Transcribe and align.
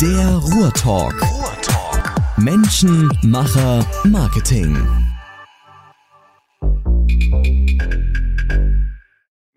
Der 0.00 0.26
Ruhrtalk. 0.36 1.14
Ruhrtalk. 1.22 2.38
Menschen, 2.38 3.08
Macher, 3.22 3.86
Marketing. 4.04 4.76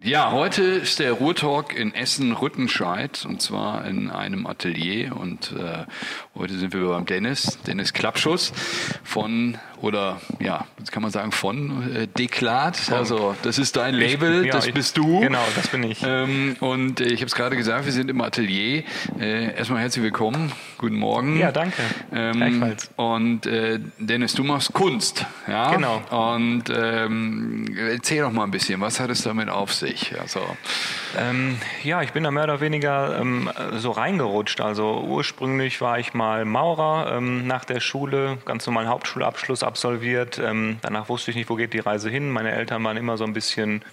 Ja, 0.03 0.31
heute 0.31 0.61
ist 0.63 0.99
der 0.99 1.13
Ruhrtalk 1.13 1.75
in 1.75 1.93
Essen-Rüttenscheid 1.93 3.25
und 3.27 3.41
zwar 3.41 3.85
in 3.85 4.09
einem 4.09 4.45
Atelier 4.45 5.17
und 5.17 5.53
äh, 5.53 5.85
heute 6.35 6.57
sind 6.57 6.71
wir 6.71 6.87
beim 6.87 7.05
Dennis, 7.05 7.57
Dennis 7.65 7.93
Klappschuss 7.93 8.53
von 9.03 9.57
oder 9.81 10.19
ja, 10.39 10.65
jetzt 10.79 10.91
kann 10.91 11.03
man 11.03 11.11
sagen 11.11 11.31
von 11.31 11.95
äh, 11.95 12.07
Deklat. 12.07 12.91
Also 12.91 13.35
das 13.43 13.57
ist 13.57 13.75
dein 13.75 13.95
Label, 13.95 14.41
ich, 14.41 14.47
ja, 14.47 14.53
das 14.53 14.67
ich, 14.67 14.73
bist 14.73 14.97
du. 14.97 15.19
Genau, 15.19 15.43
das 15.55 15.67
bin 15.67 15.83
ich. 15.83 16.01
Ähm, 16.03 16.55
und 16.59 16.99
äh, 16.99 17.05
ich 17.05 17.19
habe 17.19 17.27
es 17.27 17.35
gerade 17.35 17.55
gesagt, 17.55 17.85
wir 17.85 17.91
sind 17.91 18.09
im 18.09 18.21
Atelier. 18.21 18.83
Äh, 19.19 19.55
erstmal 19.55 19.81
herzlich 19.81 20.03
willkommen, 20.03 20.51
guten 20.77 20.95
Morgen. 20.95 21.37
Ja, 21.37 21.51
danke. 21.51 21.81
Ähm, 22.13 22.33
Gleichfalls. 22.33 22.91
Und 22.95 23.45
äh, 23.45 23.79
Dennis, 23.99 24.33
du 24.33 24.43
machst 24.43 24.73
Kunst, 24.73 25.25
ja? 25.47 25.73
Genau. 25.73 26.01
Und 26.09 26.65
ähm, 26.69 27.65
erzähl 27.77 28.21
doch 28.21 28.31
mal 28.31 28.43
ein 28.43 28.51
bisschen, 28.51 28.81
was 28.81 28.99
hat 28.99 29.09
es 29.09 29.23
damit 29.23 29.49
auf 29.49 29.73
sich? 29.73 30.19
Also 30.19 30.41
ähm, 31.17 31.57
ja, 31.83 32.01
ich 32.01 32.13
bin 32.13 32.23
da 32.23 32.31
mehr 32.31 32.45
oder 32.45 32.61
weniger 32.61 33.19
ähm, 33.19 33.49
so 33.77 33.91
reingerutscht. 33.91 34.61
Also 34.61 35.01
ursprünglich 35.07 35.81
war 35.81 35.99
ich 35.99 36.13
mal 36.13 36.45
Maurer 36.45 37.17
ähm, 37.17 37.45
nach 37.47 37.65
der 37.65 37.79
Schule, 37.79 38.37
ganz 38.45 38.65
normalen 38.65 38.87
Hauptschulabschluss 38.87 39.63
absolviert. 39.67 40.39
Ähm, 40.39 40.77
danach 40.81 41.09
wusste 41.09 41.31
ich 41.31 41.37
nicht, 41.37 41.49
wo 41.49 41.55
geht 41.55 41.73
die 41.73 41.79
Reise 41.79 42.09
hin. 42.09 42.31
Meine 42.31 42.51
Eltern 42.51 42.83
waren 42.83 42.97
immer 42.97 43.17
so 43.17 43.23
ein 43.23 43.33
bisschen 43.33 43.83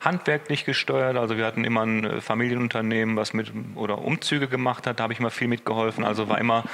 handwerklich 0.00 0.64
gesteuert. 0.64 1.16
Also 1.16 1.36
wir 1.36 1.44
hatten 1.44 1.64
immer 1.64 1.84
ein 1.84 2.04
äh, 2.04 2.20
Familienunternehmen, 2.20 3.16
was 3.16 3.32
mit 3.32 3.52
oder 3.74 3.98
Umzüge 3.98 4.48
gemacht 4.48 4.86
hat. 4.86 5.00
Da 5.00 5.04
habe 5.04 5.12
ich 5.12 5.18
immer 5.18 5.30
viel 5.30 5.48
mitgeholfen. 5.48 6.04
Also 6.04 6.28
war 6.28 6.38
immer 6.38 6.64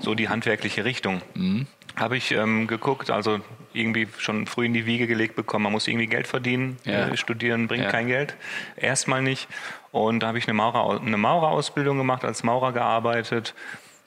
so 0.00 0.14
die 0.14 0.28
handwerkliche 0.28 0.84
Richtung. 0.84 1.22
Mhm. 1.34 1.66
Habe 1.96 2.16
ich 2.16 2.32
ähm, 2.32 2.66
geguckt, 2.66 3.10
also 3.10 3.40
irgendwie 3.72 4.08
schon 4.18 4.46
früh 4.46 4.66
in 4.66 4.74
die 4.74 4.86
Wiege 4.86 5.06
gelegt 5.06 5.36
bekommen. 5.36 5.64
Man 5.64 5.72
muss 5.72 5.88
irgendwie 5.88 6.06
Geld 6.06 6.26
verdienen. 6.26 6.78
Ja. 6.84 7.08
Äh, 7.08 7.16
studieren 7.16 7.68
bringt 7.68 7.84
ja. 7.84 7.90
kein 7.90 8.06
Geld. 8.06 8.36
Erstmal 8.76 9.22
nicht. 9.22 9.48
Und 9.90 10.20
da 10.20 10.28
habe 10.28 10.38
ich 10.38 10.46
eine, 10.46 10.54
Maurer, 10.54 11.00
eine 11.00 11.16
Maurerausbildung 11.16 11.98
gemacht, 11.98 12.24
als 12.24 12.42
Maurer 12.42 12.72
gearbeitet 12.72 13.54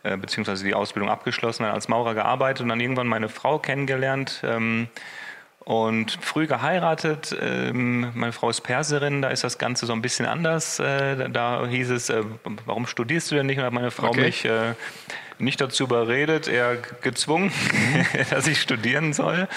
äh, 0.03 0.17
beziehungsweise 0.17 0.63
die 0.63 0.73
Ausbildung 0.73 1.09
abgeschlossen, 1.09 1.63
als 1.63 1.87
Maurer 1.87 2.13
gearbeitet 2.13 2.61
und 2.63 2.69
dann 2.69 2.79
irgendwann 2.79 3.07
meine 3.07 3.29
Frau 3.29 3.59
kennengelernt 3.59 4.41
ähm, 4.43 4.87
und 5.59 6.17
früh 6.21 6.47
geheiratet. 6.47 7.35
Ähm, 7.39 8.11
meine 8.15 8.31
Frau 8.31 8.49
ist 8.49 8.61
Perserin, 8.61 9.21
da 9.21 9.29
ist 9.29 9.43
das 9.43 9.57
Ganze 9.57 9.85
so 9.85 9.93
ein 9.93 10.01
bisschen 10.01 10.25
anders. 10.25 10.79
Äh, 10.79 11.29
da 11.29 11.65
hieß 11.67 11.91
es, 11.91 12.09
äh, 12.09 12.23
warum 12.65 12.87
studierst 12.87 13.31
du 13.31 13.35
denn 13.35 13.45
nicht? 13.45 13.59
Und 13.59 13.65
hat 13.65 13.73
meine 13.73 13.91
Frau 13.91 14.09
okay. 14.09 14.21
mich 14.21 14.45
äh, 14.45 14.73
nicht 15.37 15.61
dazu 15.61 15.83
überredet, 15.83 16.47
eher 16.47 16.77
gezwungen, 17.01 17.51
dass 18.29 18.47
ich 18.47 18.61
studieren 18.61 19.13
soll. 19.13 19.47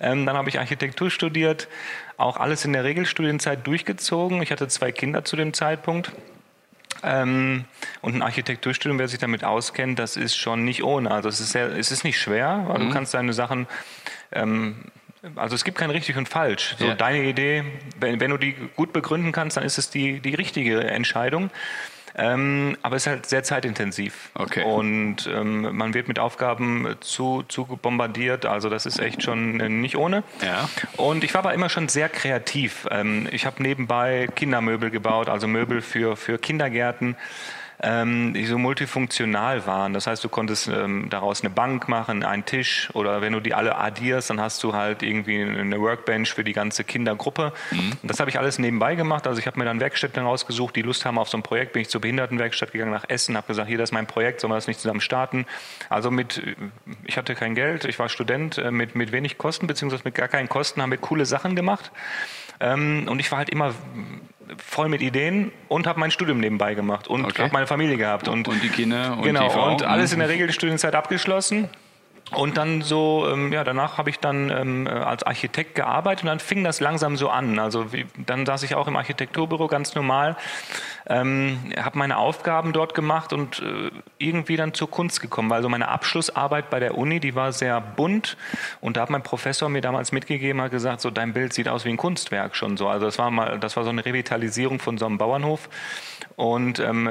Ähm, 0.00 0.26
dann 0.26 0.36
habe 0.36 0.48
ich 0.48 0.58
Architektur 0.58 1.10
studiert, 1.10 1.68
auch 2.16 2.36
alles 2.36 2.64
in 2.64 2.72
der 2.72 2.84
Regelstudienzeit 2.84 3.66
durchgezogen. 3.66 4.42
Ich 4.42 4.50
hatte 4.52 4.68
zwei 4.68 4.92
Kinder 4.92 5.24
zu 5.24 5.36
dem 5.36 5.52
Zeitpunkt. 5.52 6.12
Ähm, 7.02 7.64
und 8.00 8.14
ein 8.14 8.22
Architekturstudium, 8.22 8.98
wer 8.98 9.08
sich 9.08 9.18
damit 9.18 9.44
auskennt, 9.44 9.98
das 9.98 10.16
ist 10.16 10.36
schon 10.36 10.64
nicht 10.64 10.82
ohne. 10.84 11.10
Also 11.10 11.28
es 11.28 11.40
ist, 11.40 11.52
sehr, 11.52 11.76
es 11.76 11.90
ist 11.90 12.04
nicht 12.04 12.20
schwer, 12.20 12.64
weil 12.68 12.78
mhm. 12.78 12.88
du 12.88 12.94
kannst 12.94 13.14
deine 13.14 13.32
Sachen, 13.32 13.66
ähm, 14.32 14.76
also 15.36 15.54
es 15.54 15.64
gibt 15.64 15.78
kein 15.78 15.90
richtig 15.90 16.16
und 16.16 16.28
falsch. 16.28 16.76
So 16.78 16.86
ja. 16.86 16.94
deine 16.94 17.24
Idee, 17.24 17.64
wenn, 17.98 18.20
wenn 18.20 18.30
du 18.30 18.36
die 18.36 18.54
gut 18.76 18.92
begründen 18.92 19.32
kannst, 19.32 19.56
dann 19.56 19.64
ist 19.64 19.78
es 19.78 19.90
die, 19.90 20.20
die 20.20 20.34
richtige 20.34 20.84
Entscheidung. 20.84 21.50
Ähm, 22.14 22.76
aber 22.82 22.96
es 22.96 23.02
ist 23.02 23.06
halt 23.06 23.26
sehr 23.26 23.42
zeitintensiv. 23.42 24.30
Okay. 24.34 24.64
Und 24.64 25.28
ähm, 25.32 25.76
man 25.76 25.94
wird 25.94 26.08
mit 26.08 26.18
Aufgaben 26.18 26.96
zu, 27.00 27.42
zu 27.48 27.64
bombardiert. 27.64 28.46
Also 28.46 28.68
das 28.68 28.86
ist 28.86 28.98
echt 28.98 29.22
schon 29.22 29.60
äh, 29.60 29.68
nicht 29.68 29.96
ohne. 29.96 30.22
Ja. 30.44 30.68
Und 30.96 31.24
ich 31.24 31.32
war 31.34 31.40
aber 31.40 31.54
immer 31.54 31.68
schon 31.68 31.88
sehr 31.88 32.08
kreativ. 32.08 32.86
Ähm, 32.90 33.28
ich 33.30 33.46
habe 33.46 33.62
nebenbei 33.62 34.28
Kindermöbel 34.34 34.90
gebaut, 34.90 35.28
also 35.28 35.46
Möbel 35.46 35.80
für, 35.80 36.16
für 36.16 36.38
Kindergärten 36.38 37.16
ähm, 37.82 38.32
die 38.34 38.46
so 38.46 38.58
multifunktional 38.58 39.66
waren. 39.66 39.92
Das 39.92 40.06
heißt, 40.06 40.22
du 40.22 40.28
konntest 40.28 40.68
ähm, 40.68 41.08
daraus 41.10 41.40
eine 41.40 41.50
Bank 41.50 41.88
machen, 41.88 42.24
einen 42.24 42.44
Tisch 42.44 42.90
oder 42.94 43.20
wenn 43.20 43.32
du 43.32 43.40
die 43.40 43.54
alle 43.54 43.76
addierst, 43.76 44.30
dann 44.30 44.40
hast 44.40 44.62
du 44.62 44.74
halt 44.74 45.02
irgendwie 45.02 45.42
eine 45.42 45.80
Workbench 45.80 46.32
für 46.32 46.44
die 46.44 46.52
ganze 46.52 46.84
Kindergruppe. 46.84 47.52
Mhm. 47.70 47.92
Und 48.02 48.10
das 48.10 48.20
habe 48.20 48.30
ich 48.30 48.38
alles 48.38 48.58
nebenbei 48.58 48.94
gemacht. 48.94 49.26
Also 49.26 49.40
ich 49.40 49.46
habe 49.46 49.58
mir 49.58 49.64
dann 49.64 49.80
Werkstätten 49.80 50.24
rausgesucht, 50.24 50.76
die 50.76 50.82
Lust 50.82 51.04
haben 51.04 51.18
auf 51.18 51.28
so 51.28 51.36
ein 51.36 51.42
Projekt. 51.42 51.72
Bin 51.72 51.82
ich 51.82 51.88
zur 51.88 52.00
Behindertenwerkstatt 52.00 52.72
gegangen 52.72 52.92
nach 52.92 53.04
Essen, 53.08 53.36
habe 53.36 53.48
gesagt, 53.48 53.68
hier, 53.68 53.78
das 53.78 53.90
ist 53.90 53.94
mein 53.94 54.06
Projekt, 54.06 54.40
sollen 54.40 54.52
wir 54.52 54.56
das 54.56 54.68
nicht 54.68 54.80
zusammen 54.80 55.00
starten? 55.00 55.46
Also 55.88 56.10
mit, 56.10 56.40
ich 57.04 57.16
hatte 57.16 57.34
kein 57.34 57.54
Geld, 57.54 57.84
ich 57.84 57.98
war 57.98 58.08
Student, 58.08 58.58
äh, 58.58 58.70
mit, 58.70 58.94
mit 58.94 59.12
wenig 59.12 59.38
Kosten, 59.38 59.66
beziehungsweise 59.66 60.04
mit 60.04 60.14
gar 60.14 60.28
keinen 60.28 60.48
Kosten 60.48 60.82
haben 60.82 60.90
wir 60.90 60.98
coole 60.98 61.26
Sachen 61.26 61.56
gemacht. 61.56 61.90
Ähm, 62.60 63.08
und 63.08 63.18
ich 63.18 63.30
war 63.32 63.38
halt 63.38 63.50
immer 63.50 63.74
voll 64.64 64.88
mit 64.88 65.02
Ideen 65.02 65.52
und 65.68 65.86
habe 65.86 66.00
mein 66.00 66.10
Studium 66.10 66.40
nebenbei 66.40 66.74
gemacht 66.74 67.08
und 67.08 67.24
okay. 67.24 67.42
habe 67.42 67.52
meine 67.52 67.66
Familie 67.66 67.96
gehabt. 67.96 68.28
Und, 68.28 68.48
und 68.48 68.62
die 68.62 68.68
Kinder 68.68 69.16
und 69.16 69.22
genau, 69.22 69.70
und 69.70 69.82
alles 69.82 70.12
in 70.12 70.18
der 70.18 70.28
Regelstudienzeit 70.28 70.94
abgeschlossen. 70.94 71.68
Und 72.34 72.56
dann 72.56 72.82
so, 72.82 73.28
ähm, 73.30 73.52
ja, 73.52 73.62
danach 73.62 73.98
habe 73.98 74.08
ich 74.08 74.18
dann 74.18 74.50
ähm, 74.50 74.86
als 74.86 75.22
Architekt 75.22 75.74
gearbeitet 75.74 76.24
und 76.24 76.28
dann 76.28 76.40
fing 76.40 76.64
das 76.64 76.80
langsam 76.80 77.16
so 77.16 77.28
an. 77.28 77.58
Also 77.58 77.92
wie, 77.92 78.06
dann 78.26 78.46
saß 78.46 78.62
ich 78.62 78.74
auch 78.74 78.88
im 78.88 78.96
Architekturbüro 78.96 79.66
ganz 79.66 79.94
normal, 79.94 80.36
ähm, 81.06 81.58
habe 81.76 81.98
meine 81.98 82.16
Aufgaben 82.16 82.72
dort 82.72 82.94
gemacht 82.94 83.32
und 83.32 83.60
äh, 83.60 83.90
irgendwie 84.18 84.56
dann 84.56 84.72
zur 84.72 84.90
Kunst 84.90 85.20
gekommen, 85.20 85.50
weil 85.50 85.62
so 85.62 85.68
meine 85.68 85.88
Abschlussarbeit 85.88 86.70
bei 86.70 86.80
der 86.80 86.96
Uni, 86.96 87.20
die 87.20 87.34
war 87.34 87.52
sehr 87.52 87.80
bunt 87.80 88.36
und 88.80 88.96
da 88.96 89.02
hat 89.02 89.10
mein 89.10 89.22
Professor 89.22 89.68
mir 89.68 89.82
damals 89.82 90.12
mitgegeben, 90.12 90.62
hat 90.62 90.70
gesagt, 90.70 91.02
so 91.02 91.10
dein 91.10 91.34
Bild 91.34 91.52
sieht 91.52 91.68
aus 91.68 91.84
wie 91.84 91.90
ein 91.90 91.96
Kunstwerk 91.98 92.56
schon 92.56 92.76
so. 92.76 92.88
Also 92.88 93.06
das 93.06 93.18
war 93.18 93.30
mal, 93.30 93.58
das 93.58 93.76
war 93.76 93.84
so 93.84 93.90
eine 93.90 94.04
Revitalisierung 94.04 94.78
von 94.78 94.96
so 94.96 95.06
einem 95.06 95.18
Bauernhof 95.18 95.68
und 96.36 96.78
ähm, 96.78 97.08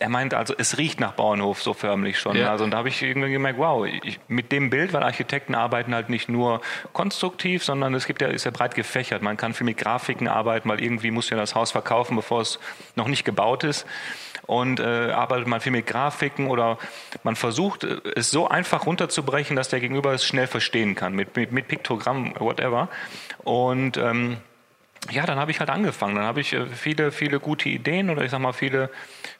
er 0.00 0.08
meint 0.08 0.32
also, 0.32 0.54
es 0.56 0.78
riecht 0.78 1.00
nach 1.00 1.12
Bauernhof 1.12 1.60
so 1.60 1.74
förmlich 1.74 2.18
schon. 2.18 2.36
Ja. 2.36 2.50
Also, 2.50 2.64
und 2.64 2.70
da 2.70 2.78
habe 2.78 2.88
ich 2.88 3.02
irgendwie 3.02 3.32
gemerkt, 3.32 3.58
wow, 3.58 3.84
ich, 3.84 4.20
mit 4.28 4.52
dem 4.52 4.70
Bild, 4.70 4.92
weil 4.92 5.02
Architekten 5.02 5.56
arbeiten 5.56 5.94
halt 5.94 6.08
nicht 6.08 6.28
nur 6.28 6.60
konstruktiv, 6.92 7.64
sondern 7.64 7.94
es 7.94 8.06
gibt 8.06 8.22
ja, 8.22 8.28
ist 8.28 8.44
ja 8.44 8.52
breit 8.52 8.76
gefächert. 8.76 9.22
Man 9.22 9.36
kann 9.36 9.54
viel 9.54 9.64
mit 9.64 9.76
Grafiken 9.76 10.28
arbeiten, 10.28 10.68
weil 10.68 10.80
irgendwie 10.80 11.10
muss 11.10 11.30
ja 11.30 11.36
das 11.36 11.56
Haus 11.56 11.72
verkaufen, 11.72 12.14
bevor 12.14 12.42
es 12.42 12.60
noch 12.94 13.08
nicht 13.08 13.24
gebaut 13.24 13.64
ist. 13.64 13.86
Und 14.46 14.80
äh, 14.80 15.10
arbeitet 15.10 15.46
man 15.46 15.60
viel 15.60 15.72
mit 15.72 15.86
Grafiken 15.86 16.48
oder 16.48 16.78
man 17.22 17.36
versucht, 17.36 17.84
es 17.84 18.30
so 18.30 18.48
einfach 18.48 18.86
runterzubrechen, 18.86 19.56
dass 19.56 19.68
der 19.68 19.80
Gegenüber 19.80 20.12
es 20.14 20.24
schnell 20.24 20.46
verstehen 20.46 20.94
kann, 20.94 21.12
mit, 21.12 21.36
mit, 21.36 21.52
mit 21.52 21.68
Piktogramm, 21.68 22.34
whatever. 22.38 22.88
Und 23.44 23.98
ähm, 23.98 24.38
ja, 25.10 25.26
dann 25.26 25.38
habe 25.38 25.50
ich 25.50 25.60
halt 25.60 25.70
angefangen. 25.70 26.16
Dann 26.16 26.24
habe 26.24 26.40
ich 26.40 26.52
äh, 26.52 26.66
viele, 26.66 27.12
viele 27.12 27.40
gute 27.40 27.68
Ideen 27.68 28.10
oder 28.10 28.22
ich 28.22 28.30
sag 28.30 28.40
mal 28.40 28.52
viele 28.52 28.90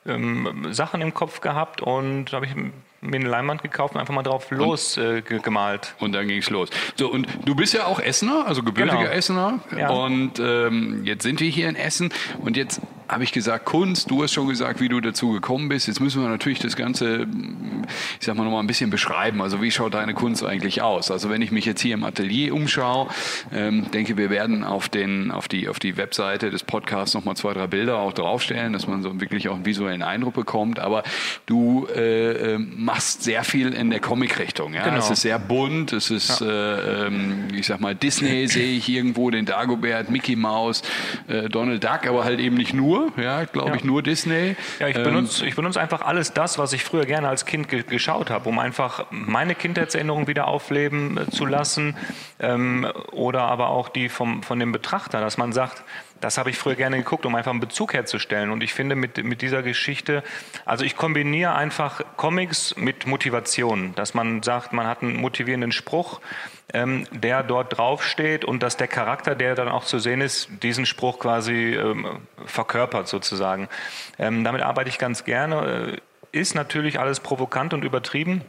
ähm, 0.07 0.69
Sachen 0.71 1.01
im 1.01 1.15
Kopf 1.15 1.41
gehabt 1.41 1.81
und 1.81 2.33
habe 2.33 2.47
ich 2.47 2.55
mir 3.01 3.17
eine 3.17 3.29
Leinwand 3.29 3.63
gekauft 3.63 3.95
und 3.95 4.01
einfach 4.01 4.15
mal 4.15 4.23
drauf 4.23 4.51
losgemalt. 4.51 5.95
Äh, 5.99 6.05
und 6.05 6.13
dann 6.13 6.29
ging 6.29 6.39
es 6.39 6.51
los. 6.51 6.71
So, 6.97 7.11
und 7.11 7.27
du 7.45 7.55
bist 7.55 7.75
ja 7.75 7.87
auch 7.87 8.01
Essener, 8.01 8.47
also 8.47 8.63
gebürtiger 8.63 8.99
genau. 8.99 9.11
Essener. 9.11 9.61
Ja. 9.77 9.91
Und 9.91 10.39
ähm, 10.39 11.05
jetzt 11.05 11.23
sind 11.23 11.41
wir 11.41 11.49
hier 11.49 11.69
in 11.69 11.77
Essen 11.77 12.13
und 12.41 12.57
jetzt 12.57 12.81
habe 13.09 13.25
ich 13.25 13.33
gesagt 13.33 13.65
Kunst. 13.65 14.11
Du 14.11 14.23
hast 14.23 14.33
schon 14.33 14.49
gesagt, 14.49 14.81
wie 14.81 14.89
du 14.89 15.01
dazu 15.01 15.33
gekommen 15.33 15.69
bist. 15.69 15.87
Jetzt 15.87 16.01
müssen 16.01 16.21
wir 16.21 16.29
natürlich 16.29 16.59
das 16.59 16.77
Ganze, 16.77 17.27
ich 18.21 18.27
sag 18.27 18.37
mal, 18.37 18.45
noch 18.45 18.51
mal 18.51 18.61
ein 18.61 18.67
bisschen 18.67 18.91
beschreiben. 18.91 19.41
Also 19.41 19.63
wie 19.63 19.71
schaut 19.71 19.95
deine 19.95 20.15
Kunst 20.15 20.45
eigentlich 20.45 20.83
aus? 20.83 21.11
Also 21.11 21.31
wenn 21.31 21.41
ich 21.41 21.51
mich 21.51 21.65
jetzt 21.65 21.81
hier 21.81 21.95
im 21.95 22.05
Atelier 22.05 22.55
umschaue, 22.55 23.09
ähm, 23.53 23.91
denke, 23.93 24.17
wir 24.17 24.29
werden 24.29 24.63
auf, 24.63 24.89
den, 24.89 25.31
auf, 25.31 25.49
die, 25.49 25.69
auf 25.69 25.79
die 25.79 25.97
Webseite 25.97 26.51
des 26.51 26.63
Podcasts 26.65 27.15
noch 27.15 27.25
mal 27.25 27.35
zwei, 27.35 27.55
drei 27.55 27.67
Bilder 27.67 27.99
auch 27.99 28.13
draufstellen, 28.13 28.75
dass 28.75 28.87
man 28.87 29.03
so 29.03 29.19
wirklich 29.21 29.49
auch 29.49 29.55
einen 29.55 29.65
visuellen 29.65 30.03
Eindruck 30.03 30.35
bekommt. 30.35 30.79
Aber 30.79 31.03
du 31.47 31.87
äh, 31.95 32.55
ähm, 32.55 32.75
machst 32.77 33.23
sehr 33.23 33.43
viel 33.45 33.73
in 33.73 33.89
der 33.91 34.01
Comic-Richtung. 34.01 34.75
Ja? 34.75 34.85
Genau. 34.85 34.99
Es 34.99 35.11
ist 35.11 35.23
sehr 35.23 35.39
bunt, 35.39 35.95
es 35.95 36.11
ist, 36.11 36.41
ja. 36.41 36.47
äh, 36.47 37.07
ähm, 37.07 37.49
ich 37.55 37.67
sag 37.67 37.81
mal, 37.81 37.95
Disney 37.95 38.47
sehe 38.49 38.77
ich 38.77 38.89
irgendwo, 38.89 39.31
den 39.31 39.47
Dagobert, 39.47 40.11
Mickey 40.11 40.37
Mouse, 40.37 40.83
äh, 41.27 41.49
Donald 41.49 41.83
Duck, 41.83 42.07
aber 42.07 42.25
halt 42.25 42.41
eben 42.41 42.57
nicht 42.57 42.75
nur 42.75 42.98
nur, 42.99 43.25
ja, 43.25 43.45
glaube 43.45 43.71
ja. 43.71 43.77
ich, 43.77 43.85
nur 43.85 44.03
Disney. 44.03 44.57
Ja, 44.79 44.89
ich 44.89 44.97
ähm, 44.97 45.05
benutze, 45.05 45.47
ich 45.47 45.55
benutze 45.55 45.81
einfach 45.81 46.03
alles 46.03 46.33
das, 46.33 46.59
was 46.59 46.73
ich 46.73 46.85
früher 46.85 47.05
gerne 47.05 47.29
als 47.29 47.45
Kind 47.47 47.69
ge 47.69 47.83
geschaut 47.83 48.31
habe, 48.31 48.49
um 48.49 48.59
einfach 48.59 49.07
meine 49.11 49.55
Kindheitserinnerungen 49.55 50.27
wieder 50.27 50.49
aufleben 50.49 51.19
äh, 51.19 51.31
zu 51.31 51.47
lassen 51.47 51.97
ähm, 52.41 52.87
oder 53.13 53.43
aber 53.43 53.69
auch 53.69 53.89
die 53.89 54.09
vom, 54.09 54.43
von 54.43 54.59
dem 54.59 54.73
Betrachter, 54.73 55.21
dass 55.21 55.39
man 55.39 55.53
sagt, 55.53 55.83
das 56.21 56.39
habe 56.39 56.51
ich 56.51 56.59
früher 56.59 56.75
gerne 56.75 56.99
geguckt, 56.99 57.27
um 57.27 57.35
einfach 57.35 57.53
einen 57.53 57.61
Bezug 57.61 57.95
herzustellen. 57.95 58.51
Und 58.51 58.63
ich 58.63 58.75
finde 58.75 58.97
mit, 58.97 59.23
mit 59.23 59.43
dieser 59.43 59.63
Geschichte, 59.63 60.23
also 60.65 60.85
ich 60.85 60.97
kombiniere 60.97 61.55
einfach 61.55 62.03
Comics 62.17 62.77
mit 62.77 63.07
Motivation, 63.07 63.95
dass 63.95 64.15
man 64.15 64.43
sagt, 64.43 64.73
man 64.73 64.87
hat 64.87 65.03
einen 65.03 65.17
motivierenden 65.17 65.73
Spruch, 65.73 66.21
ähm, 66.75 67.07
der 67.13 67.43
dort 67.43 67.77
draufsteht 67.79 68.45
und 68.45 68.63
dass 68.63 68.77
der 68.77 68.89
Charakter, 68.89 69.35
der 69.35 69.55
dann 69.55 69.69
auch 69.69 69.85
zu 69.85 69.99
sehen 69.99 70.21
ist, 70.21 70.49
diesen 70.63 70.87
Spruch 70.87 71.19
quasi 71.19 71.75
ähm, 71.75 72.21
verkörpert 72.45 73.09
sozusagen. 73.09 73.69
Ähm, 74.19 74.45
damit 74.45 74.63
arbeite 74.63 74.91
ich 74.91 74.99
ganz 74.99 75.25
gerne. 75.25 75.99
ist 76.33 76.55
natürlich 76.55 77.01
alles 77.01 77.21
provokant 77.21 77.73
und 77.73 77.85
übertrieben. 77.85 78.43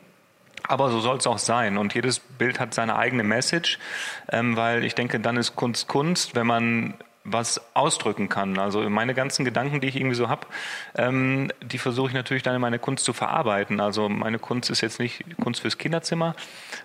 Aber 0.68 0.90
so 0.92 1.00
soll 1.00 1.18
es 1.18 1.26
auch 1.26 1.38
sein. 1.38 1.78
Und 1.78 1.96
jedes 1.96 2.20
Bild 2.20 2.60
hat 2.60 2.74
seine 2.74 2.98
eigene 2.98 3.24
Message, 3.24 3.80
ähm, 4.32 4.58
weil 4.58 4.84
ich 4.84 4.94
denke, 4.94 5.20
dann 5.20 5.38
ist 5.38 5.56
Kunst 5.56 5.88
Kunst, 5.88 6.36
wenn 6.36 6.46
man 6.46 6.94
was 7.24 7.62
ausdrücken 7.74 8.30
kann. 8.30 8.58
Also 8.58 8.90
meine 8.90 9.14
ganzen 9.14 9.46
Gedanken, 9.46 9.82
die 9.82 9.88
ich 9.88 9.96
irgendwie 9.96 10.16
so 10.16 10.30
habe, 10.30 10.48
ähm, 10.96 11.52
die 11.62 11.78
versuche 11.78 12.08
ich 12.08 12.14
natürlich 12.14 12.44
dann 12.44 12.56
in 12.56 12.62
meine 12.62 12.80
Kunst 12.80 13.04
zu 13.04 13.14
verarbeiten. 13.14 13.80
Also 13.80 14.10
meine 14.10 14.40
Kunst 14.40 14.70
ist 14.70 14.82
jetzt 14.82 15.00
nicht 15.00 15.24
Kunst 15.42 15.62
fürs 15.62 15.78
Kinderzimmer, 15.78 16.36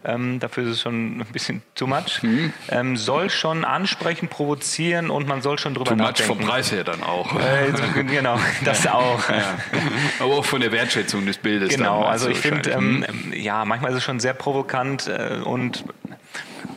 ähm, 0.04 0.40
dafür 0.40 0.64
ist 0.64 0.70
es 0.70 0.80
schon 0.80 1.20
ein 1.20 1.26
bisschen 1.32 1.62
too 1.74 1.86
much. 1.86 2.22
Mhm. 2.22 2.52
Ähm, 2.68 2.96
soll 2.96 3.30
schon 3.30 3.64
ansprechen, 3.64 4.28
provozieren 4.28 5.10
und 5.10 5.28
man 5.28 5.40
soll 5.40 5.58
schon 5.58 5.74
drüber 5.74 5.90
too 5.90 5.96
nachdenken. 5.96 6.26
Too 6.26 6.34
much 6.34 6.42
vom 6.42 6.48
Preis 6.48 6.72
her 6.72 6.84
dann 6.84 7.02
auch. 7.02 7.34
Äh, 7.38 8.04
genau, 8.04 8.38
das 8.64 8.86
auch. 8.86 9.28
Ja. 9.28 9.54
Aber 10.18 10.34
auch 10.34 10.44
von 10.44 10.60
der 10.60 10.72
Wertschätzung 10.72 11.26
des 11.26 11.38
Bildes. 11.38 11.70
Genau, 11.70 12.02
also 12.02 12.28
ich 12.28 12.38
finde, 12.38 12.70
ähm, 12.70 13.04
mhm. 13.08 13.32
ja, 13.32 13.64
manchmal 13.64 13.92
ist 13.92 13.98
es 13.98 14.04
schon 14.04 14.20
sehr 14.20 14.34
provokant 14.34 15.06
äh, 15.06 15.38
und 15.44 15.84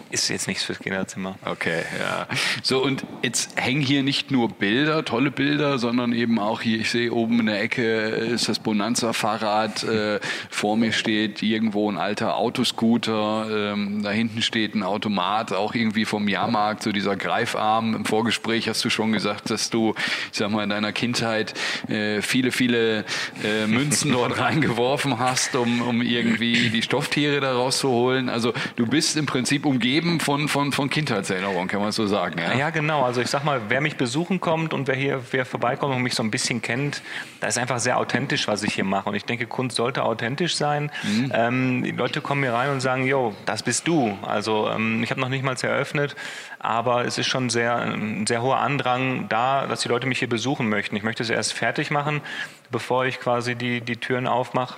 ist 0.10 0.30
jetzt 0.30 0.48
nichts 0.48 0.64
fürs 0.64 0.80
Kinderzimmer. 0.80 1.36
Okay, 1.44 1.84
ja. 2.00 2.28
So, 2.64 2.84
und 2.84 3.06
jetzt 3.24 3.60
hängen 3.60 3.82
hier 3.82 4.04
nicht 4.04 4.32
nur 4.32 4.50
Bilder, 4.50 5.04
tolle 5.04 5.32
Bilder, 5.32 5.78
sondern 5.78 6.14
eben 6.14 6.40
auch 6.40 6.62
hier, 6.62 6.80
ich 6.80 6.90
sehe 6.90 7.12
oben 7.12 7.40
in 7.42 7.46
der 7.48 7.62
Ecke 7.62 7.84
ist 7.84 8.48
das 8.48 8.60
Bonanza-Fahrrad, 8.60 9.84
äh, 9.84 10.20
vor 10.50 10.78
mir 10.78 10.92
steht 10.92 11.44
irgendwo 11.44 11.92
ein 11.92 11.98
alter 11.98 12.38
Autoscooter, 12.38 13.74
ähm, 13.74 14.02
da 14.04 14.12
hinten 14.12 14.42
steht 14.42 14.76
ein 14.76 14.84
Automat, 14.84 15.54
auch 15.54 15.76
irgendwie 15.76 16.06
vom 16.06 16.28
Jahrmarkt, 16.28 16.84
so 16.84 16.92
dieser 16.92 17.16
Greifarm. 17.16 17.94
Im 17.94 18.06
Vorgespräch 18.06 18.70
hast 18.70 18.84
du 18.86 18.90
schon 18.90 19.12
gesagt, 19.12 19.50
dass 19.50 19.70
du, 19.70 19.94
ich 20.32 20.38
sag 20.38 20.52
mal, 20.52 20.64
in 20.64 20.70
deiner 20.70 20.94
Kindheit 20.94 21.54
äh, 21.90 22.22
viele, 22.22 22.52
viele 22.52 23.06
äh, 23.44 23.68
Münzen 23.68 24.12
dort 24.12 24.40
reingeworfen 24.40 25.20
hast, 25.20 25.56
um, 25.56 25.82
um 25.82 26.02
irgendwie 26.02 26.70
die 26.70 26.82
Stofftiere 26.82 27.40
da 27.42 27.54
rauszuholen. 27.54 28.30
Also 28.30 28.54
du 28.76 28.86
bist 28.86 29.18
im 29.18 29.26
Prinzip 29.26 29.66
umgeben 29.66 29.97
umgeben 29.98 30.20
von, 30.20 30.48
von, 30.48 30.72
von 30.72 30.90
Kindheitserinnerungen, 30.90 31.68
kann 31.68 31.82
man 31.82 31.92
so 31.92 32.06
sagen. 32.08 32.40
Ja? 32.40 32.54
ja, 32.54 32.70
genau. 32.70 33.04
Also 33.04 33.22
ich 33.22 33.30
sag 33.30 33.44
mal, 33.44 33.62
wer 33.70 33.82
mich 33.82 33.98
besuchen 33.98 34.40
kommt 34.40 34.74
und 34.74 34.88
wer 34.88 34.96
hier 34.96 35.22
wer 35.32 35.46
vorbeikommt 35.46 35.96
und 35.96 36.04
mich 36.04 36.14
so 36.14 36.24
ein 36.24 36.32
bisschen 36.32 36.62
kennt, 36.62 37.02
da 37.40 37.48
ist 37.48 37.58
einfach 37.58 37.80
sehr 37.80 37.98
authentisch, 37.98 38.48
was 38.48 38.64
ich 38.64 38.74
hier 38.74 38.84
mache. 38.84 39.10
Und 39.10 39.16
ich 39.16 39.26
denke, 39.26 39.48
Kunst 39.48 39.76
sollte 39.76 40.04
authentisch 40.04 40.56
sein. 40.56 40.92
Mhm. 41.04 41.32
Ähm, 41.34 41.84
die 41.84 41.92
Leute 41.92 42.22
kommen 42.22 42.44
hier 42.44 42.54
rein 42.54 42.70
und 42.70 42.82
sagen, 42.82 43.06
yo, 43.06 43.34
das 43.46 43.64
bist 43.64 43.88
du. 43.88 44.18
Also 44.22 44.70
ähm, 44.70 45.04
ich 45.04 45.10
habe 45.10 45.22
noch 45.22 45.30
nicht 45.30 45.44
mal 45.44 45.58
eröffnet, 45.58 46.16
aber 46.60 47.06
es 47.06 47.18
ist 47.18 47.26
schon 47.26 47.50
sehr, 47.50 47.76
ein 47.78 48.28
sehr 48.28 48.44
hoher 48.44 48.58
Andrang 48.58 49.28
da, 49.28 49.66
dass 49.66 49.82
die 49.82 49.90
Leute 49.90 50.06
mich 50.06 50.20
hier 50.20 50.30
besuchen 50.30 50.70
möchten. 50.70 50.96
Ich 50.96 51.04
möchte 51.04 51.24
es 51.24 51.32
erst 51.32 51.54
fertig 51.54 51.90
machen, 51.90 52.22
bevor 52.70 53.06
ich 53.06 53.20
quasi 53.20 53.56
die, 53.56 53.82
die 53.82 53.96
Türen 53.96 54.28
aufmache. 54.28 54.76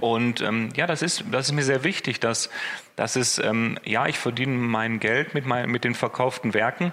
Und 0.00 0.40
ähm, 0.40 0.70
ja, 0.76 0.86
das 0.86 1.02
ist, 1.02 1.24
das 1.30 1.46
ist 1.46 1.52
mir 1.52 1.62
sehr 1.62 1.84
wichtig, 1.84 2.20
dass, 2.20 2.50
dass 2.96 3.16
es, 3.16 3.38
ähm, 3.38 3.78
ja, 3.84 4.06
ich 4.06 4.18
verdiene 4.18 4.52
mein 4.52 5.00
Geld 5.00 5.34
mit, 5.34 5.46
mein, 5.46 5.70
mit 5.70 5.84
den 5.84 5.94
verkauften 5.94 6.54
Werken, 6.54 6.92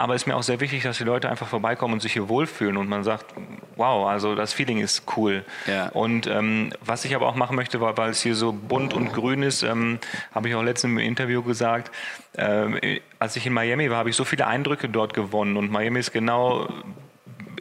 aber 0.00 0.14
es 0.14 0.22
ist 0.22 0.26
mir 0.26 0.36
auch 0.36 0.42
sehr 0.42 0.60
wichtig, 0.60 0.82
dass 0.82 0.96
die 0.96 1.04
Leute 1.04 1.28
einfach 1.28 1.48
vorbeikommen 1.48 1.94
und 1.94 2.00
sich 2.00 2.14
hier 2.14 2.30
wohlfühlen 2.30 2.78
und 2.78 2.88
man 2.88 3.04
sagt, 3.04 3.34
wow, 3.76 4.08
also 4.08 4.34
das 4.34 4.54
Feeling 4.54 4.78
ist 4.78 5.02
cool. 5.16 5.44
Ja. 5.66 5.88
Und 5.90 6.26
ähm, 6.26 6.72
was 6.80 7.04
ich 7.04 7.14
aber 7.14 7.28
auch 7.28 7.34
machen 7.34 7.54
möchte, 7.54 7.82
weil, 7.82 7.98
weil 7.98 8.10
es 8.10 8.22
hier 8.22 8.34
so 8.34 8.52
bunt 8.52 8.94
und 8.94 9.12
grün 9.12 9.42
ist, 9.42 9.62
ähm, 9.62 9.98
habe 10.34 10.48
ich 10.48 10.54
auch 10.54 10.62
letztens 10.62 10.92
im 10.92 10.98
Interview 10.98 11.42
gesagt, 11.42 11.94
äh, 12.32 13.00
als 13.18 13.36
ich 13.36 13.46
in 13.46 13.52
Miami 13.52 13.90
war, 13.90 13.98
habe 13.98 14.08
ich 14.08 14.16
so 14.16 14.24
viele 14.24 14.46
Eindrücke 14.46 14.88
dort 14.88 15.12
gewonnen 15.12 15.58
und 15.58 15.70
Miami 15.70 15.98
ist 15.98 16.12
genau 16.12 16.66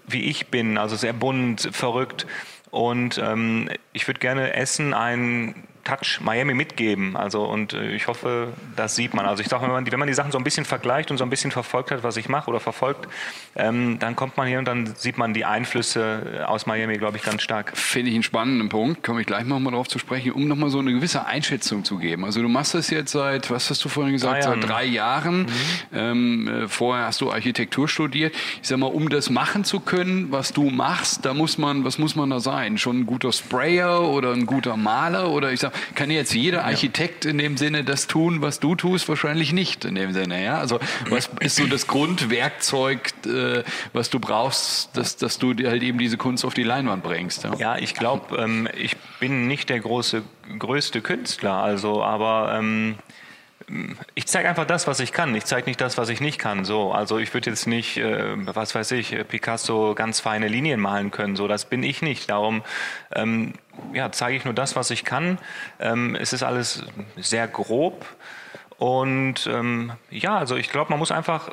wie 0.08 0.24
ich 0.24 0.48
bin, 0.48 0.78
also 0.78 0.96
sehr 0.96 1.14
bunt, 1.14 1.70
verrückt. 1.72 2.26
Und 2.72 3.18
ähm, 3.18 3.70
ich 3.94 4.08
würde 4.08 4.20
gerne 4.20 4.54
Essen 4.54 4.94
ein 4.94 5.56
Touch 5.90 6.22
Miami 6.22 6.54
mitgeben. 6.54 7.18
Also 7.18 7.46
und 7.46 7.74
äh, 7.74 7.92
ich 7.96 8.08
hoffe, 8.08 8.54
das 8.76 8.96
sieht 8.96 9.14
man. 9.14 9.26
Also 9.26 9.42
ich 9.42 9.50
sage, 9.50 9.64
wenn 9.64 9.72
man, 9.72 9.86
die, 9.86 9.92
wenn 9.92 10.00
man 10.00 10.08
die 10.08 10.14
Sachen 10.14 10.32
so 10.32 10.38
ein 10.38 10.44
bisschen 10.44 10.66
vergleicht 10.66 11.10
und 11.10 11.18
so 11.18 11.24
ein 11.24 11.30
bisschen 11.30 11.52
verfolgt 11.52 11.90
hat, 11.92 12.04
was 12.04 12.16
ich 12.18 12.30
mache 12.30 12.50
oder 12.50 12.60
verfolgt, 12.60 13.08
ähm, 13.56 13.98
dann 14.00 14.16
kommt 14.16 14.38
man 14.38 14.48
hier 14.48 14.60
und 14.60 14.66
dann 14.66 14.94
sieht 14.96 15.18
man 15.18 15.34
die 15.34 15.46
Einflüsse 15.46 16.46
aus 16.48 16.68
Miami, 16.68 16.98
glaube 16.98 17.18
ich, 17.18 17.24
ganz 17.24 17.42
stark. 17.42 17.76
Finde 17.76 18.10
ich 18.10 18.16
einen 18.16 18.24
spannenden 18.24 18.70
Punkt. 18.70 19.04
Komme 19.04 19.22
ich 19.22 19.28
gleich 19.28 19.46
nochmal 19.46 19.74
drauf 19.74 19.88
zu 19.88 19.98
sprechen, 19.98 20.32
um 20.32 20.48
nochmal 20.48 20.70
so 20.70 20.80
eine 20.80 20.94
gewisse 20.94 21.26
Einschätzung 21.26 21.84
zu 21.84 21.98
geben. 21.98 22.24
Also 22.24 22.42
du 22.42 22.50
machst 22.50 22.76
das 22.76 22.90
jetzt 22.92 23.12
seit, 23.12 23.50
was 23.50 23.70
hast 23.70 23.84
du 23.84 23.90
vorhin 23.90 24.14
gesagt, 24.14 24.46
drei 24.46 24.50
seit 24.54 24.70
drei 24.70 24.86
Jahren. 24.86 25.42
Mhm. 25.42 25.48
Ähm, 25.94 26.48
äh, 26.48 26.68
vorher 26.68 27.08
hast 27.08 27.22
du 27.22 27.32
Architektur 27.32 27.88
studiert. 27.88 28.36
Ich 28.62 28.68
sag 28.68 28.78
mal, 28.78 28.88
um 28.88 29.10
das 29.10 29.30
machen 29.30 29.64
zu 29.64 29.80
können, 29.80 30.32
was 30.32 30.54
du 30.54 30.70
machst, 30.70 31.26
da 31.26 31.34
muss 31.34 31.58
man, 31.58 31.84
was 31.84 31.98
muss 31.98 32.16
man 32.16 32.30
da 32.30 32.40
sein? 32.40 32.78
Schon 32.78 33.00
ein 33.00 33.06
guter 33.06 33.32
Sprayer 33.32 34.02
oder 34.02 34.34
ein 34.34 34.46
guter 34.46 34.78
Maler 34.78 35.30
oder 35.30 35.52
ich 35.52 35.60
sag, 35.60 35.74
kann 35.96 36.12
jetzt 36.12 36.34
jeder 36.34 36.66
Architekt 36.66 37.26
in 37.26 37.38
dem 37.38 37.58
Sinne 37.58 37.84
das 37.84 38.08
tun, 38.08 38.42
was 38.42 38.60
du 38.60 38.76
tust? 38.76 39.08
Wahrscheinlich 39.10 39.54
nicht 39.54 39.86
in 39.86 39.96
dem 39.96 40.14
Sinne. 40.14 40.44
Ja? 40.44 40.60
Also 40.60 40.80
was 41.10 41.30
ist 41.40 41.56
so 41.56 41.68
das 41.68 41.88
Grundwerkzeug, 41.88 43.14
äh, 43.26 43.64
was 43.94 44.10
du 44.10 44.20
brauchst, 44.20 44.96
dass, 44.98 45.18
dass 45.18 45.40
du 45.40 45.54
halt 45.56 45.84
eben 45.84 45.98
diese 45.98 46.18
Kunst 46.18 46.46
auf 46.46 46.54
die 46.54 46.64
Leinwand 46.64 47.04
bringst? 47.04 47.44
Ja, 47.44 47.56
ja 47.56 47.78
ich 47.78 47.94
glaube, 47.94 48.38
ähm, 48.38 48.68
ich 48.78 48.96
bin 49.20 49.48
nicht 49.48 49.70
der 49.70 49.80
große, 49.80 50.24
größte 50.58 51.02
Künstler, 51.02 51.56
also 51.56 52.04
aber 52.04 52.56
ähm, 52.58 52.96
ich 54.16 54.26
zeige 54.26 54.50
einfach 54.50 54.66
das, 54.66 54.88
was 54.88 55.00
ich 55.00 55.12
kann. 55.12 55.36
Ich 55.36 55.46
zeige 55.46 55.70
nicht 55.70 55.80
das, 55.80 55.98
was 55.98 56.10
ich 56.10 56.22
nicht 56.22 56.40
kann. 56.40 56.66
So, 56.66 56.92
also 56.92 57.18
ich 57.18 57.34
würde 57.34 57.50
jetzt 57.50 57.68
nicht, 57.68 57.98
äh, 57.98 58.34
was 58.36 58.74
weiß 58.74 58.92
ich, 58.92 59.16
Picasso 59.28 59.94
ganz 59.96 60.20
feine 60.20 60.48
Linien 60.48 60.80
malen 60.80 61.12
können. 61.12 61.36
So, 61.36 61.48
das 61.48 61.66
bin 61.66 61.84
ich 61.84 62.02
nicht. 62.02 62.30
Darum 62.30 62.64
ähm, 63.14 63.54
ja, 63.94 64.12
zeige 64.12 64.38
ich 64.38 64.46
nur 64.46 64.54
das, 64.54 64.76
was 64.76 64.92
ich 64.92 65.06
kann. 65.06 65.38
Ähm, 65.80 66.16
es 66.16 66.34
ist 66.34 66.44
alles 66.44 66.84
sehr 67.18 67.48
grob 67.48 68.06
und 68.78 69.48
ähm, 69.52 69.92
ja, 70.10 70.38
also 70.38 70.56
ich 70.56 70.70
glaube, 70.70 70.90
man 70.90 71.00
muss 71.00 71.12
einfach 71.12 71.50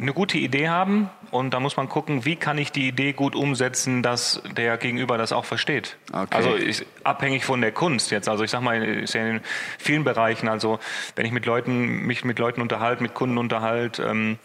eine 0.00 0.12
gute 0.12 0.38
Idee 0.38 0.68
haben 0.68 1.10
und 1.30 1.52
da 1.52 1.60
muss 1.60 1.76
man 1.76 1.88
gucken, 1.88 2.24
wie 2.24 2.36
kann 2.36 2.58
ich 2.58 2.72
die 2.72 2.88
Idee 2.88 3.12
gut 3.12 3.34
umsetzen, 3.34 4.02
dass 4.02 4.42
der 4.56 4.76
Gegenüber 4.76 5.18
das 5.18 5.32
auch 5.32 5.44
versteht. 5.44 5.96
Okay. 6.12 6.26
Also 6.30 6.54
ist 6.54 6.86
abhängig 7.04 7.44
von 7.44 7.60
der 7.60 7.72
Kunst 7.72 8.10
jetzt. 8.10 8.28
Also 8.28 8.44
ich 8.44 8.50
sag 8.50 8.60
mal, 8.60 8.82
ist 8.82 9.14
ja 9.14 9.26
in 9.26 9.40
vielen 9.78 10.04
Bereichen. 10.04 10.48
Also 10.48 10.78
wenn 11.16 11.26
ich 11.26 11.32
mit 11.32 11.46
Leuten 11.46 12.06
mich 12.06 12.24
mit 12.24 12.38
Leuten 12.38 12.60
unterhalte, 12.60 13.02
mit 13.02 13.14
Kunden 13.14 13.38
unterhalte, 13.38 14.02
ähm, 14.04 14.38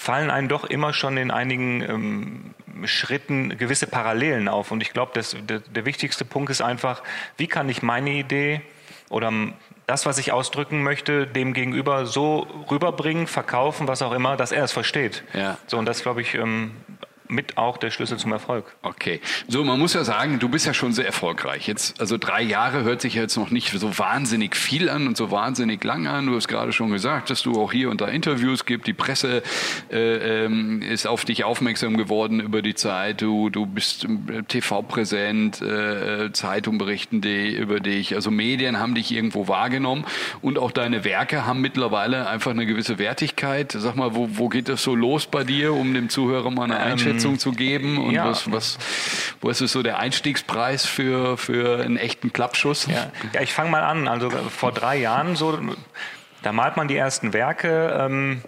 fallen 0.00 0.30
einem 0.30 0.48
doch 0.48 0.64
immer 0.64 0.94
schon 0.94 1.18
in 1.18 1.30
einigen 1.30 1.82
ähm, 1.82 2.86
Schritten 2.88 3.58
gewisse 3.58 3.86
Parallelen 3.86 4.48
auf. 4.48 4.70
Und 4.70 4.80
ich 4.80 4.94
glaube, 4.94 5.12
der, 5.42 5.60
der 5.60 5.84
wichtigste 5.84 6.24
Punkt 6.24 6.48
ist 6.48 6.62
einfach, 6.62 7.02
wie 7.36 7.48
kann 7.48 7.68
ich 7.68 7.82
meine 7.82 8.08
Idee 8.12 8.62
oder 9.10 9.30
das, 9.86 10.06
was 10.06 10.16
ich 10.16 10.32
ausdrücken 10.32 10.82
möchte, 10.82 11.26
dem 11.26 11.52
Gegenüber 11.52 12.06
so 12.06 12.46
rüberbringen, 12.70 13.26
verkaufen, 13.26 13.88
was 13.88 14.00
auch 14.00 14.12
immer, 14.12 14.38
dass 14.38 14.52
er 14.52 14.64
es 14.64 14.72
versteht. 14.72 15.22
Ja. 15.34 15.58
So, 15.66 15.76
und 15.76 15.84
das, 15.84 16.00
glaube 16.00 16.22
ich, 16.22 16.34
ähm, 16.34 16.70
mit 17.30 17.56
auch 17.56 17.78
der 17.78 17.90
Schlüssel 17.90 18.18
zum 18.18 18.32
Erfolg. 18.32 18.64
Okay. 18.82 19.20
So, 19.48 19.64
man 19.64 19.78
muss 19.78 19.94
ja 19.94 20.04
sagen, 20.04 20.38
du 20.38 20.48
bist 20.48 20.66
ja 20.66 20.74
schon 20.74 20.92
sehr 20.92 21.06
erfolgreich. 21.06 21.66
Jetzt, 21.66 22.00
also 22.00 22.18
drei 22.18 22.42
Jahre 22.42 22.84
hört 22.84 23.00
sich 23.00 23.14
jetzt 23.14 23.36
noch 23.36 23.50
nicht 23.50 23.70
so 23.70 23.98
wahnsinnig 23.98 24.56
viel 24.56 24.88
an 24.88 25.06
und 25.06 25.16
so 25.16 25.30
wahnsinnig 25.30 25.82
lang 25.84 26.06
an. 26.06 26.26
Du 26.26 26.34
hast 26.34 26.48
gerade 26.48 26.72
schon 26.72 26.90
gesagt, 26.90 27.30
dass 27.30 27.42
du 27.42 27.60
auch 27.60 27.72
hier 27.72 27.90
und 27.90 28.00
da 28.00 28.06
Interviews 28.06 28.64
gibt. 28.64 28.86
Die 28.86 28.92
Presse 28.92 29.42
äh, 29.90 30.44
ähm, 30.44 30.82
ist 30.82 31.06
auf 31.06 31.24
dich 31.24 31.44
aufmerksam 31.44 31.96
geworden 31.96 32.40
über 32.40 32.62
die 32.62 32.74
Zeit. 32.74 33.22
Du, 33.22 33.50
du 33.50 33.66
bist 33.66 34.06
TV 34.48 34.82
präsent, 34.82 35.62
äh, 35.62 36.32
Zeitung 36.32 36.78
berichten 36.78 37.20
die 37.20 37.54
über 37.54 37.80
dich. 37.80 38.14
Also 38.14 38.30
Medien 38.30 38.78
haben 38.78 38.94
dich 38.94 39.12
irgendwo 39.12 39.48
wahrgenommen 39.48 40.04
und 40.42 40.58
auch 40.58 40.72
deine 40.72 41.04
Werke 41.04 41.46
haben 41.46 41.60
mittlerweile 41.60 42.28
einfach 42.28 42.50
eine 42.50 42.66
gewisse 42.66 42.98
Wertigkeit. 42.98 43.72
Sag 43.72 43.96
mal, 43.96 44.14
wo, 44.14 44.28
wo 44.32 44.48
geht 44.48 44.68
das 44.68 44.82
so 44.82 44.94
los 44.94 45.26
bei 45.26 45.44
dir, 45.44 45.72
um 45.72 45.94
dem 45.94 46.08
Zuhörer 46.08 46.50
mal 46.50 46.64
eine 46.64 46.80
ähm, 46.80 46.90
Einschätzung 47.20 47.38
zu 47.38 47.52
geben? 47.52 47.98
Und 47.98 48.12
ja. 48.12 48.26
was, 48.26 48.50
was, 48.50 48.78
was 49.40 49.60
ist 49.60 49.72
so 49.72 49.82
der 49.82 49.98
Einstiegspreis 49.98 50.86
für, 50.86 51.36
für 51.36 51.82
einen 51.82 51.96
echten 51.96 52.32
Klappschuss? 52.32 52.86
Ja, 52.86 53.10
ja 53.32 53.40
ich 53.40 53.52
fange 53.52 53.70
mal 53.70 53.82
an. 53.82 54.08
Also 54.08 54.30
vor 54.30 54.72
drei 54.72 54.96
Jahren 54.96 55.36
so, 55.36 55.58
da 56.42 56.52
malt 56.52 56.76
man 56.76 56.88
die 56.88 56.96
ersten 56.96 57.32
Werke. 57.32 57.96
Ähm, 57.98 58.42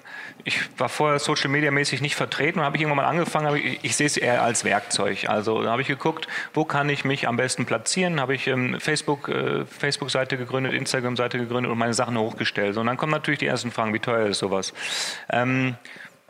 ich 0.45 0.59
war 0.77 0.89
vorher 0.89 1.21
Social 1.21 1.51
Media 1.51 1.71
mäßig 1.71 2.01
nicht 2.01 2.17
vertreten 2.17 2.59
und 2.59 2.65
habe 2.65 2.77
ich 2.77 2.83
irgendwann 2.83 3.05
mal 3.05 3.09
angefangen, 3.09 3.55
ich, 3.57 3.79
ich 3.83 3.95
sehe 3.95 4.07
es 4.07 4.17
eher 4.17 4.43
als 4.43 4.65
Werkzeug. 4.65 5.29
Also 5.29 5.63
da 5.63 5.71
habe 5.71 5.83
ich 5.83 5.89
geguckt, 5.89 6.27
wo 6.53 6.65
kann 6.65 6.89
ich 6.89 7.05
mich 7.05 7.29
am 7.29 7.37
besten 7.37 7.65
platzieren, 7.65 8.21
habe 8.21 8.35
ich 8.35 8.49
ähm, 8.49 8.81
Facebook, 8.81 9.29
äh, 9.29 9.65
Facebook-Seite 9.67 10.37
gegründet, 10.37 10.73
Instagram-Seite 10.73 11.39
gegründet 11.39 11.71
und 11.71 11.79
meine 11.79 11.95
Sachen 11.95 12.19
hochgestellt. 12.19 12.77
Und 12.77 12.87
dann 12.87 12.97
kommen 12.97 13.13
natürlich 13.13 13.39
die 13.39 13.47
ersten 13.47 13.71
Fragen, 13.71 13.95
wie 13.95 14.01
teuer 14.01 14.27
ist 14.27 14.39
sowas? 14.39 14.75
Ähm, 15.31 15.77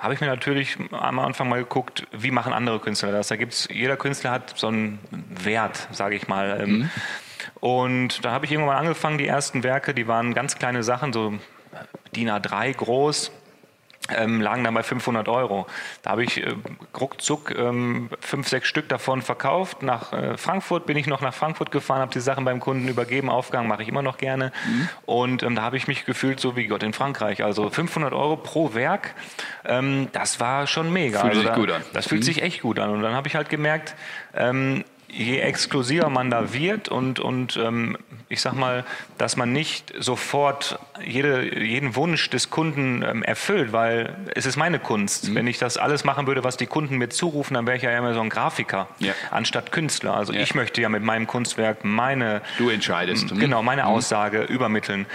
habe 0.03 0.15
ich 0.15 0.21
mir 0.21 0.27
natürlich 0.27 0.77
am 0.91 1.21
Anfang 1.21 1.49
mal 1.49 1.61
geguckt, 1.61 2.09
wie 2.11 2.33
machen 2.33 2.53
andere 2.53 2.81
Künstler 2.81 3.13
das. 3.13 3.29
Da 3.29 3.37
gibt's, 3.37 3.69
jeder 3.71 3.97
Künstler 3.97 4.33
hat 4.33 4.53
so 4.57 4.67
einen 4.67 4.99
Wert, 5.31 5.89
sage 5.93 6.17
ich 6.17 6.27
mal. 6.27 6.61
Ähm, 6.61 6.71
mhm. 6.71 6.91
Und 7.61 8.25
da 8.25 8.33
habe 8.33 8.45
ich 8.45 8.51
irgendwann 8.51 8.75
mal 8.75 8.81
angefangen, 8.81 9.17
die 9.19 9.29
ersten 9.29 9.63
Werke, 9.63 9.95
die 9.95 10.09
waren 10.09 10.35
ganz 10.35 10.57
kleine 10.57 10.83
Sachen, 10.83 11.13
so 11.13 11.35
DIN 12.17 12.29
A3 12.29 12.75
groß. 12.75 13.31
Ähm, 14.11 14.41
lagen 14.41 14.65
dann 14.65 14.75
bei 14.75 14.83
500 14.83 15.29
Euro. 15.29 15.67
Da 16.03 16.11
habe 16.11 16.25
ich 16.25 16.43
äh, 16.45 16.55
ruckzuck 16.99 17.57
ähm, 17.57 18.09
fünf, 18.21 18.49
sechs 18.49 18.69
Stück 18.69 18.89
davon 18.89 19.23
verkauft. 19.23 19.83
Nach 19.83 20.13
äh, 20.13 20.37
Frankfurt 20.37 20.87
bin 20.87 20.97
ich 20.97 21.07
noch 21.07 21.21
nach 21.21 21.35
Frankfurt 21.35 21.71
gefahren, 21.71 22.01
habe 22.01 22.13
die 22.13 22.21
Sachen 22.21 22.45
beim 22.45 22.59
Kunden 22.59 22.89
übergeben, 22.89 23.31
Aufgang 23.31 23.69
mache 23.69 23.83
ich 23.83 23.89
immer 23.89 24.03
noch 24.03 24.19
gerne. 24.19 24.53
Mhm. 24.67 24.89
Und 25.07 25.43
ähm, 25.43 25.55
da 25.55 25.63
habe 25.63 25.77
ich 25.77 25.87
mich 25.87 26.05
gefühlt 26.05 26.41
so 26.41 26.57
wie 26.57 26.67
Gott 26.67 26.83
in 26.83 26.93
Frankreich. 26.93 27.45
Also 27.45 27.71
500 27.71 28.13
Euro 28.13 28.37
pro 28.37 28.75
Werk, 28.75 29.15
ähm, 29.65 30.09
das 30.13 30.41
war 30.41 30.67
schon 30.67 30.93
mega. 30.93 31.21
Fühlt 31.21 31.31
also 31.31 31.41
sich 31.43 31.51
da, 31.51 31.57
gut 31.57 31.71
an. 31.71 31.83
Das 31.93 32.07
fühlt 32.09 32.23
mhm. 32.23 32.27
sich 32.27 32.43
echt 32.43 32.63
gut 32.63 32.79
an. 32.79 32.91
Und 32.91 33.03
dann 33.03 33.15
habe 33.15 33.29
ich 33.29 33.37
halt 33.37 33.49
gemerkt, 33.49 33.95
ähm, 34.35 34.85
je 35.13 35.39
exklusiver 35.41 36.09
man 36.09 36.31
da 36.31 36.53
wird 36.53 36.89
und, 36.89 37.21
und 37.21 37.57
ähm, 37.57 37.99
ich 38.29 38.41
sag 38.41 38.55
mal, 38.55 38.85
dass 39.19 39.37
man 39.37 39.53
nicht 39.53 39.93
sofort 39.99 40.79
jede, 41.05 41.63
jeden 41.63 41.95
Wunsch 41.97 42.31
des 42.31 42.49
Kunden 42.49 43.03
ähm, 43.03 43.23
erfüllt, 43.23 43.73
weil 43.73 44.17
es 44.35 44.47
ist 44.47 44.57
meine 44.57 44.79
Kunst. 44.79 45.29
Mhm. 45.29 45.35
Wenn 45.35 45.47
ich 45.47 45.59
das 45.59 45.77
alles 45.77 46.05
machen 46.05 46.27
würde, 46.27 46.45
was 46.45 46.57
die 46.57 46.67
Kunden 46.67 46.97
mir 46.97 47.11
zurufen, 47.11 47.55
dann 47.55 47.67
wäre 47.67 47.77
ich 47.77 47.83
ja 47.83 47.97
immer 47.97 48.15
so 48.15 48.21
ein 48.21 48.31
Grafiker 48.31 48.89
ja. 49.01 49.13
anstatt 49.31 49.71
Künstler. 49.71 50.15
Also 50.15 50.33
ja. 50.33 50.41
ich 50.41 50.55
möchte 50.55 50.81
ja 50.81 50.89
mit 50.89 51.03
meinem 51.03 51.27
Kunstwerk 51.27 51.85
meine 51.85 52.41
du 52.57 52.71
entscheidest 52.71 53.39
genau 53.39 53.63
meine 53.63 53.83
mhm. 53.83 53.89
Aussage 53.89 54.43
übermitteln. 54.43 55.07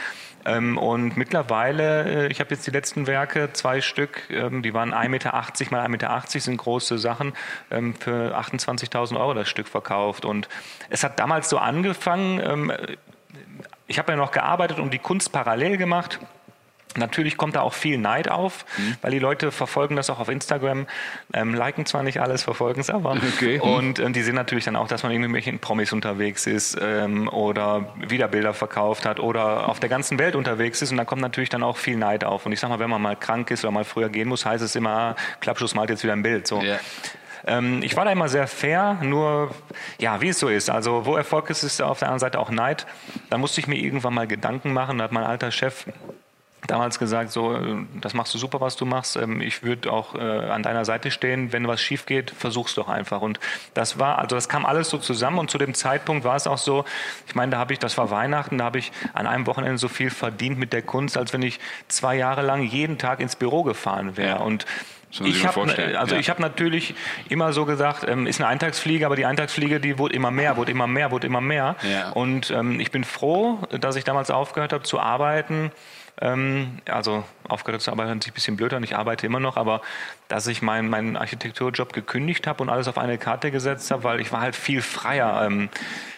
Ähm, 0.48 0.78
und 0.78 1.18
mittlerweile, 1.18 2.28
äh, 2.28 2.32
ich 2.32 2.40
habe 2.40 2.52
jetzt 2.52 2.66
die 2.66 2.72
letzten 2.72 3.06
Werke, 3.06 3.52
zwei 3.52 3.82
Stück, 3.82 4.30
ähm, 4.30 4.64
die 4.64 4.74
waren 4.74 4.94
1,80 4.94 5.10
Meter 5.10 5.32
mal 5.72 5.86
1,80 5.86 5.90
Meter, 5.90 6.24
sind 6.40 6.58
große 6.58 6.98
Sachen, 6.98 7.34
ähm, 7.70 7.94
für 7.96 8.38
28.000 8.38 9.20
Euro 9.20 9.34
das 9.34 9.50
Stück 9.50 9.68
verkauft. 9.68 10.24
Und 10.24 10.48
es 10.90 11.04
hat 11.04 11.20
damals 11.20 11.50
so 11.50 11.58
angefangen, 11.58 12.72
ich 13.88 14.00
habe 14.00 14.14
ja 14.14 14.18
noch 14.18 14.32
gearbeitet 14.32 14.80
und 14.80 14.94
die 14.94 15.00
Kunst 15.00 15.32
parallel 15.32 15.78
gemacht. 15.78 16.20
Natürlich 16.96 17.38
kommt 17.38 17.56
da 17.56 17.62
auch 17.62 17.74
viel 17.74 17.98
Neid 17.98 18.30
auf, 18.30 18.66
mhm. 18.78 18.96
weil 19.02 19.12
die 19.12 19.20
Leute 19.20 19.52
verfolgen 19.52 19.96
das 19.96 20.10
auch 20.10 20.20
auf 20.20 20.30
Instagram, 20.30 20.88
ähm, 21.34 21.54
liken 21.54 21.86
zwar 21.86 22.04
nicht 22.04 22.20
alles, 22.20 22.44
verfolgen 22.44 22.82
es 22.82 22.90
aber. 22.90 23.18
Okay. 23.36 23.60
Und 23.60 24.00
äh, 24.00 24.10
die 24.12 24.22
sehen 24.24 24.36
natürlich 24.36 24.66
dann 24.66 24.76
auch, 24.76 24.88
dass 24.88 25.04
man 25.04 25.12
irgendwie 25.12 25.30
mit 25.30 25.62
Promis 25.62 25.94
unterwegs 25.94 26.48
ist 26.48 26.78
ähm, 26.82 27.28
oder 27.28 27.94
wieder 28.08 28.28
Bilder 28.28 28.54
verkauft 28.54 29.06
hat 29.06 29.20
oder 29.20 29.68
auf 29.68 29.80
der 29.80 29.90
ganzen 29.90 30.18
Welt 30.18 30.36
unterwegs 30.36 30.82
ist 30.82 30.92
und 30.92 30.98
da 30.98 31.06
kommt 31.06 31.22
natürlich 31.22 31.50
dann 31.50 31.64
auch 31.64 31.78
viel 31.78 31.98
Neid 31.98 32.24
auf. 32.24 32.46
Und 32.46 32.52
ich 32.52 32.60
sag 32.60 32.70
mal, 32.70 32.80
wenn 32.80 32.90
man 32.90 33.02
mal 33.02 33.16
krank 33.16 33.52
ist 33.52 33.64
oder 33.64 33.72
mal 33.72 33.84
früher 33.84 34.10
gehen 34.10 34.28
muss, 34.28 34.46
heißt 34.46 34.64
es 34.64 34.76
immer, 34.76 34.90
ah, 34.90 35.16
Klappschuss 35.40 35.76
malt 35.76 35.90
jetzt 35.90 36.04
wieder 36.04 36.14
ein 36.14 36.24
Bild. 36.24 36.48
So. 36.48 36.62
Yeah 36.62 36.80
ähm, 37.46 37.82
ich 37.82 37.96
war 37.96 38.04
da 38.04 38.12
immer 38.12 38.28
sehr 38.28 38.48
fair, 38.48 38.98
nur 39.02 39.52
ja, 40.00 40.22
wie 40.22 40.30
es 40.30 40.40
so 40.40 40.50
ist. 40.50 40.70
Also 40.70 41.06
wo 41.06 41.16
Erfolg 41.16 41.50
ist, 41.50 41.64
ist 41.64 41.82
auf 41.82 42.00
der 42.00 42.10
anderen 42.10 42.20
Seite 42.20 42.40
auch 42.40 42.50
Neid. 42.50 42.86
Da 43.30 43.38
musste 43.38 43.62
ich 43.62 43.68
mir 43.68 43.78
irgendwann 43.78 44.14
mal 44.14 44.28
Gedanken 44.28 44.74
machen. 44.74 44.98
Da 44.98 45.06
hat 45.06 45.12
mein 45.12 45.24
alter 45.24 45.52
Chef 45.52 45.86
damals 46.68 47.00
gesagt, 47.00 47.32
so, 47.32 47.54
äh, 47.54 47.86
das 48.02 48.14
machst 48.14 48.34
du 48.34 48.38
super, 48.38 48.62
was 48.62 48.76
du 48.76 48.86
machst. 48.86 49.16
Ähm, 49.16 49.42
ich 49.42 49.64
würde 49.64 49.92
auch 49.92 50.16
äh, 50.16 50.20
an 50.20 50.64
deiner 50.64 50.86
Seite 50.86 51.12
stehen. 51.12 51.54
Wenn 51.54 51.68
was 51.68 51.82
schief 51.82 52.06
geht, 52.06 52.32
versuch's 52.32 52.76
doch 52.76 52.90
einfach. 52.90 53.22
Und 53.22 53.40
das 53.74 54.00
war, 54.00 54.20
also 54.20 54.36
das 54.36 54.50
kam 54.50 54.66
alles 54.66 54.90
so 54.90 54.98
zusammen. 54.98 55.40
Und 55.40 55.50
zu 55.50 55.58
dem 55.58 55.74
Zeitpunkt 55.74 56.24
war 56.24 56.36
es 56.36 56.48
auch 56.48 56.58
so, 56.58 56.86
ich 57.26 57.36
meine, 57.36 57.54
da 57.54 57.58
habe 57.58 57.74
ich, 57.74 57.80
das 57.80 57.98
war 57.98 58.12
Weihnachten, 58.12 58.58
da 58.58 58.66
habe 58.66 58.80
ich 58.80 58.92
an 59.14 59.28
einem 59.28 59.48
Wochenende 59.48 59.78
so 59.78 59.88
viel 59.88 60.10
verdient 60.10 60.58
mit 60.60 60.74
der 60.74 60.82
Kunst, 60.82 61.18
als 61.18 61.34
wenn 61.34 61.42
ich 61.42 61.60
zwei 61.88 62.16
Jahre 62.16 62.42
lang 62.42 62.64
jeden 62.64 62.98
Tag 62.98 63.20
ins 63.20 63.36
Büro 63.36 63.64
gefahren 63.64 64.18
wäre. 64.18 64.40
Und 64.40 64.66
ich 65.10 65.46
habe 65.46 65.62
also 65.98 66.16
ja. 66.16 66.20
ich 66.20 66.30
habe 66.30 66.42
natürlich 66.42 66.94
immer 67.30 67.54
so 67.54 67.66
gesagt, 67.66 68.06
ähm, 68.08 68.28
ist 68.28 68.42
eine 68.42 68.50
Eintagsfliege, 68.50 69.06
aber 69.06 69.16
die 69.16 69.26
Eintagsfliege, 69.26 69.80
die 69.80 69.98
wurde 69.98 70.14
immer 70.14 70.32
mehr, 70.32 70.58
wurde 70.58 70.72
immer 70.72 70.88
mehr, 70.88 71.12
wurde 71.12 71.28
immer 71.28 71.42
mehr. 71.42 71.76
Ja. 71.90 72.10
Und 72.12 72.52
ähm, 72.52 72.80
ich 72.80 72.92
bin 72.92 73.06
froh, 73.06 73.60
dass 73.80 73.96
ich 73.96 74.04
damals 74.04 74.30
aufgehört 74.30 74.74
habe 74.74 74.84
zu 74.84 75.00
arbeiten 75.00 75.72
ähm, 76.22 76.80
also 76.90 77.24
aufgehört 77.48 77.82
zu 77.82 77.92
arbeiten 77.92 78.10
hört 78.10 78.24
sich 78.24 78.32
ein 78.32 78.36
bisschen 78.36 78.58
blöd 78.58 78.74
an, 78.74 78.84
ich 78.84 78.96
arbeite 78.96 79.26
immer 79.26 79.40
noch, 79.40 79.58
aber 79.58 79.82
dass 80.28 80.48
ich 80.48 80.62
meinen 80.62 80.90
mein 80.90 81.16
Architekturjob 81.16 81.94
gekündigt 81.94 82.48
habe 82.48 82.64
und 82.64 82.70
alles 82.70 82.88
auf 82.88 82.98
eine 82.98 83.18
Karte 83.18 83.52
gesetzt 83.52 83.92
habe, 83.92 84.04
weil 84.04 84.20
ich 84.20 84.32
war 84.32 84.42
halt 84.42 84.56
viel 84.56 84.82
freier. 84.82 85.46
Ähm, 85.46 85.70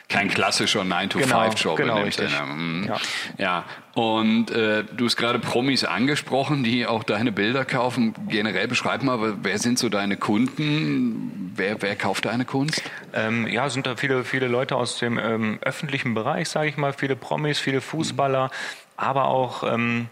kein 0.10 0.27
klassischer 0.27 0.82
9-to-5-Job. 0.82 1.77
Genau, 1.77 1.94
genau 1.94 2.03
richtig. 2.03 2.32
Mhm. 2.41 2.86
Ja. 2.88 2.98
ja, 3.38 3.63
und 3.94 4.50
äh, 4.50 4.84
du 4.84 5.06
hast 5.06 5.18
gerade 5.18 5.38
Promis 5.38 5.84
angesprochen, 5.84 6.63
die 6.63 6.88
auch 6.88 7.03
deine 7.03 7.32
Bilder 7.32 7.63
kaufen. 7.63 8.15
Generell 8.27 8.68
beschreib 8.68 9.03
mal, 9.03 9.36
wer 9.44 9.60
sind 9.60 9.77
so 9.77 9.88
deine 9.88 10.18
Kunden? 10.18 11.51
Wer, 11.56 11.79
wer 11.84 11.96
kauft 11.96 12.25
deine 12.25 12.46
Kunst? 12.46 12.82
Ähm, 13.13 13.46
ja, 13.46 13.70
sind 13.70 13.86
da 13.86 13.98
viele, 13.98 14.24
viele 14.24 14.48
Leute 14.48 14.77
aus 14.77 14.98
dem 14.98 15.20
ähm, 15.20 15.60
öffentlichen 15.62 16.15
Bereich, 16.15 16.50
sage 16.50 16.70
ich 16.70 16.77
mal, 16.77 16.94
viele 16.94 17.15
Promis, 17.15 17.60
viele 17.60 17.82
Fußballer, 17.82 18.50
aber 19.00 19.25
auch 19.25 19.63
ähm, 19.63 20.10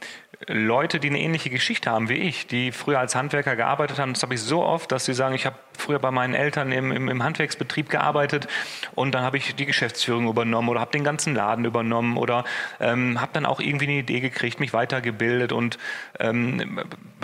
Leute, 0.48 1.00
die 1.00 1.10
eine 1.10 1.20
ähnliche 1.20 1.50
Geschichte 1.50 1.90
haben 1.90 2.10
wie 2.10 2.14
ich, 2.14 2.48
die 2.48 2.72
früher 2.72 3.00
als 3.00 3.16
Handwerker 3.16 3.56
gearbeitet 3.56 3.98
haben. 3.98 4.14
Das 4.14 4.22
habe 4.22 4.36
ich 4.36 4.42
so 4.42 4.64
oft, 4.64 4.92
dass 4.92 5.06
sie 5.06 5.14
sagen, 5.14 5.34
ich 5.34 5.46
habe 5.46 5.56
früher 5.76 6.00
bei 6.00 6.12
meinen 6.12 6.36
Eltern 6.36 6.72
im, 6.72 6.92
im, 6.92 7.10
im 7.10 7.24
Handwerksbetrieb 7.24 7.90
gearbeitet 7.90 8.48
und 8.94 9.16
dann 9.16 9.24
habe 9.24 9.38
ich 9.38 9.56
die 9.56 9.66
Geschäftsführung 9.66 10.28
übernommen 10.28 10.70
oder 10.70 10.80
habe 10.80 10.92
den 10.92 11.04
ganzen 11.04 11.36
Laden 11.36 11.66
übernommen 11.66 12.18
oder 12.18 12.46
ähm, 12.80 13.20
habe 13.20 13.32
dann 13.34 13.46
auch 13.46 13.60
irgendwie 13.60 13.86
eine 13.86 13.98
Idee 14.00 14.20
gekriegt, 14.20 14.60
mich 14.60 14.74
weitergebildet 14.74 15.52
und 15.52 15.80
ähm, 16.20 16.82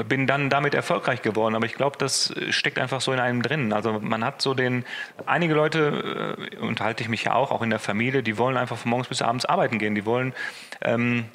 bin 0.10 0.28
dann 0.28 0.50
damit 0.50 0.74
erfolgreich 0.74 1.22
geworden. 1.22 1.56
Aber 1.56 1.66
ich 1.66 1.76
glaube, 1.76 1.98
das 2.00 2.34
steckt 2.50 2.80
einfach 2.80 3.00
so 3.00 3.14
in 3.14 3.20
einem 3.20 3.42
drin. 3.44 3.74
Also 3.74 4.00
man 4.00 4.26
hat 4.26 4.42
so 4.42 4.54
den, 4.54 4.86
einige 5.26 5.54
Leute, 5.54 6.38
äh, 6.52 6.58
unterhalte 6.58 7.04
ich 7.04 7.10
mich 7.10 7.26
ja 7.26 7.36
auch, 7.36 7.52
auch 7.52 7.62
in 7.62 7.70
der 7.70 7.80
Familie, 7.80 8.24
die 8.24 8.38
wollen 8.38 8.58
einfach 8.58 8.78
von 8.78 8.90
morgens 8.90 9.08
bis 9.08 9.22
abends 9.22 9.46
arbeiten 9.46 9.78
gehen. 9.78 9.94
Die 9.94 10.06
wollen 10.06 10.34
ähm, 10.82 11.26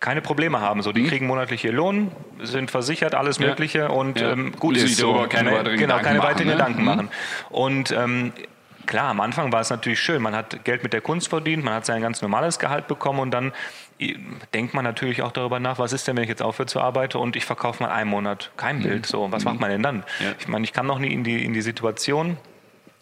keine 0.00 0.20
Probleme 0.20 0.60
haben. 0.60 0.82
So, 0.82 0.92
die 0.92 1.02
mhm. 1.02 1.08
kriegen 1.08 1.26
monatlich 1.26 1.64
ihr 1.64 1.72
Lohn, 1.72 2.10
sind 2.42 2.70
versichert, 2.70 3.14
alles 3.14 3.38
ja. 3.38 3.48
Mögliche 3.48 3.88
und 3.88 4.20
ja. 4.20 4.32
ähm, 4.32 4.52
gut 4.58 4.76
ist 4.76 4.96
so. 4.96 5.26
Keine 5.28 5.50
ne, 5.50 5.58
weiteren 5.58 5.76
genau, 5.76 5.98
keine 5.98 6.22
weiteren 6.22 6.48
Gedanken 6.48 6.84
ne? 6.84 6.84
machen. 6.84 7.08
Und 7.50 7.92
ähm, 7.92 8.32
klar, 8.86 9.10
am 9.10 9.20
Anfang 9.20 9.52
war 9.52 9.60
es 9.60 9.70
natürlich 9.70 10.00
schön. 10.00 10.22
Man 10.22 10.34
hat 10.34 10.64
Geld 10.64 10.82
mit 10.82 10.92
der 10.92 11.00
Kunst 11.00 11.28
verdient, 11.28 11.64
man 11.64 11.74
hat 11.74 11.86
sein 11.86 12.02
ganz 12.02 12.22
normales 12.22 12.58
Gehalt 12.58 12.88
bekommen 12.88 13.20
und 13.20 13.30
dann 13.30 13.52
äh, 13.98 14.14
denkt 14.54 14.74
man 14.74 14.84
natürlich 14.84 15.22
auch 15.22 15.32
darüber 15.32 15.60
nach, 15.60 15.78
was 15.78 15.92
ist 15.92 16.06
denn, 16.08 16.16
wenn 16.16 16.24
ich 16.24 16.28
jetzt 16.30 16.42
aufhöre 16.42 16.66
zu 16.66 16.80
arbeiten 16.80 17.18
und 17.18 17.36
ich 17.36 17.44
verkaufe 17.44 17.82
mal 17.82 17.90
einen 17.90 18.10
Monat 18.10 18.50
kein 18.56 18.78
mhm. 18.78 18.82
Bild. 18.82 19.06
So, 19.06 19.30
was 19.32 19.44
mhm. 19.44 19.50
macht 19.50 19.60
man 19.60 19.70
denn 19.70 19.82
dann? 19.82 20.04
Ja. 20.20 20.32
Ich 20.38 20.48
meine, 20.48 20.64
ich 20.64 20.72
kann 20.72 20.86
noch 20.86 20.98
nie 20.98 21.12
in 21.12 21.24
die, 21.24 21.44
in 21.44 21.52
die 21.52 21.62
Situation 21.62 22.36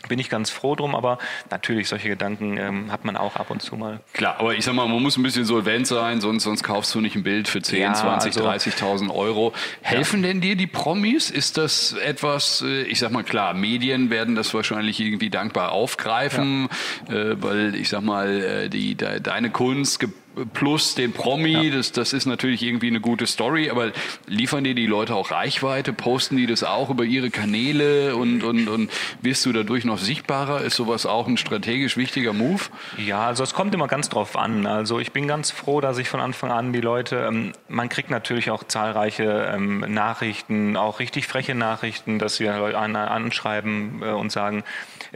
bin 0.08 0.18
ich 0.18 0.28
ganz 0.28 0.50
froh 0.50 0.74
drum, 0.74 0.94
aber 0.94 1.18
natürlich 1.50 1.88
solche 1.88 2.08
Gedanken 2.08 2.56
ähm, 2.56 2.92
hat 2.92 3.04
man 3.04 3.16
auch 3.16 3.36
ab 3.36 3.50
und 3.50 3.62
zu 3.62 3.76
mal. 3.76 4.00
Klar, 4.12 4.36
aber 4.38 4.54
ich 4.54 4.64
sag 4.64 4.74
mal, 4.74 4.86
man 4.86 5.02
muss 5.02 5.16
ein 5.16 5.22
bisschen 5.22 5.44
solvent 5.44 5.86
sein, 5.86 6.20
sonst, 6.20 6.44
sonst 6.44 6.62
kaufst 6.62 6.94
du 6.94 7.00
nicht 7.00 7.16
ein 7.16 7.22
Bild 7.22 7.48
für 7.48 7.62
10, 7.62 7.80
ja, 7.80 7.94
20, 7.94 8.36
also, 8.36 8.48
30.000 8.48 9.14
Euro. 9.14 9.52
Helfen 9.82 10.22
ja. 10.22 10.28
denn 10.28 10.40
dir 10.40 10.56
die 10.56 10.66
Promis? 10.66 11.30
Ist 11.30 11.58
das 11.58 11.92
etwas, 11.92 12.62
äh, 12.66 12.82
ich 12.82 12.98
sag 12.98 13.10
mal 13.12 13.24
klar, 13.24 13.54
Medien 13.54 14.10
werden 14.10 14.34
das 14.34 14.52
wahrscheinlich 14.54 15.00
irgendwie 15.00 15.30
dankbar 15.30 15.72
aufgreifen, 15.72 16.68
ja. 17.08 17.14
äh, 17.14 17.42
weil 17.42 17.74
ich 17.74 17.88
sag 17.88 18.02
mal, 18.02 18.42
äh, 18.42 18.68
die, 18.68 18.94
de, 18.94 19.20
deine 19.20 19.50
Kunst 19.50 20.00
gibt 20.00 20.23
plus 20.52 20.94
den 20.94 21.12
Promi, 21.12 21.68
ja. 21.68 21.76
das, 21.76 21.92
das 21.92 22.12
ist 22.12 22.26
natürlich 22.26 22.62
irgendwie 22.62 22.88
eine 22.88 23.00
gute 23.00 23.26
Story, 23.26 23.70
aber 23.70 23.92
liefern 24.26 24.64
dir 24.64 24.74
die 24.74 24.86
Leute 24.86 25.14
auch 25.14 25.30
Reichweite? 25.30 25.92
Posten 25.92 26.36
die 26.36 26.46
das 26.46 26.64
auch 26.64 26.90
über 26.90 27.04
ihre 27.04 27.30
Kanäle 27.30 28.16
und, 28.16 28.42
und, 28.42 28.68
und 28.68 28.90
wirst 29.20 29.46
du 29.46 29.52
dadurch 29.52 29.84
noch 29.84 29.98
sichtbarer? 29.98 30.62
Ist 30.62 30.76
sowas 30.76 31.06
auch 31.06 31.26
ein 31.26 31.36
strategisch 31.36 31.96
wichtiger 31.96 32.32
Move? 32.32 32.62
Ja, 32.98 33.26
also 33.26 33.42
es 33.42 33.54
kommt 33.54 33.74
immer 33.74 33.88
ganz 33.88 34.08
drauf 34.08 34.36
an. 34.36 34.66
Also 34.66 34.98
ich 34.98 35.12
bin 35.12 35.28
ganz 35.28 35.50
froh, 35.50 35.80
dass 35.80 35.98
ich 35.98 36.08
von 36.08 36.20
Anfang 36.20 36.50
an 36.50 36.72
die 36.72 36.80
Leute, 36.80 37.26
ähm, 37.28 37.52
man 37.68 37.88
kriegt 37.88 38.10
natürlich 38.10 38.50
auch 38.50 38.64
zahlreiche 38.64 39.52
ähm, 39.54 39.80
Nachrichten, 39.88 40.76
auch 40.76 40.98
richtig 40.98 41.26
freche 41.26 41.54
Nachrichten, 41.54 42.18
dass 42.18 42.40
wir 42.40 42.56
Leute 42.56 42.78
an, 42.78 42.96
anschreiben 42.96 44.02
äh, 44.02 44.10
und 44.10 44.32
sagen, 44.32 44.64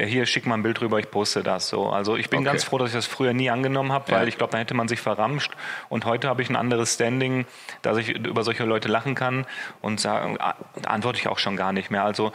hier 0.07 0.27
schick 0.27 0.47
mal 0.47 0.55
ein 0.55 0.63
Bild 0.63 0.81
rüber, 0.81 0.99
ich 0.99 1.11
poste 1.11 1.43
das 1.43 1.69
so. 1.69 1.89
Also 1.89 2.17
ich 2.17 2.31
bin 2.31 2.41
okay. 2.41 2.47
ganz 2.47 2.65
froh, 2.65 2.79
dass 2.79 2.91
ich 2.91 2.95
das 2.95 3.07
früher 3.07 3.33
nie 3.33 3.51
angenommen 3.51 3.93
habe, 3.93 4.13
weil 4.13 4.23
ja. 4.23 4.29
ich 4.29 4.39
glaube, 4.39 4.53
da 4.53 4.59
hätte 4.59 4.75
man 4.75 4.87
sich 4.89 5.01
verramscht. 5.01 5.53
Und 5.89 6.05
heute 6.05 6.29
habe 6.29 6.43
ich 6.43 6.51
ein 6.51 6.57
anderes 6.57 6.95
Standing, 6.95 7.47
dass 7.83 7.97
ich 7.97 8.11
über 8.11 8.45
solche 8.45 8.65
Leute 8.65 8.89
lachen 8.89 9.15
kann 9.15 9.47
und 9.81 10.01
sagen, 10.01 10.39
antworte 10.87 11.19
ich 11.19 11.29
auch 11.29 11.39
schon 11.39 11.57
gar 11.57 11.73
nicht 11.73 11.91
mehr. 11.91 12.05
Also 12.05 12.33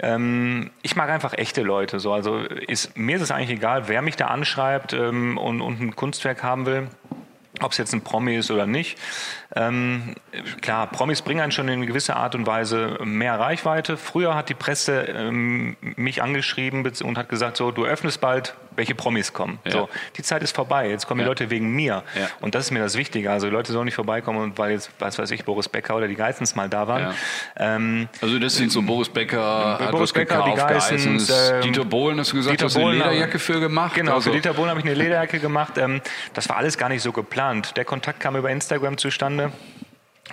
ähm, 0.00 0.70
ich 0.82 0.96
mag 0.96 1.08
einfach 1.08 1.34
echte 1.34 1.62
Leute. 1.62 2.00
So. 2.00 2.12
Also 2.12 2.38
ist, 2.38 2.96
mir 2.96 3.16
ist 3.16 3.22
es 3.22 3.30
eigentlich 3.30 3.50
egal, 3.50 3.88
wer 3.88 4.02
mich 4.02 4.16
da 4.16 4.26
anschreibt 4.26 4.92
ähm, 4.92 5.38
und, 5.38 5.60
und 5.60 5.80
ein 5.80 5.96
Kunstwerk 5.96 6.42
haben 6.42 6.66
will 6.66 6.88
ob 7.62 7.72
es 7.72 7.78
jetzt 7.78 7.92
ein 7.92 8.02
Promi 8.02 8.36
ist 8.36 8.50
oder 8.50 8.66
nicht. 8.66 8.98
Ähm, 9.54 10.14
klar, 10.60 10.88
Promis 10.88 11.22
bringen 11.22 11.40
einen 11.40 11.52
schon 11.52 11.68
in 11.68 11.86
gewisser 11.86 12.16
Art 12.16 12.34
und 12.34 12.46
Weise 12.46 12.98
mehr 13.04 13.38
Reichweite. 13.38 13.96
Früher 13.96 14.34
hat 14.34 14.48
die 14.48 14.54
Presse 14.54 15.02
ähm, 15.02 15.76
mich 15.80 16.22
angeschrieben 16.22 16.84
und 17.02 17.18
hat 17.18 17.28
gesagt, 17.28 17.56
so, 17.56 17.70
du 17.70 17.84
öffnest 17.84 18.20
bald, 18.20 18.54
welche 18.76 18.94
Promis 18.94 19.32
kommen. 19.32 19.58
Ja. 19.64 19.72
So, 19.72 19.88
die 20.16 20.22
Zeit 20.22 20.42
ist 20.42 20.54
vorbei, 20.54 20.88
jetzt 20.88 21.06
kommen 21.06 21.20
ja. 21.20 21.24
die 21.24 21.28
Leute 21.28 21.50
wegen 21.50 21.70
mir. 21.70 22.02
Ja. 22.18 22.28
Und 22.40 22.54
das 22.54 22.66
ist 22.66 22.70
mir 22.70 22.80
das 22.80 22.96
Wichtige. 22.96 23.30
Also 23.30 23.46
die 23.46 23.52
Leute 23.52 23.72
sollen 23.72 23.86
nicht 23.86 23.94
vorbeikommen, 23.94 24.52
weil 24.56 24.72
jetzt, 24.72 24.90
was 24.98 25.18
weiß 25.18 25.30
ich, 25.30 25.44
Boris 25.44 25.68
Becker 25.68 25.96
oder 25.96 26.08
die 26.08 26.14
Geissens 26.14 26.54
mal 26.54 26.68
da 26.68 26.88
waren. 26.88 27.14
Ähm, 27.56 28.08
also 28.20 28.38
das 28.38 28.56
sind 28.56 28.72
so 28.72 28.82
Boris 28.82 29.08
Becker, 29.08 29.78
äh, 29.80 29.90
Boris 29.90 30.12
Becker, 30.12 30.44
die 30.46 30.56
Geissens, 30.56 31.30
ähm, 31.30 31.62
Dieter 31.62 31.84
Bohlen, 31.84 32.18
hast 32.18 32.32
du 32.32 32.36
gesagt, 32.36 32.54
Dieter 32.54 32.66
hast 32.66 32.76
du 32.76 32.80
eine 32.80 32.92
Lederjacke 32.92 33.38
für 33.38 33.60
gemacht? 33.60 33.94
Genau, 33.94 34.14
also. 34.14 34.30
für 34.30 34.36
Dieter 34.36 34.54
Bohlen 34.54 34.70
habe 34.70 34.80
ich 34.80 34.86
eine 34.86 34.94
Lederjacke 34.94 35.38
gemacht. 35.38 35.78
Ähm, 35.78 36.00
das 36.32 36.48
war 36.48 36.56
alles 36.56 36.78
gar 36.78 36.88
nicht 36.88 37.02
so 37.02 37.12
geplant. 37.12 37.76
Der 37.76 37.84
Kontakt 37.84 38.20
kam 38.20 38.36
über 38.36 38.50
Instagram 38.50 38.98
zustande. 38.98 39.52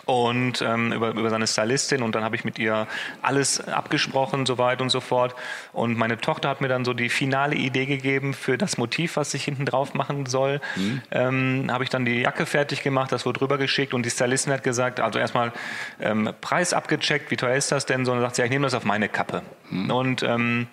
Und 0.05 0.61
ähm, 0.61 0.93
über, 0.93 1.09
über 1.09 1.29
seine 1.29 1.47
Stylistin 1.47 2.01
und 2.01 2.15
dann 2.15 2.23
habe 2.23 2.35
ich 2.35 2.45
mit 2.45 2.57
ihr 2.57 2.87
alles 3.21 3.67
abgesprochen, 3.67 4.45
so 4.45 4.57
weit 4.57 4.81
und 4.81 4.89
so 4.89 5.01
fort. 5.01 5.35
Und 5.73 5.97
meine 5.97 6.17
Tochter 6.17 6.49
hat 6.49 6.61
mir 6.61 6.69
dann 6.69 6.85
so 6.85 6.93
die 6.93 7.09
finale 7.09 7.55
Idee 7.55 7.85
gegeben 7.85 8.33
für 8.33 8.57
das 8.57 8.77
Motiv, 8.77 9.17
was 9.17 9.33
ich 9.33 9.43
hinten 9.43 9.65
drauf 9.65 9.93
machen 9.93 10.25
soll. 10.25 10.61
Mhm. 10.75 11.01
Ähm, 11.11 11.69
habe 11.71 11.83
ich 11.83 11.89
dann 11.89 12.05
die 12.05 12.21
Jacke 12.21 12.45
fertig 12.45 12.83
gemacht, 12.83 13.11
das 13.11 13.25
wurde 13.25 13.39
drüber 13.39 13.57
geschickt 13.57 13.93
und 13.93 14.05
die 14.05 14.09
Stylistin 14.09 14.53
hat 14.53 14.63
gesagt, 14.63 14.99
also 14.99 15.19
erstmal 15.19 15.51
ähm, 15.99 16.33
Preis 16.39 16.73
abgecheckt, 16.73 17.29
wie 17.29 17.37
teuer 17.37 17.55
ist 17.55 17.71
das 17.71 17.85
denn? 17.85 18.05
So, 18.05 18.11
und 18.11 18.19
dann 18.19 18.25
sagt 18.25 18.35
sie, 18.35 18.41
ja, 18.41 18.45
ich 18.45 18.51
nehme 18.51 18.65
das 18.65 18.73
auf 18.73 18.85
meine 18.85 19.09
Kappe. 19.09 19.41
Mhm. 19.69 19.91
Und 19.91 20.23
ähm, 20.23 20.67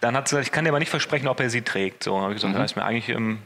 dann 0.00 0.16
hat 0.16 0.28
sie 0.28 0.36
gesagt, 0.36 0.46
ich 0.46 0.52
kann 0.52 0.64
dir 0.64 0.70
aber 0.70 0.78
nicht 0.78 0.90
versprechen, 0.90 1.28
ob 1.28 1.40
er 1.40 1.50
sie 1.50 1.62
trägt. 1.62 2.04
So, 2.04 2.20
habe 2.20 2.32
ich 2.32 2.36
gesagt, 2.36 2.54
mhm. 2.54 2.58
das 2.58 2.72
ist 2.72 2.76
mir 2.76 2.84
eigentlich 2.84 3.08
ähm, 3.08 3.38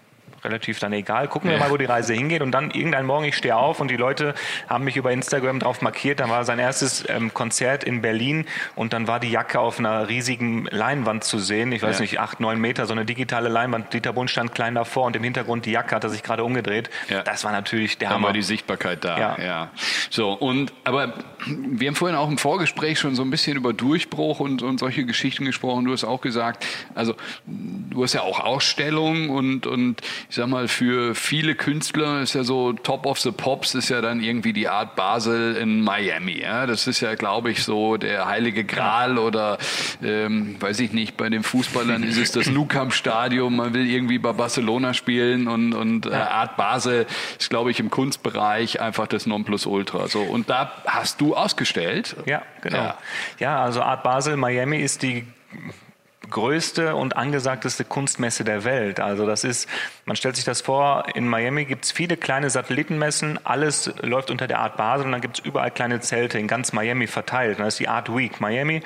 relativ 0.45 0.79
dann 0.79 0.93
egal. 0.93 1.29
Gucken 1.29 1.51
wir 1.51 1.59
mal, 1.59 1.71
wo 1.71 1.77
die 1.77 1.85
Reise 1.85 2.15
hingeht. 2.15 2.43
Und 2.43 2.53
dann 2.53 2.71
irgendein 2.71 3.07
Morgen, 3.07 3.25
ich 3.25 3.37
stehe 3.37 3.57
auf 3.57 3.81
und 3.81 3.91
die 3.91 3.97
Leute 3.97 4.35
haben 4.69 4.85
mich 4.85 4.97
über 4.97 5.13
Instagram 5.13 5.61
drauf 5.61 5.83
markiert. 5.83 6.21
Dann 6.21 6.31
war 6.31 6.45
sein 6.45 6.59
erstes 6.59 7.05
ähm, 7.09 7.33
Konzert 7.35 7.85
in 7.85 8.03
Berlin 8.03 8.47
und 8.75 8.93
dann 8.93 9.09
war 9.09 9.21
die 9.21 9.31
Jacke 9.31 9.61
auf 9.61 9.79
einer 9.79 10.09
riesigen 10.09 10.67
Leinwand 10.71 11.25
zu 11.25 11.39
sehen. 11.39 11.73
Ich 11.73 11.83
weiß 11.83 11.99
ja. 11.99 12.03
nicht, 12.03 12.21
acht, 12.21 12.41
neun 12.41 12.61
Meter, 12.61 12.87
so 12.87 12.93
eine 12.93 13.05
digitale 13.05 13.49
Leinwand. 13.49 13.93
Dieter 13.93 14.13
Bund 14.13 14.31
stand 14.31 14.55
klein 14.55 14.75
davor 14.75 15.07
und 15.07 15.17
im 15.17 15.23
Hintergrund 15.23 15.67
die 15.67 15.73
Jacke 15.73 15.95
hat 15.95 16.05
er 16.05 16.11
sich 16.11 16.23
gerade 16.23 16.45
umgedreht. 16.45 16.91
Ja. 17.09 17.23
Das 17.23 17.45
war 17.45 17.53
natürlich 17.53 17.99
der 17.99 18.09
Dann 18.09 18.17
Hammer. 18.17 18.27
war 18.29 18.33
die 18.33 18.43
Sichtbarkeit 18.43 19.05
da. 19.05 19.19
Ja. 19.19 19.39
ja. 19.43 19.71
So, 20.11 20.33
und, 20.33 20.73
aber 20.85 21.15
wir 21.47 21.89
haben 21.89 21.95
vorhin 21.95 22.17
auch 22.17 22.29
im 22.29 22.39
Vorgespräch 22.39 22.99
schon 22.99 23.15
so 23.15 23.23
ein 23.23 23.31
bisschen 23.31 23.57
über 23.57 23.73
Durchbruch 23.73 24.41
und, 24.41 24.63
und 24.63 24.79
solche 24.79 25.05
Geschichten 25.05 25.45
gesprochen. 25.45 25.85
Du 25.85 25.93
hast 25.93 26.05
auch 26.05 26.21
gesagt, 26.21 26.67
also 26.95 27.15
du 27.47 28.03
hast 28.03 28.13
ja 28.13 28.23
auch 28.23 28.41
Ausstellungen 28.41 29.31
und, 29.31 29.67
und 29.67 30.01
ich 30.29 30.37
sag 30.37 30.49
mal, 30.49 30.69
für 30.69 31.15
viele 31.15 31.55
Künstler 31.55 32.21
ist 32.21 32.35
ja 32.35 32.43
so 32.43 32.73
Top 32.73 33.07
of 33.07 33.21
the 33.21 33.31
Pops 33.31 33.75
ist 33.75 33.89
ja 33.89 34.01
dann 34.01 34.21
irgendwie 34.21 34.53
die 34.53 34.69
Art 34.69 34.97
Basel 34.97 35.57
in 35.57 35.83
Miami. 35.83 36.41
Ja? 36.41 36.67
Das 36.67 36.87
ist 36.87 37.01
ja, 37.01 37.15
glaube 37.15 37.51
ich, 37.51 37.63
so 37.63 37.97
der 37.97 38.27
heilige 38.27 38.65
Gral 38.65 39.19
oder 39.19 39.59
ähm, 40.03 40.57
weiß 40.61 40.81
ich 40.81 40.93
nicht, 40.93 41.17
bei 41.17 41.29
den 41.29 41.43
Fußballern 41.43 42.03
ist 42.03 42.19
es 42.19 42.33
das 42.33 42.51
Nou 42.51 42.67
Stadion, 42.91 43.57
man 43.57 43.73
will 43.73 43.89
irgendwie 43.89 44.19
bei 44.19 44.33
Barcelona 44.33 44.95
spielen 44.95 45.47
und, 45.47 45.73
und 45.73 46.07
äh, 46.07 46.15
Art 46.15 46.57
Basel 46.57 47.07
ist, 47.39 47.51
glaube 47.51 47.71
ich, 47.71 47.79
im 47.79 47.91
Kunstbereich 47.91 48.81
einfach 48.81 49.07
das 49.07 49.27
Nonplusultra. 49.27 50.09
So, 50.09 50.21
und 50.23 50.51
da 50.51 50.73
hast 50.87 51.21
du 51.21 51.37
ausgestellt. 51.37 52.17
Ja, 52.27 52.43
genau. 52.63 52.79
Ja, 52.79 52.99
ja 53.39 53.63
also 53.63 53.83
Art 53.83 54.03
Basel 54.03 54.37
Miami 54.37 54.79
ist 54.79 55.03
die 55.03 55.27
größte 56.31 56.95
und 56.95 57.17
angesagteste 57.17 57.85
Kunstmesse 57.85 58.45
der 58.45 58.65
Welt. 58.65 59.01
Also 59.01 59.27
das 59.27 59.45
ist, 59.45 59.69
man 60.05 60.17
stellt 60.17 60.37
sich 60.37 60.45
das 60.45 60.61
vor, 60.61 61.07
in 61.15 61.29
Miami 61.29 61.65
gibt 61.65 61.85
es 61.85 61.93
viele 61.93 62.17
kleine 62.17 62.51
Satellitenmessen, 62.51 63.39
alles 63.45 63.93
läuft 64.03 64.31
unter 64.31 64.47
der 64.47 64.61
Art 64.61 64.77
Basel 64.77 65.07
und 65.07 65.13
dann 65.13 65.21
gibt 65.21 65.39
es 65.39 65.45
überall 65.45 65.71
kleine 65.71 66.01
Zelte 66.01 66.39
in 66.39 66.49
ganz 66.49 66.73
Miami 66.73 67.07
verteilt. 67.07 67.59
Das 67.59 67.69
ist 67.75 67.81
die 67.81 67.89
Art 67.89 68.15
Week 68.15 68.41
Miami. 68.41 68.83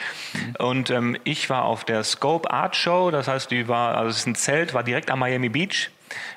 Und 0.58 0.90
ähm, 0.90 1.16
ich 1.24 1.50
war 1.50 1.64
auf 1.64 1.84
der 1.84 2.04
Scope 2.04 2.50
Art 2.50 2.76
Show, 2.76 3.10
das 3.10 3.28
heißt, 3.28 3.50
die 3.50 3.68
war, 3.68 3.96
also 3.96 4.10
es 4.10 4.18
ist 4.18 4.26
ein 4.26 4.34
Zelt, 4.34 4.74
war 4.74 4.82
direkt 4.82 5.10
am 5.10 5.18
Miami 5.18 5.48
Beach 5.48 5.90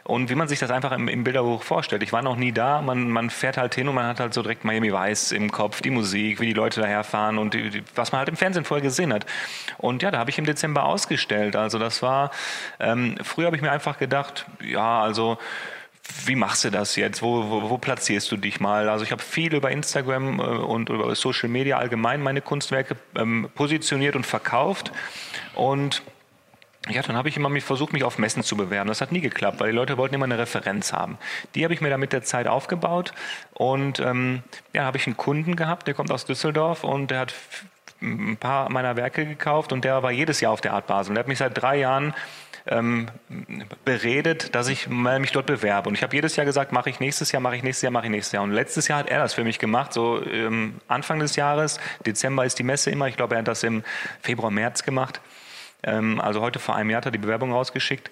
und 0.03 0.29
wie 0.29 0.35
man 0.35 0.47
sich 0.47 0.59
das 0.59 0.71
einfach 0.71 0.91
im, 0.91 1.07
im, 1.07 1.23
Bilderbuch 1.23 1.63
vorstellt. 1.63 2.03
Ich 2.03 2.13
war 2.13 2.21
noch 2.21 2.35
nie 2.35 2.51
da, 2.51 2.81
man, 2.81 3.09
man 3.09 3.29
fährt 3.29 3.57
halt 3.57 3.75
hin 3.75 3.87
und 3.87 3.95
man 3.95 4.05
hat 4.05 4.19
halt 4.19 4.33
so 4.33 4.41
direkt 4.41 4.65
Miami 4.65 4.91
Vice 4.91 5.31
im 5.31 5.51
Kopf, 5.51 5.81
die 5.81 5.89
Musik, 5.89 6.39
wie 6.39 6.47
die 6.47 6.53
Leute 6.53 6.81
daherfahren 6.81 7.37
und 7.37 7.53
die, 7.53 7.69
die, 7.69 7.83
was 7.95 8.11
man 8.11 8.19
halt 8.19 8.29
im 8.29 8.35
Fernsehen 8.35 8.65
vorher 8.65 8.83
gesehen 8.83 9.13
hat. 9.13 9.25
Und 9.77 10.03
ja, 10.03 10.11
da 10.11 10.19
habe 10.19 10.29
ich 10.29 10.37
im 10.37 10.45
Dezember 10.45 10.85
ausgestellt. 10.85 11.55
Also 11.55 11.79
das 11.79 12.01
war, 12.01 12.31
ähm, 12.79 13.15
früher 13.23 13.47
habe 13.47 13.55
ich 13.55 13.61
mir 13.61 13.71
einfach 13.71 13.97
gedacht, 13.97 14.45
ja, 14.61 15.01
also 15.01 15.37
wie 16.25 16.35
machst 16.35 16.63
du 16.65 16.69
das 16.69 16.95
jetzt? 16.95 17.21
Wo, 17.21 17.49
wo, 17.49 17.69
wo 17.69 17.77
platzierst 17.77 18.31
du 18.31 18.37
dich 18.37 18.59
mal? 18.59 18.89
Also 18.89 19.05
ich 19.05 19.11
habe 19.11 19.21
viel 19.21 19.53
über 19.55 19.71
Instagram 19.71 20.39
äh, 20.39 20.43
und 20.43 20.89
über 20.89 21.13
Social 21.15 21.49
Media 21.49 21.77
allgemein 21.77 22.21
meine 22.21 22.41
Kunstwerke 22.41 22.95
ähm, 23.15 23.49
positioniert 23.55 24.15
und 24.15 24.25
verkauft. 24.25 24.91
Und 25.55 26.03
ja, 26.89 27.01
dann 27.01 27.15
habe 27.15 27.29
ich 27.29 27.37
immer 27.37 27.49
versucht, 27.61 27.93
mich 27.93 28.03
auf 28.03 28.17
Messen 28.17 28.43
zu 28.43 28.57
bewerben. 28.57 28.89
Das 28.89 28.99
hat 28.99 29.11
nie 29.11 29.21
geklappt, 29.21 29.59
weil 29.59 29.71
die 29.71 29.75
Leute 29.75 29.97
wollten 29.97 30.15
immer 30.15 30.25
eine 30.25 30.37
Referenz 30.37 30.91
haben. 30.91 31.17
Die 31.55 31.63
habe 31.63 31.73
ich 31.73 31.81
mir 31.81 31.89
dann 31.89 31.99
mit 31.99 32.11
der 32.11 32.23
Zeit 32.23 32.47
aufgebaut 32.47 33.13
und 33.53 33.99
ähm, 33.99 34.43
ja, 34.73 34.83
habe 34.83 34.97
ich 34.97 35.07
einen 35.07 35.15
Kunden 35.15 35.55
gehabt, 35.55 35.87
der 35.87 35.93
kommt 35.93 36.11
aus 36.11 36.25
Düsseldorf 36.25 36.83
und 36.83 37.09
der 37.11 37.19
hat 37.19 37.33
ein 38.01 38.35
paar 38.37 38.69
meiner 38.69 38.97
Werke 38.97 39.25
gekauft 39.25 39.71
und 39.71 39.85
der 39.85 40.03
war 40.03 40.11
jedes 40.11 40.41
Jahr 40.41 40.51
auf 40.51 40.59
der 40.59 40.73
Art 40.73 40.87
Basel. 40.87 41.11
Und 41.11 41.15
der 41.15 41.21
hat 41.21 41.27
mich 41.29 41.37
seit 41.37 41.59
drei 41.59 41.77
Jahren 41.77 42.13
ähm, 42.65 43.07
beredet, 43.85 44.55
dass 44.55 44.67
ich 44.67 44.87
mal 44.87 45.19
mich 45.19 45.31
dort 45.31 45.45
bewerbe. 45.45 45.89
Und 45.89 45.95
ich 45.95 46.03
habe 46.03 46.15
jedes 46.15 46.35
Jahr 46.35 46.45
gesagt, 46.45 46.71
mache 46.71 46.89
ich 46.89 46.99
nächstes 46.99 47.31
Jahr, 47.31 47.41
mache 47.41 47.55
ich 47.55 47.63
nächstes 47.63 47.83
Jahr, 47.83 47.91
mache 47.91 48.05
ich 48.05 48.11
nächstes 48.11 48.33
Jahr. 48.33 48.43
Und 48.43 48.51
letztes 48.51 48.87
Jahr 48.87 48.99
hat 48.99 49.09
er 49.09 49.19
das 49.19 49.33
für 49.33 49.43
mich 49.43 49.59
gemacht, 49.59 49.93
so 49.93 50.21
ähm, 50.25 50.75
Anfang 50.87 51.19
des 51.19 51.35
Jahres. 51.35 51.79
Dezember 52.05 52.45
ist 52.45 52.59
die 52.59 52.63
Messe 52.63 52.91
immer. 52.91 53.07
Ich 53.07 53.17
glaube, 53.17 53.35
er 53.35 53.39
hat 53.39 53.47
das 53.47 53.63
im 53.63 53.83
Februar, 54.21 54.51
März 54.51 54.83
gemacht. 54.83 55.21
Ähm, 55.83 56.19
also 56.19 56.41
heute 56.41 56.59
vor 56.59 56.75
einem 56.75 56.89
Jahr 56.89 56.97
hat 56.97 57.05
er 57.05 57.11
die 57.11 57.17
Bewerbung 57.17 57.51
rausgeschickt. 57.51 58.09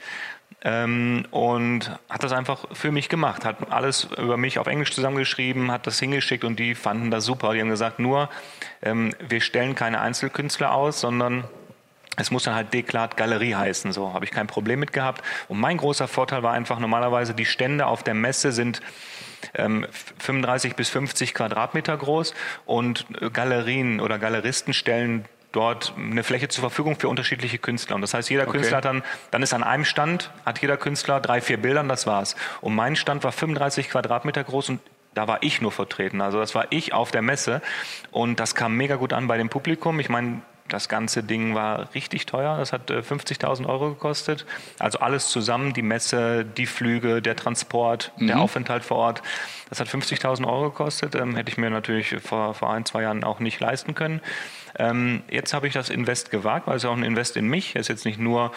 Ähm, 0.64 1.26
und 1.32 1.92
hat 2.10 2.24
das 2.24 2.34
einfach 2.34 2.66
für 2.74 2.92
mich 2.92 3.10
gemacht, 3.10 3.46
hat 3.46 3.72
alles 3.72 4.08
über 4.18 4.38
mich 4.38 4.60
auf 4.60 4.68
Englisch 4.68 4.92
zusammengeschrieben, 4.92 5.72
hat 5.72 5.88
das 5.88 5.98
hingeschickt 6.00 6.44
und 6.44 6.60
die 6.60 6.76
fanden 6.76 7.10
das 7.10 7.26
super. 7.26 7.54
Die 7.54 7.62
haben 7.62 7.70
gesagt, 7.70 7.98
nur 7.98 8.30
ähm, 8.84 9.12
wir 9.28 9.42
stellen 9.42 9.74
keine 9.74 10.02
Einzelkünstler 10.02 10.72
aus, 10.72 11.02
sondern 11.02 11.46
es 12.18 12.30
muss 12.30 12.44
dann 12.44 12.54
halt 12.54 12.74
Deklat 12.74 13.18
Galerie 13.18 13.56
heißen, 13.56 13.92
so 13.94 14.14
habe 14.14 14.26
ich 14.26 14.32
kein 14.32 14.46
Problem 14.46 14.80
mit 14.80 14.94
gehabt. 14.94 15.24
Und 15.48 15.60
mein 15.60 15.78
großer 15.78 16.08
Vorteil 16.08 16.44
war 16.44 16.52
einfach 16.52 16.78
normalerweise, 16.78 17.34
die 17.34 17.46
Stände 17.46 17.88
auf 17.88 18.04
der 18.04 18.14
Messe 18.14 18.52
sind 18.52 18.82
ähm, 19.56 19.88
35 20.20 20.76
bis 20.76 20.90
50 20.90 21.34
Quadratmeter 21.34 21.98
groß 21.98 22.36
und 22.66 23.06
Galerien 23.34 24.00
oder 24.00 24.20
Galeristen 24.20 24.74
stellen 24.74 25.26
dort 25.52 25.94
eine 25.98 26.24
Fläche 26.24 26.48
zur 26.48 26.62
Verfügung 26.62 26.98
für 26.98 27.10
unterschiedliche 27.10 27.58
Künstler. 27.58 27.96
Und 27.96 28.02
das 28.02 28.14
heißt, 28.14 28.30
jeder 28.30 28.44
okay. 28.44 28.54
Künstler 28.54 28.78
hat 28.78 28.86
dann, 28.86 29.04
dann 29.32 29.44
ist 29.44 29.54
an 29.54 29.64
einem 29.64 29.86
Stand, 29.86 30.32
hat 30.46 30.62
jeder 30.62 30.78
Künstler 30.78 31.20
drei, 31.20 31.42
vier 31.42 31.58
Bilder 31.58 31.82
und 31.82 31.90
das 31.90 32.08
war's. 32.08 32.36
Und 32.62 32.76
mein 32.76 32.96
Stand 32.96 33.24
war 33.24 33.32
35 33.32 33.90
Quadratmeter 33.90 34.44
groß 34.44 34.70
und 34.70 34.82
da 35.14 35.28
war 35.28 35.44
ich 35.44 35.62
nur 35.62 35.72
vertreten. 35.72 36.22
Also 36.22 36.40
das 36.40 36.56
war 36.56 36.68
ich 36.70 36.94
auf 36.94 37.12
der 37.12 37.22
Messe 37.22 37.62
und 38.12 38.40
das 38.40 38.56
kam 38.56 38.78
mega 38.78 38.96
gut 38.96 39.14
an 39.14 39.28
bei 39.28 39.38
dem 39.38 39.50
Publikum. 39.50 40.00
Ich 40.00 40.08
meine, 40.08 40.42
das 40.72 40.88
ganze 40.88 41.22
Ding 41.22 41.54
war 41.54 41.94
richtig 41.94 42.26
teuer. 42.26 42.58
Das 42.58 42.72
hat 42.72 42.90
50.000 42.90 43.64
äh, 43.64 43.66
Euro 43.66 43.90
gekostet. 43.90 44.46
Also 44.80 45.00
alles 45.00 45.28
zusammen, 45.28 45.74
die 45.74 45.82
Messe, 45.82 46.46
die 46.46 46.66
Flüge, 46.66 47.22
der 47.22 47.36
Transport, 47.36 48.14
mhm. 48.18 48.28
der 48.28 48.40
Aufenthalt 48.40 48.84
vor 48.84 48.98
Ort. 48.98 49.22
Das 49.70 49.82
hat 49.82 49.90
50.000 49.90 50.48
Euro 50.48 50.70
gekostet. 50.70 51.16
Ähm, 51.16 51.36
hätte 51.36 51.52
ich 51.52 51.58
mir 51.58 51.70
natürlich 51.70 52.16
vor, 52.22 52.54
vor 52.54 52.72
ein, 52.72 52.86
zwei 52.86 53.02
Jahren 53.02 53.26
auch 53.26 53.40
nicht 53.40 53.60
leisten 53.60 53.96
können. 53.96 54.22
Ähm, 54.78 55.24
jetzt 55.30 55.54
habe 55.54 55.68
ich 55.68 55.74
das 55.74 55.90
Invest 55.90 56.32
gewagt, 56.32 56.68
weil 56.68 56.78
es 56.78 56.86
auch 56.86 56.96
ein 56.96 57.04
Invest 57.04 57.38
in 57.38 57.48
mich 57.48 57.76
ist 57.76 57.88
jetzt 57.88 58.06
nicht 58.06 58.20
nur, 58.20 58.52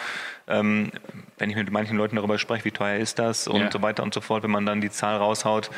ähm, 0.47 0.91
wenn 1.37 1.49
ich 1.49 1.55
mit 1.55 1.71
manchen 1.71 1.97
Leuten 1.97 2.15
darüber 2.15 2.37
spreche, 2.37 2.65
wie 2.65 2.71
teuer 2.71 2.97
ist 2.97 3.19
das 3.19 3.47
und 3.47 3.61
ja. 3.61 3.71
so 3.71 3.81
weiter 3.81 4.03
und 4.03 4.13
so 4.13 4.21
fort, 4.21 4.43
wenn 4.43 4.51
man 4.51 4.65
dann 4.65 4.81
die 4.81 4.89
Zahl 4.89 5.17
raushaut, 5.17 5.69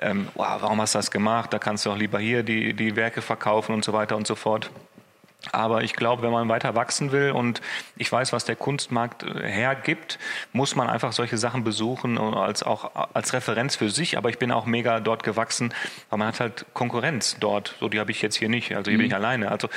ähm, 0.00 0.28
wow, 0.34 0.58
warum 0.60 0.80
hast 0.80 0.94
du 0.94 0.98
das 0.98 1.10
gemacht? 1.10 1.52
Da 1.52 1.58
kannst 1.58 1.84
du 1.86 1.90
auch 1.90 1.96
lieber 1.96 2.18
hier 2.18 2.42
die, 2.42 2.72
die 2.74 2.96
Werke 2.96 3.22
verkaufen 3.22 3.74
und 3.74 3.84
so 3.84 3.92
weiter 3.92 4.16
und 4.16 4.26
so 4.26 4.34
fort. 4.34 4.70
Aber 5.52 5.84
ich 5.84 5.94
glaube, 5.94 6.22
wenn 6.22 6.32
man 6.32 6.48
weiter 6.48 6.74
wachsen 6.74 7.12
will 7.12 7.30
und 7.30 7.60
ich 7.96 8.10
weiß, 8.10 8.32
was 8.32 8.44
der 8.44 8.56
Kunstmarkt 8.56 9.22
äh, 9.22 9.48
hergibt, 9.48 10.18
muss 10.52 10.74
man 10.74 10.88
einfach 10.88 11.12
solche 11.12 11.38
Sachen 11.38 11.62
besuchen 11.62 12.18
als 12.18 12.64
auch 12.64 12.90
als 13.14 13.32
Referenz 13.32 13.76
für 13.76 13.88
sich. 13.88 14.18
Aber 14.18 14.30
ich 14.30 14.38
bin 14.38 14.50
auch 14.50 14.66
mega 14.66 14.98
dort 14.98 15.22
gewachsen, 15.22 15.72
weil 16.10 16.18
man 16.18 16.28
hat 16.28 16.40
halt 16.40 16.66
Konkurrenz 16.74 17.36
dort. 17.38 17.76
So 17.78 17.88
die 17.88 18.00
habe 18.00 18.10
ich 18.10 18.20
jetzt 18.20 18.36
hier 18.36 18.48
nicht. 18.48 18.74
Also 18.74 18.90
hier 18.90 18.98
mhm. 18.98 19.02
bin 19.02 19.06
ich 19.08 19.14
alleine. 19.14 19.50
Also 19.50 19.68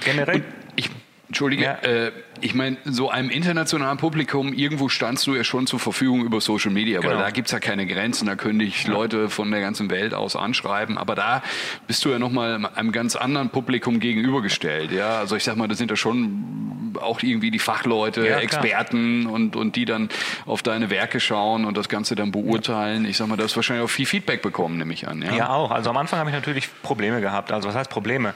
generell. 0.00 0.36
Und 0.36 0.44
ich 0.76 0.90
Entschuldige, 1.28 1.64
ja. 1.64 1.74
äh, 1.82 2.12
ich 2.40 2.54
meine, 2.54 2.78
so 2.84 3.10
einem 3.10 3.28
internationalen 3.28 3.98
Publikum, 3.98 4.54
irgendwo 4.54 4.88
standst 4.88 5.26
du 5.26 5.34
ja 5.34 5.44
schon 5.44 5.66
zur 5.66 5.78
Verfügung 5.78 6.24
über 6.24 6.40
Social 6.40 6.70
Media, 6.70 7.00
genau. 7.00 7.14
weil 7.14 7.18
da 7.20 7.30
gibt's 7.30 7.52
ja 7.52 7.60
keine 7.60 7.86
Grenzen, 7.86 8.26
da 8.26 8.34
könnte 8.34 8.64
ich 8.64 8.84
ja. 8.84 8.92
Leute 8.92 9.28
von 9.28 9.50
der 9.50 9.60
ganzen 9.60 9.90
Welt 9.90 10.14
aus 10.14 10.36
anschreiben, 10.36 10.96
aber 10.96 11.14
da 11.14 11.42
bist 11.86 12.02
du 12.04 12.10
ja 12.10 12.18
nochmal 12.18 12.64
einem 12.74 12.92
ganz 12.92 13.14
anderen 13.14 13.50
Publikum 13.50 14.00
gegenübergestellt, 14.00 14.90
ja, 14.90 15.18
also 15.18 15.36
ich 15.36 15.44
sag 15.44 15.56
mal, 15.56 15.68
das 15.68 15.76
sind 15.76 15.90
ja 15.90 15.96
schon 15.96 16.96
auch 17.00 17.22
irgendwie 17.22 17.50
die 17.50 17.58
Fachleute, 17.58 18.26
ja, 18.26 18.38
Experten 18.38 19.26
und, 19.26 19.56
und 19.56 19.76
die 19.76 19.84
dann 19.84 20.08
auf 20.46 20.62
deine 20.62 20.90
Werke 20.90 21.20
schauen 21.20 21.64
und 21.64 21.76
das 21.76 21.88
Ganze 21.88 22.14
dann 22.14 22.32
beurteilen. 22.32 23.04
Ich 23.04 23.16
sag 23.16 23.28
mal, 23.28 23.36
da 23.36 23.44
hast 23.44 23.56
wahrscheinlich 23.56 23.84
auch 23.84 23.90
viel 23.90 24.06
Feedback 24.06 24.42
bekommen, 24.42 24.78
nehme 24.78 24.92
ich 24.92 25.06
an. 25.06 25.22
Ja, 25.22 25.34
ja 25.34 25.48
auch, 25.50 25.70
also 25.70 25.90
am 25.90 25.96
Anfang 25.96 26.18
habe 26.18 26.30
ich 26.30 26.36
natürlich 26.36 26.68
Probleme 26.82 27.20
gehabt, 27.20 27.52
also 27.52 27.68
was 27.68 27.74
heißt 27.74 27.90
Probleme? 27.90 28.34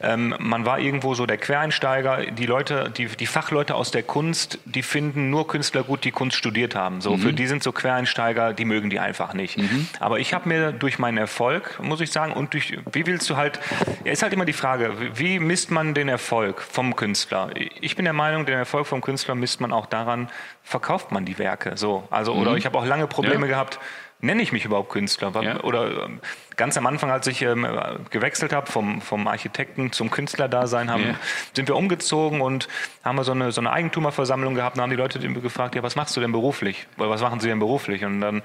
Ähm, 0.00 0.34
man 0.38 0.66
war 0.66 0.78
irgendwo 0.78 1.14
so 1.14 1.26
der 1.26 1.38
Quereinsteiger, 1.38 2.30
die 2.34 2.46
Leute, 2.46 2.92
die, 2.96 3.06
die 3.06 3.26
Fachleute 3.26 3.74
aus 3.74 3.90
der 3.90 4.04
Kunst, 4.04 4.58
die 4.64 4.82
finden 4.82 5.30
nur 5.30 5.48
Künstler 5.48 5.82
gut, 5.82 6.04
die 6.04 6.12
Kunst 6.12 6.36
studiert 6.36 6.76
haben. 6.76 7.00
So, 7.00 7.16
mhm. 7.16 7.18
für 7.18 7.32
die 7.32 7.46
sind 7.48 7.62
so 7.64 7.72
Quereinsteiger, 7.72 8.52
die 8.52 8.64
mögen 8.64 8.90
die 8.90 9.00
einfach 9.00 9.34
nicht. 9.34 9.58
Mhm. 9.58 9.88
Aber 9.98 10.20
ich 10.20 10.34
habe 10.34 10.48
mir 10.48 10.70
durch 10.70 11.00
meinen 11.00 11.18
Erfolg, 11.18 11.80
muss 11.82 12.00
ich 12.00 12.12
sagen, 12.12 12.32
und 12.32 12.52
durch, 12.52 12.78
wie 12.92 13.06
willst 13.06 13.28
du 13.28 13.36
halt, 13.36 13.58
ja, 14.04 14.12
ist 14.12 14.22
halt 14.22 14.32
immer 14.32 14.44
die 14.44 14.52
Frage, 14.52 14.92
wie 15.14 15.40
misst 15.40 15.72
man 15.72 15.94
den 15.94 16.08
Erfolg 16.08 16.62
vom 16.62 16.94
Künstler? 16.94 17.50
Ich 17.80 17.96
bin 17.96 18.04
bin 18.04 18.08
der 18.08 18.12
Meinung, 18.12 18.44
den 18.44 18.58
Erfolg 18.58 18.86
vom 18.86 19.00
Künstler 19.00 19.34
misst 19.34 19.62
man 19.62 19.72
auch 19.72 19.86
daran, 19.86 20.28
verkauft 20.62 21.10
man 21.10 21.24
die 21.24 21.38
Werke. 21.38 21.78
So, 21.78 22.06
also 22.10 22.34
mhm. 22.34 22.40
oder 22.42 22.56
ich 22.56 22.66
habe 22.66 22.76
auch 22.76 22.84
lange 22.84 23.06
Probleme 23.06 23.46
ja. 23.46 23.52
gehabt, 23.52 23.78
nenne 24.24 24.42
ich 24.42 24.52
mich 24.52 24.64
überhaupt 24.64 24.90
Künstler? 24.90 25.32
Ja. 25.42 25.62
Oder 25.62 26.04
ähm, 26.04 26.20
ganz 26.56 26.76
am 26.76 26.86
Anfang, 26.86 27.10
als 27.10 27.26
ich 27.26 27.42
ähm, 27.42 27.66
gewechselt 28.10 28.52
habe 28.52 28.70
vom, 28.70 29.00
vom 29.00 29.28
Architekten 29.28 29.92
zum 29.92 30.10
Künstlerdasein, 30.10 30.90
haben, 30.90 31.02
ja. 31.02 31.14
sind 31.54 31.68
wir 31.68 31.76
umgezogen 31.76 32.40
und 32.40 32.68
haben 33.04 33.16
wir 33.16 33.24
so 33.24 33.32
eine, 33.32 33.52
so 33.52 33.60
eine 33.60 33.70
Eigentumerversammlung 33.70 34.54
gehabt. 34.54 34.78
Da 34.78 34.82
haben 34.82 34.90
die 34.90 34.96
Leute 34.96 35.18
gefragt, 35.18 35.74
ja, 35.74 35.82
was 35.82 35.96
machst 35.96 36.16
du 36.16 36.20
denn 36.20 36.32
beruflich? 36.32 36.86
Oder 36.98 37.10
was 37.10 37.20
machen 37.20 37.40
sie 37.40 37.48
denn 37.48 37.58
beruflich? 37.58 38.04
Und 38.04 38.20
dann 38.20 38.42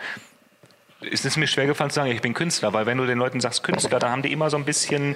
ist 1.01 1.25
es 1.25 1.37
mir 1.37 1.47
schwer 1.47 1.65
gefallen 1.65 1.89
zu 1.89 1.95
sagen, 1.95 2.11
ich 2.11 2.21
bin 2.21 2.33
Künstler, 2.33 2.73
weil 2.73 2.85
wenn 2.85 2.97
du 2.97 3.05
den 3.05 3.17
Leuten 3.17 3.39
sagst 3.39 3.63
Künstler, 3.63 3.99
dann 3.99 4.11
haben 4.11 4.21
die 4.21 4.31
immer 4.33 4.49
so 4.49 4.57
ein 4.57 4.65
bisschen 4.65 5.15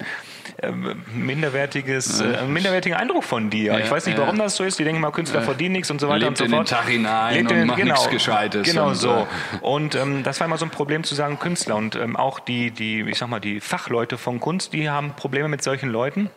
äh, 0.62 0.70
minderwertiges, 1.14 2.20
äh, 2.20 2.46
minderwertigen 2.46 2.96
Eindruck 2.96 3.24
von 3.24 3.50
dir. 3.50 3.74
Ja, 3.74 3.78
ich 3.78 3.90
weiß 3.90 4.06
nicht, 4.06 4.18
warum 4.18 4.36
ja. 4.36 4.44
das 4.44 4.56
so 4.56 4.64
ist. 4.64 4.78
Die 4.78 4.84
denken 4.84 5.00
mal, 5.00 5.10
Künstler 5.10 5.40
ja. 5.40 5.44
verdienen 5.44 5.72
nichts 5.72 5.90
und 5.90 6.00
so 6.00 6.08
weiter 6.08 6.30
Lebt 6.30 6.30
und 6.30 6.36
so 6.38 6.44
fort. 6.44 6.52
in 6.52 6.58
den 6.58 6.66
Tag 6.66 6.88
hinein 6.88 7.34
Lebt 7.34 7.50
und 7.50 7.56
in, 7.58 7.66
macht 7.66 7.78
genau, 7.78 7.94
nichts 7.94 8.10
Gescheites. 8.10 8.66
Genau 8.66 8.88
und, 8.88 8.94
so. 8.94 9.26
Und 9.60 9.94
ähm, 9.94 10.22
das 10.22 10.40
war 10.40 10.46
immer 10.46 10.56
so 10.56 10.64
ein 10.64 10.70
Problem 10.70 11.04
zu 11.04 11.14
sagen 11.14 11.38
Künstler. 11.38 11.76
Und 11.76 11.96
ähm, 11.96 12.16
auch 12.16 12.40
die, 12.40 12.70
die, 12.70 13.02
ich 13.02 13.18
sag 13.18 13.28
mal, 13.28 13.40
die 13.40 13.60
Fachleute 13.60 14.16
von 14.16 14.40
Kunst, 14.40 14.72
die 14.72 14.88
haben 14.88 15.12
Probleme 15.16 15.48
mit 15.48 15.62
solchen 15.62 15.90
Leuten. 15.90 16.30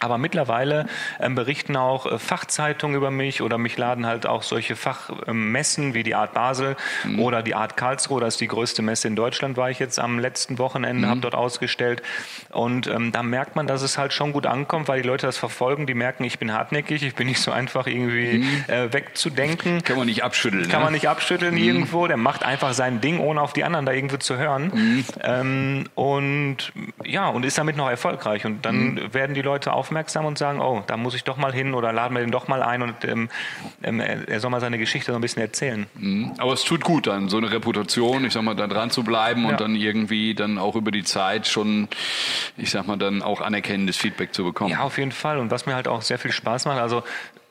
Aber 0.00 0.18
mittlerweile 0.18 0.86
ähm, 1.20 1.34
berichten 1.34 1.76
auch 1.76 2.06
äh, 2.06 2.18
Fachzeitungen 2.18 2.96
über 2.96 3.10
mich 3.10 3.42
oder 3.42 3.58
mich 3.58 3.76
laden 3.76 4.06
halt 4.06 4.26
auch 4.26 4.42
solche 4.42 4.76
Fachmessen 4.76 5.84
ähm, 5.84 5.94
wie 5.94 6.02
die 6.02 6.14
Art 6.14 6.34
Basel 6.34 6.76
mhm. 7.04 7.20
oder 7.20 7.42
die 7.42 7.54
Art 7.54 7.76
Karlsruhe. 7.76 8.20
Das 8.20 8.34
ist 8.34 8.40
die 8.40 8.48
größte 8.48 8.82
Messe 8.82 9.08
in 9.08 9.16
Deutschland, 9.16 9.56
war 9.56 9.70
ich 9.70 9.78
jetzt 9.78 9.98
am 9.98 10.18
letzten 10.18 10.58
Wochenende, 10.58 11.06
mhm. 11.06 11.10
habe 11.10 11.20
dort 11.20 11.34
ausgestellt. 11.34 12.02
Und 12.50 12.86
ähm, 12.86 13.12
da 13.12 13.22
merkt 13.22 13.56
man, 13.56 13.66
dass 13.66 13.82
es 13.82 13.98
halt 13.98 14.12
schon 14.12 14.32
gut 14.32 14.46
ankommt, 14.46 14.88
weil 14.88 15.02
die 15.02 15.08
Leute 15.08 15.26
das 15.26 15.36
verfolgen. 15.36 15.86
Die 15.86 15.94
merken, 15.94 16.24
ich 16.24 16.38
bin 16.38 16.52
hartnäckig, 16.52 17.02
ich 17.02 17.14
bin 17.14 17.26
nicht 17.26 17.40
so 17.40 17.50
einfach 17.50 17.86
irgendwie 17.86 18.38
mhm. 18.38 18.64
äh, 18.68 18.92
wegzudenken. 18.92 19.82
Kann 19.82 19.96
man 19.96 20.06
nicht 20.06 20.22
abschütteln. 20.22 20.68
Kann 20.68 20.80
ne? 20.80 20.84
man 20.84 20.92
nicht 20.92 21.08
abschütteln 21.08 21.54
mhm. 21.54 21.60
irgendwo. 21.60 22.06
Der 22.06 22.16
macht 22.16 22.44
einfach 22.44 22.72
sein 22.72 23.00
Ding, 23.00 23.18
ohne 23.18 23.40
auf 23.40 23.52
die 23.52 23.64
anderen 23.64 23.84
da 23.84 23.92
irgendwo 23.92 24.16
zu 24.18 24.36
hören. 24.36 24.70
Mhm. 24.72 25.04
Ähm, 25.22 25.84
und 25.94 26.72
ja, 27.04 27.28
und 27.28 27.44
ist 27.44 27.58
damit 27.58 27.76
noch 27.76 27.90
erfolgreich. 27.90 28.46
Und 28.46 28.64
dann 28.64 28.94
mhm. 28.94 29.14
werden 29.14 29.34
die 29.34 29.42
Leute 29.42 29.72
auch 29.72 29.87
aufmerksam 29.88 30.26
und 30.26 30.36
sagen, 30.36 30.60
oh, 30.60 30.82
da 30.86 30.96
muss 30.96 31.14
ich 31.14 31.24
doch 31.24 31.38
mal 31.38 31.52
hin 31.52 31.72
oder 31.74 31.92
laden 31.92 32.14
wir 32.14 32.20
den 32.20 32.30
doch 32.30 32.46
mal 32.46 32.62
ein 32.62 32.82
und 32.82 33.04
ähm, 33.04 33.30
ähm, 33.82 34.00
er 34.00 34.38
soll 34.40 34.50
mal 34.50 34.60
seine 34.60 34.78
Geschichte 34.78 35.12
so 35.12 35.16
ein 35.16 35.20
bisschen 35.22 35.40
erzählen. 35.40 35.86
Mhm. 35.94 36.34
Aber 36.38 36.52
es 36.52 36.62
tut 36.62 36.84
gut 36.84 37.06
dann, 37.06 37.28
so 37.30 37.38
eine 37.38 37.50
Reputation, 37.50 38.24
ich 38.24 38.34
sag 38.34 38.42
mal, 38.42 38.54
da 38.54 38.66
dran 38.66 38.90
zu 38.90 39.02
bleiben 39.02 39.44
ja. 39.44 39.50
und 39.50 39.60
dann 39.60 39.74
irgendwie 39.74 40.34
dann 40.34 40.58
auch 40.58 40.76
über 40.76 40.90
die 40.90 41.04
Zeit 41.04 41.46
schon, 41.46 41.88
ich 42.58 42.70
sag 42.70 42.86
mal, 42.86 42.98
dann 42.98 43.22
auch 43.22 43.40
anerkennendes 43.40 43.96
Feedback 43.96 44.34
zu 44.34 44.44
bekommen. 44.44 44.70
Ja, 44.70 44.80
auf 44.80 44.98
jeden 44.98 45.12
Fall. 45.12 45.38
Und 45.38 45.50
was 45.50 45.64
mir 45.64 45.74
halt 45.74 45.88
auch 45.88 46.02
sehr 46.02 46.18
viel 46.18 46.32
Spaß 46.32 46.66
macht, 46.66 46.78
also 46.78 47.02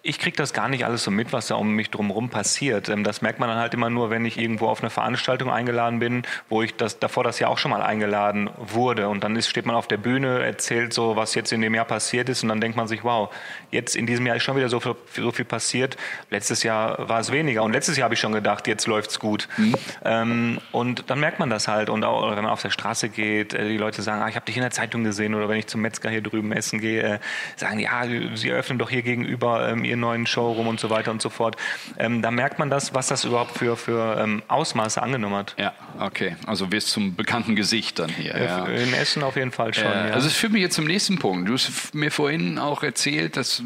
ich 0.08 0.20
kriege 0.20 0.38
das 0.38 0.54
gar 0.54 0.70
nicht 0.70 0.86
alles 0.86 1.04
so 1.04 1.12
mit, 1.12 1.34
was 1.34 1.48
da 1.48 1.56
um 1.56 1.74
mich 1.74 1.89
drumherum 1.89 2.30
passiert. 2.30 2.88
Ähm, 2.88 3.04
das 3.04 3.22
merkt 3.22 3.39
man 3.39 3.50
dann 3.50 3.58
halt 3.58 3.74
immer 3.74 3.89
nur, 3.89 4.10
wenn 4.10 4.24
ich 4.24 4.39
irgendwo 4.39 4.67
auf 4.67 4.80
eine 4.80 4.89
Veranstaltung 4.89 5.52
eingeladen 5.52 6.00
bin, 6.00 6.24
wo 6.48 6.63
ich 6.63 6.76
das 6.76 7.00
davor 7.00 7.26
das 7.26 7.39
Jahr 7.39 7.52
auch 7.52 7.58
schon 7.58 7.72
mal 7.72 7.82
eingeladen 7.82 8.50
wurde. 8.58 9.10
Und 9.10 9.26
dann 9.26 9.36
ist, 9.36 9.50
steht 9.50 9.65
man 9.65 9.76
auf 9.76 9.88
der 9.88 9.98
Bühne, 9.98 10.39
erzählt 10.43 10.93
so, 10.93 11.17
was 11.17 11.36
jetzt 11.36 11.52
in 11.52 11.60
dem 11.60 11.76
Jahr 11.76 11.84
passiert 11.84 12.30
ist. 12.30 12.41
Und 12.41 12.50
dann 12.50 12.62
denkt 12.62 12.78
man 12.78 12.88
sich, 12.88 13.04
wow, 13.04 13.34
jetzt 13.70 13.98
in 13.98 14.08
diesem 14.08 14.26
Jahr 14.26 14.38
ist 14.38 14.43
schon 14.43 14.56
wieder 14.56 14.70
so 14.70 14.80
viel, 14.80 14.96
so 15.13 15.32
viel 15.32 15.43
passiert. 15.43 15.98
Letztes 16.30 16.63
Jahr 16.63 17.10
war 17.10 17.20
es 17.20 17.34
weniger. 17.34 17.63
Und 17.63 17.74
letztes 17.74 17.98
Jahr 17.98 18.06
habe 18.06 18.13
ich 18.13 18.22
schon 18.22 18.32
gedacht, 18.32 18.65
jetzt 18.67 18.88
läuft's 18.88 19.20
gut. 19.20 19.50
Mhm. 19.58 19.76
Ähm, 20.06 20.58
und 20.72 21.10
dann 21.10 21.20
merkt 21.20 21.39
man 21.39 21.50
das 21.50 21.67
halt. 21.67 21.89
Und 21.89 22.06
auch 22.06 22.30
wenn 22.30 22.43
man 22.43 22.54
auf 22.54 22.62
der 22.62 22.72
Straße 22.72 23.10
geht, 23.10 23.54
äh, 23.54 23.67
die 23.67 23.78
Leute 23.78 24.02
sagen, 24.02 24.22
ah, 24.22 24.30
ich 24.30 24.36
habe 24.36 24.46
dich 24.46 24.56
in 24.56 24.62
der 24.62 24.72
Zeitung 24.72 25.04
gesehen. 25.04 25.36
Oder 25.36 25.50
wenn 25.50 25.58
ich 25.58 25.67
zum 25.67 25.82
Metzger 25.82 26.10
hier 26.10 26.22
drüben 26.22 26.54
essen 26.54 26.80
gehe, 26.80 27.04
äh, 27.04 27.20
sagen, 27.58 27.80
ja, 27.80 28.06
sie 28.36 28.50
eröffnen 28.50 28.80
doch 28.80 28.89
hier 28.89 29.02
gegenüber 29.02 29.67
ähm, 29.67 29.84
ihr 29.84 29.96
den 29.97 30.01
neuen 30.01 30.25
Showroom 30.25 30.67
und 30.67 30.79
so 30.79 30.89
weiter 30.89 31.12
und 31.12 31.21
so 31.21 31.29
fort. 31.29 31.55
Ähm, 31.97 32.21
da 32.21 32.31
merkt 32.31 32.60
man 32.60 32.69
das, 32.69 32.93
was 32.93 33.07
das 33.07 33.25
überhaupt 33.25 33.57
für, 33.57 33.75
für 33.75 34.17
ähm, 34.19 34.43
Ausmaße 34.47 35.01
angenommen 35.01 35.36
hat. 35.36 35.55
Ja, 35.57 35.73
okay. 35.99 36.36
Also 36.45 36.71
wirst 36.71 36.89
zum 36.89 37.15
bekannten 37.15 37.55
Gesicht 37.55 37.99
dann 37.99 38.10
hier. 38.10 38.38
Ja. 38.38 38.65
In 38.65 38.93
Essen 38.93 39.23
auf 39.23 39.36
jeden 39.36 39.51
Fall 39.51 39.73
schon. 39.73 39.86
Äh, 39.86 40.10
ja. 40.10 40.13
Also 40.13 40.27
es 40.27 40.36
führt 40.36 40.53
mich 40.53 40.62
jetzt 40.62 40.75
zum 40.75 40.86
nächsten 40.86 41.17
Punkt. 41.17 41.49
Du 41.49 41.53
hast 41.53 41.93
mir 41.93 42.12
vorhin 42.12 42.60
auch 42.60 42.83
erzählt, 42.83 43.38
dass 43.38 43.62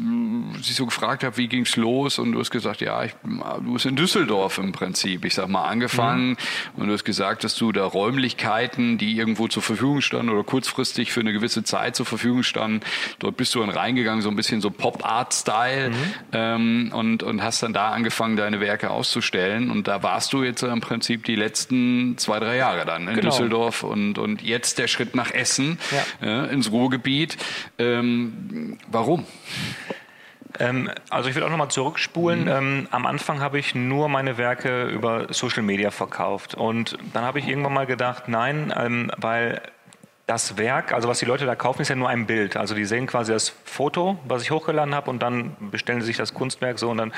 ich 0.60 0.74
so 0.74 0.86
gefragt 0.86 1.24
habe, 1.24 1.36
wie 1.36 1.48
ging 1.48 1.62
es 1.62 1.76
los? 1.76 2.18
Und 2.18 2.32
du 2.32 2.40
hast 2.40 2.50
gesagt, 2.50 2.80
ja, 2.80 3.04
ich, 3.04 3.12
du 3.22 3.72
bist 3.74 3.86
in 3.86 3.96
Düsseldorf 3.96 4.58
im 4.58 4.72
Prinzip. 4.72 5.24
Ich 5.24 5.34
sag 5.34 5.48
mal 5.48 5.64
angefangen 5.64 6.30
mhm. 6.30 6.82
und 6.82 6.86
du 6.88 6.92
hast 6.94 7.04
gesagt, 7.04 7.44
dass 7.44 7.54
du 7.56 7.72
da 7.72 7.84
Räumlichkeiten, 7.84 8.98
die 8.98 9.16
irgendwo 9.16 9.48
zur 9.48 9.62
Verfügung 9.62 10.00
standen 10.00 10.30
oder 10.30 10.44
kurzfristig 10.44 11.12
für 11.12 11.20
eine 11.20 11.32
gewisse 11.32 11.64
Zeit 11.64 11.96
zur 11.96 12.06
Verfügung 12.06 12.42
standen, 12.42 12.80
dort 13.18 13.36
bist 13.36 13.54
du 13.54 13.60
dann 13.60 13.70
reingegangen, 13.70 14.22
so 14.22 14.28
ein 14.28 14.36
bisschen 14.36 14.60
so 14.60 14.70
Pop-Art-Style. 14.70 15.90
Mhm 15.90 16.11
ähm, 16.32 16.90
und, 16.94 17.22
und 17.22 17.42
hast 17.42 17.62
dann 17.62 17.72
da 17.72 17.90
angefangen, 17.90 18.36
deine 18.36 18.60
Werke 18.60 18.90
auszustellen. 18.90 19.70
Und 19.70 19.88
da 19.88 20.02
warst 20.02 20.32
du 20.32 20.42
jetzt 20.42 20.62
im 20.62 20.80
Prinzip 20.80 21.24
die 21.24 21.36
letzten 21.36 22.16
zwei, 22.18 22.38
drei 22.38 22.56
Jahre 22.56 22.84
dann 22.84 23.08
in 23.08 23.14
genau. 23.14 23.30
Düsseldorf 23.30 23.82
und, 23.82 24.18
und 24.18 24.42
jetzt 24.42 24.78
der 24.78 24.88
Schritt 24.88 25.14
nach 25.14 25.32
Essen, 25.32 25.78
ja. 26.20 26.44
äh, 26.44 26.52
ins 26.52 26.70
Ruhrgebiet. 26.70 27.36
Ähm, 27.78 28.78
warum? 28.90 29.26
Ähm, 30.58 30.90
also 31.10 31.28
ich 31.28 31.34
will 31.34 31.42
auch 31.42 31.50
nochmal 31.50 31.70
zurückspulen. 31.70 32.42
Mhm. 32.42 32.48
Ähm, 32.48 32.88
am 32.90 33.06
Anfang 33.06 33.40
habe 33.40 33.58
ich 33.58 33.74
nur 33.74 34.08
meine 34.08 34.38
Werke 34.38 34.84
über 34.84 35.32
Social 35.32 35.62
Media 35.62 35.90
verkauft. 35.90 36.54
Und 36.54 36.98
dann 37.12 37.24
habe 37.24 37.38
ich 37.38 37.48
irgendwann 37.48 37.74
mal 37.74 37.86
gedacht, 37.86 38.28
nein, 38.28 38.72
ähm, 38.76 39.10
weil 39.16 39.62
das 40.32 40.56
Werk, 40.56 40.92
also 40.92 41.08
was 41.08 41.18
die 41.18 41.26
Leute 41.26 41.44
da 41.44 41.54
kaufen, 41.54 41.82
ist 41.82 41.88
ja 41.88 41.94
nur 41.94 42.08
ein 42.08 42.26
Bild. 42.26 42.56
Also 42.56 42.74
die 42.74 42.86
sehen 42.86 43.06
quasi 43.06 43.32
das 43.32 43.50
Foto, 43.64 44.18
was 44.26 44.42
ich 44.42 44.50
hochgeladen 44.50 44.94
habe, 44.94 45.10
und 45.10 45.22
dann 45.22 45.56
bestellen 45.70 46.00
sie 46.00 46.06
sich 46.06 46.16
das 46.16 46.32
Kunstwerk 46.32 46.78
so 46.78 46.90
und 46.90 46.96
dann. 46.96 47.12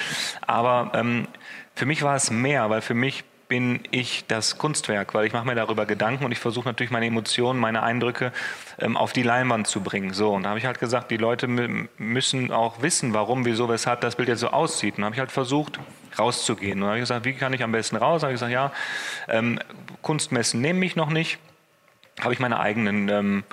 Aber 0.47 0.91
ähm, 0.95 1.29
für 1.75 1.87
mich 1.87 2.03
war 2.03 2.17
es 2.17 2.31
mehr, 2.31 2.71
weil 2.71 2.81
für 2.81 2.95
mich 2.95 3.25
bin 3.47 3.81
ich 3.93 4.25
das 4.27 4.59
Kunstwerk, 4.59 5.15
weil 5.15 5.27
ich 5.27 5.33
mache 5.33 5.47
mir 5.47 5.55
darüber 5.55 5.87
Gedanken 5.87 6.25
und 6.25 6.33
ich 6.33 6.41
versuche 6.41 6.67
natürlich 6.67 6.91
meine 6.91 7.07
Emotionen, 7.07 7.61
meine 7.61 7.83
Eindrücke 7.83 8.33
ähm, 8.79 8.97
auf 8.97 9.13
die 9.13 9.23
Leinwand 9.23 9.69
zu 9.69 9.81
bringen. 9.81 10.13
So, 10.13 10.33
und 10.33 10.43
da 10.43 10.49
habe 10.49 10.59
ich 10.59 10.67
halt 10.67 10.81
gesagt, 10.81 11.11
die 11.13 11.17
Leute 11.17 11.47
müssen 11.47 12.51
auch 12.51 12.83
wissen, 12.83 13.15
warum, 13.15 13.45
wieso, 13.45 13.69
weshalb 13.69 14.01
das 14.01 14.17
Bild 14.17 14.29
jetzt 14.29 14.41
so 14.41 14.49
aussieht. 14.49 14.97
Und 14.97 15.03
da 15.03 15.05
habe 15.07 15.15
ich 15.15 15.21
halt 15.21 15.31
versucht, 15.31 15.79
rauszugehen. 16.19 16.79
Und 16.79 16.81
da 16.83 16.87
habe 16.89 16.99
ich 16.99 17.03
gesagt, 17.03 17.25
wie 17.27 17.35
kann 17.35 17.53
ich 17.53 17.63
am 17.63 17.71
besten 17.71 17.97
raus? 17.97 18.23
Da 18.23 18.27
habe 18.27 18.35
ich 18.35 18.41
gesagt, 18.41 18.53
ja, 18.53 18.73
ähm, 19.29 19.61
Kunstmessen 20.03 20.61
nehmen 20.61 20.81
mich 20.81 20.97
noch 20.97 21.11
nicht 21.11 21.39
habe 22.21 22.33
ich 22.33 22.41
meine 22.41 22.61
eigenen 22.61 23.09
ähm, 23.09 23.45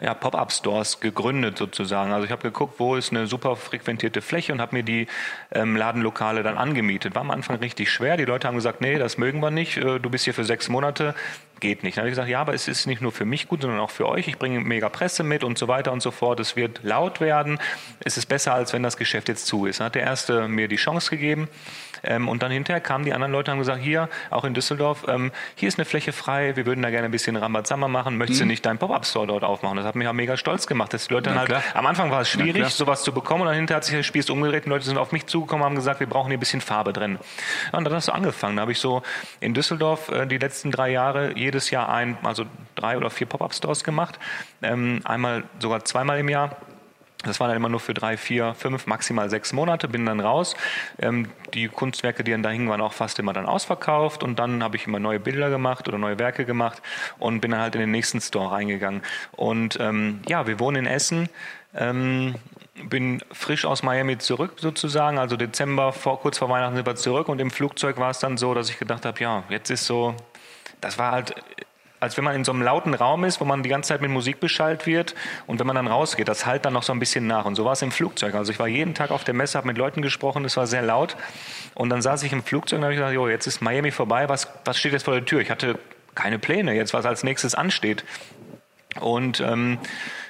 ja, 0.00 0.14
Pop-up-Stores 0.14 1.00
gegründet 1.00 1.58
sozusagen. 1.58 2.12
Also 2.12 2.24
ich 2.24 2.30
habe 2.30 2.42
geguckt, 2.42 2.74
wo 2.78 2.94
ist 2.94 3.10
eine 3.10 3.26
super 3.26 3.56
frequentierte 3.56 4.22
Fläche 4.22 4.52
und 4.52 4.60
habe 4.60 4.76
mir 4.76 4.82
die 4.84 5.08
ähm, 5.50 5.74
Ladenlokale 5.74 6.42
dann 6.42 6.56
angemietet. 6.56 7.14
War 7.14 7.22
am 7.22 7.32
Anfang 7.32 7.56
richtig 7.56 7.90
schwer. 7.90 8.16
Die 8.16 8.24
Leute 8.24 8.46
haben 8.46 8.54
gesagt, 8.54 8.80
nee, 8.80 8.96
das 8.98 9.18
mögen 9.18 9.40
wir 9.40 9.50
nicht. 9.50 9.76
Äh, 9.76 9.98
du 9.98 10.08
bist 10.08 10.24
hier 10.24 10.34
für 10.34 10.44
sechs 10.44 10.68
Monate, 10.68 11.14
geht 11.58 11.82
nicht. 11.82 11.96
Dann 11.96 12.02
habe 12.02 12.10
ich 12.10 12.12
gesagt, 12.12 12.28
ja, 12.28 12.40
aber 12.40 12.54
es 12.54 12.68
ist 12.68 12.86
nicht 12.86 13.02
nur 13.02 13.10
für 13.10 13.24
mich 13.24 13.48
gut, 13.48 13.62
sondern 13.62 13.80
auch 13.80 13.90
für 13.90 14.06
euch. 14.06 14.28
Ich 14.28 14.38
bringe 14.38 14.60
mega 14.60 14.88
Presse 14.88 15.24
mit 15.24 15.42
und 15.42 15.58
so 15.58 15.66
weiter 15.66 15.90
und 15.92 16.00
so 16.00 16.12
fort. 16.12 16.38
Es 16.38 16.54
wird 16.54 16.80
laut 16.84 17.20
werden. 17.20 17.58
Es 17.98 18.16
ist 18.16 18.26
besser, 18.26 18.54
als 18.54 18.72
wenn 18.72 18.84
das 18.84 18.96
Geschäft 18.96 19.28
jetzt 19.28 19.46
zu 19.46 19.66
ist. 19.66 19.80
Dann 19.80 19.86
hat 19.86 19.96
der 19.96 20.02
erste 20.02 20.46
mir 20.46 20.68
die 20.68 20.76
Chance 20.76 21.10
gegeben. 21.10 21.48
Ähm, 22.04 22.28
und 22.28 22.42
dann 22.42 22.50
hinterher 22.50 22.80
kamen 22.80 23.04
die 23.04 23.12
anderen 23.12 23.32
Leute 23.32 23.50
und 23.50 23.56
haben 23.56 23.58
gesagt, 23.60 23.82
hier, 23.82 24.08
auch 24.30 24.44
in 24.44 24.54
Düsseldorf, 24.54 25.04
ähm, 25.08 25.32
hier 25.54 25.68
ist 25.68 25.78
eine 25.78 25.84
Fläche 25.84 26.12
frei, 26.12 26.56
wir 26.56 26.66
würden 26.66 26.82
da 26.82 26.90
gerne 26.90 27.06
ein 27.06 27.10
bisschen 27.10 27.36
Rambazamba 27.36 27.88
machen, 27.88 28.16
möchtest 28.16 28.40
hm. 28.40 28.48
du 28.48 28.52
nicht 28.52 28.66
deinen 28.66 28.78
Pop-Up-Store 28.78 29.26
dort 29.26 29.44
aufmachen? 29.44 29.76
Das 29.76 29.86
hat 29.86 29.96
mich 29.96 30.06
auch 30.08 30.12
mega 30.12 30.36
stolz 30.36 30.66
gemacht, 30.66 30.92
dass 30.92 31.08
die 31.08 31.14
Leute 31.14 31.30
dann 31.30 31.38
halt, 31.38 31.54
am 31.74 31.86
Anfang 31.86 32.10
war 32.10 32.20
es 32.20 32.28
schwierig, 32.28 32.68
sowas 32.68 33.02
zu 33.02 33.12
bekommen 33.12 33.42
und 33.42 33.48
dann 33.48 33.56
hinterher 33.56 33.78
hat 33.78 33.84
sich 33.84 33.96
das 33.96 34.06
Spiel 34.06 34.24
umgedreht 34.30 34.64
und 34.66 34.70
Leute 34.70 34.84
sind 34.84 34.98
auf 34.98 35.12
mich 35.12 35.26
zugekommen 35.26 35.62
und 35.62 35.70
haben 35.70 35.76
gesagt, 35.76 36.00
wir 36.00 36.06
brauchen 36.06 36.28
hier 36.28 36.36
ein 36.36 36.40
bisschen 36.40 36.60
Farbe 36.60 36.92
drin. 36.92 37.18
Ja, 37.72 37.78
und 37.78 37.84
dann 37.84 37.94
hast 37.94 38.08
du 38.08 38.12
angefangen. 38.12 38.56
Da 38.56 38.62
habe 38.62 38.72
ich 38.72 38.78
so 38.78 39.02
in 39.40 39.54
Düsseldorf 39.54 40.10
äh, 40.10 40.26
die 40.26 40.38
letzten 40.38 40.70
drei 40.70 40.90
Jahre 40.90 41.36
jedes 41.36 41.70
Jahr 41.70 41.88
ein, 41.88 42.18
also 42.22 42.44
drei 42.74 42.96
oder 42.96 43.10
vier 43.10 43.26
Pop-Up-Stores 43.26 43.84
gemacht. 43.84 44.18
Ähm, 44.62 45.00
einmal 45.04 45.44
sogar 45.60 45.84
zweimal 45.84 46.18
im 46.18 46.28
Jahr 46.28 46.56
das 47.24 47.40
war 47.40 47.48
dann 47.48 47.56
immer 47.56 47.68
nur 47.68 47.80
für 47.80 47.94
drei, 47.94 48.16
vier, 48.16 48.54
fünf, 48.54 48.86
maximal 48.86 49.28
sechs 49.28 49.52
Monate, 49.52 49.88
bin 49.88 50.06
dann 50.06 50.20
raus. 50.20 50.54
Ähm, 51.00 51.28
die 51.52 51.66
Kunstwerke, 51.66 52.22
die 52.22 52.30
dann 52.30 52.44
da 52.44 52.50
hingen, 52.50 52.68
waren 52.68 52.80
auch 52.80 52.92
fast 52.92 53.18
immer 53.18 53.32
dann 53.32 53.46
ausverkauft 53.46 54.22
und 54.22 54.38
dann 54.38 54.62
habe 54.62 54.76
ich 54.76 54.86
immer 54.86 55.00
neue 55.00 55.18
Bilder 55.18 55.50
gemacht 55.50 55.88
oder 55.88 55.98
neue 55.98 56.18
Werke 56.18 56.44
gemacht 56.44 56.80
und 57.18 57.40
bin 57.40 57.50
dann 57.50 57.60
halt 57.60 57.74
in 57.74 57.80
den 57.80 57.90
nächsten 57.90 58.20
Store 58.20 58.52
reingegangen. 58.52 59.02
Und 59.32 59.78
ähm, 59.80 60.20
ja, 60.28 60.46
wir 60.46 60.60
wohnen 60.60 60.86
in 60.86 60.86
Essen. 60.86 61.28
Ähm, 61.74 62.36
bin 62.84 63.20
frisch 63.32 63.64
aus 63.64 63.82
Miami 63.82 64.18
zurück 64.18 64.54
sozusagen, 64.56 65.18
also 65.18 65.36
Dezember, 65.36 65.92
vor, 65.92 66.20
kurz 66.20 66.38
vor 66.38 66.48
Weihnachten 66.48 66.76
sind 66.76 66.86
wir 66.86 66.94
zurück 66.94 67.28
und 67.28 67.40
im 67.40 67.50
Flugzeug 67.50 67.98
war 67.98 68.10
es 68.10 68.20
dann 68.20 68.36
so, 68.36 68.54
dass 68.54 68.70
ich 68.70 68.78
gedacht 68.78 69.04
habe, 69.04 69.20
ja, 69.20 69.42
jetzt 69.48 69.70
ist 69.70 69.84
so, 69.84 70.14
das 70.80 70.96
war 70.96 71.10
halt 71.12 71.34
als 72.00 72.16
wenn 72.16 72.24
man 72.24 72.34
in 72.34 72.44
so 72.44 72.52
einem 72.52 72.62
lauten 72.62 72.94
Raum 72.94 73.24
ist, 73.24 73.40
wo 73.40 73.44
man 73.44 73.62
die 73.62 73.68
ganze 73.68 73.88
Zeit 73.88 74.00
mit 74.00 74.10
Musik 74.10 74.40
beschallt 74.40 74.86
wird 74.86 75.14
und 75.46 75.58
wenn 75.58 75.66
man 75.66 75.76
dann 75.76 75.86
rausgeht, 75.86 76.28
das 76.28 76.46
halt 76.46 76.64
dann 76.64 76.72
noch 76.72 76.82
so 76.82 76.92
ein 76.92 76.98
bisschen 76.98 77.26
nach. 77.26 77.44
Und 77.44 77.54
so 77.54 77.64
war 77.64 77.72
es 77.72 77.82
im 77.82 77.90
Flugzeug. 77.90 78.34
Also 78.34 78.52
ich 78.52 78.58
war 78.58 78.68
jeden 78.68 78.94
Tag 78.94 79.10
auf 79.10 79.24
der 79.24 79.34
Messe, 79.34 79.58
habe 79.58 79.66
mit 79.66 79.78
Leuten 79.78 80.02
gesprochen, 80.02 80.44
es 80.44 80.56
war 80.56 80.66
sehr 80.66 80.82
laut. 80.82 81.16
Und 81.74 81.90
dann 81.90 82.02
saß 82.02 82.22
ich 82.22 82.32
im 82.32 82.42
Flugzeug 82.42 82.78
und 82.78 82.84
habe 82.84 82.94
gesagt, 82.94 83.14
jo, 83.14 83.28
jetzt 83.28 83.46
ist 83.46 83.60
Miami 83.60 83.90
vorbei, 83.90 84.28
was, 84.28 84.48
was 84.64 84.78
steht 84.78 84.92
jetzt 84.92 85.04
vor 85.04 85.14
der 85.14 85.24
Tür? 85.24 85.40
Ich 85.40 85.50
hatte 85.50 85.78
keine 86.14 86.38
Pläne, 86.38 86.74
jetzt 86.74 86.94
was 86.94 87.06
als 87.06 87.24
nächstes 87.24 87.54
ansteht. 87.54 88.04
Und 89.00 89.40
ähm, 89.40 89.78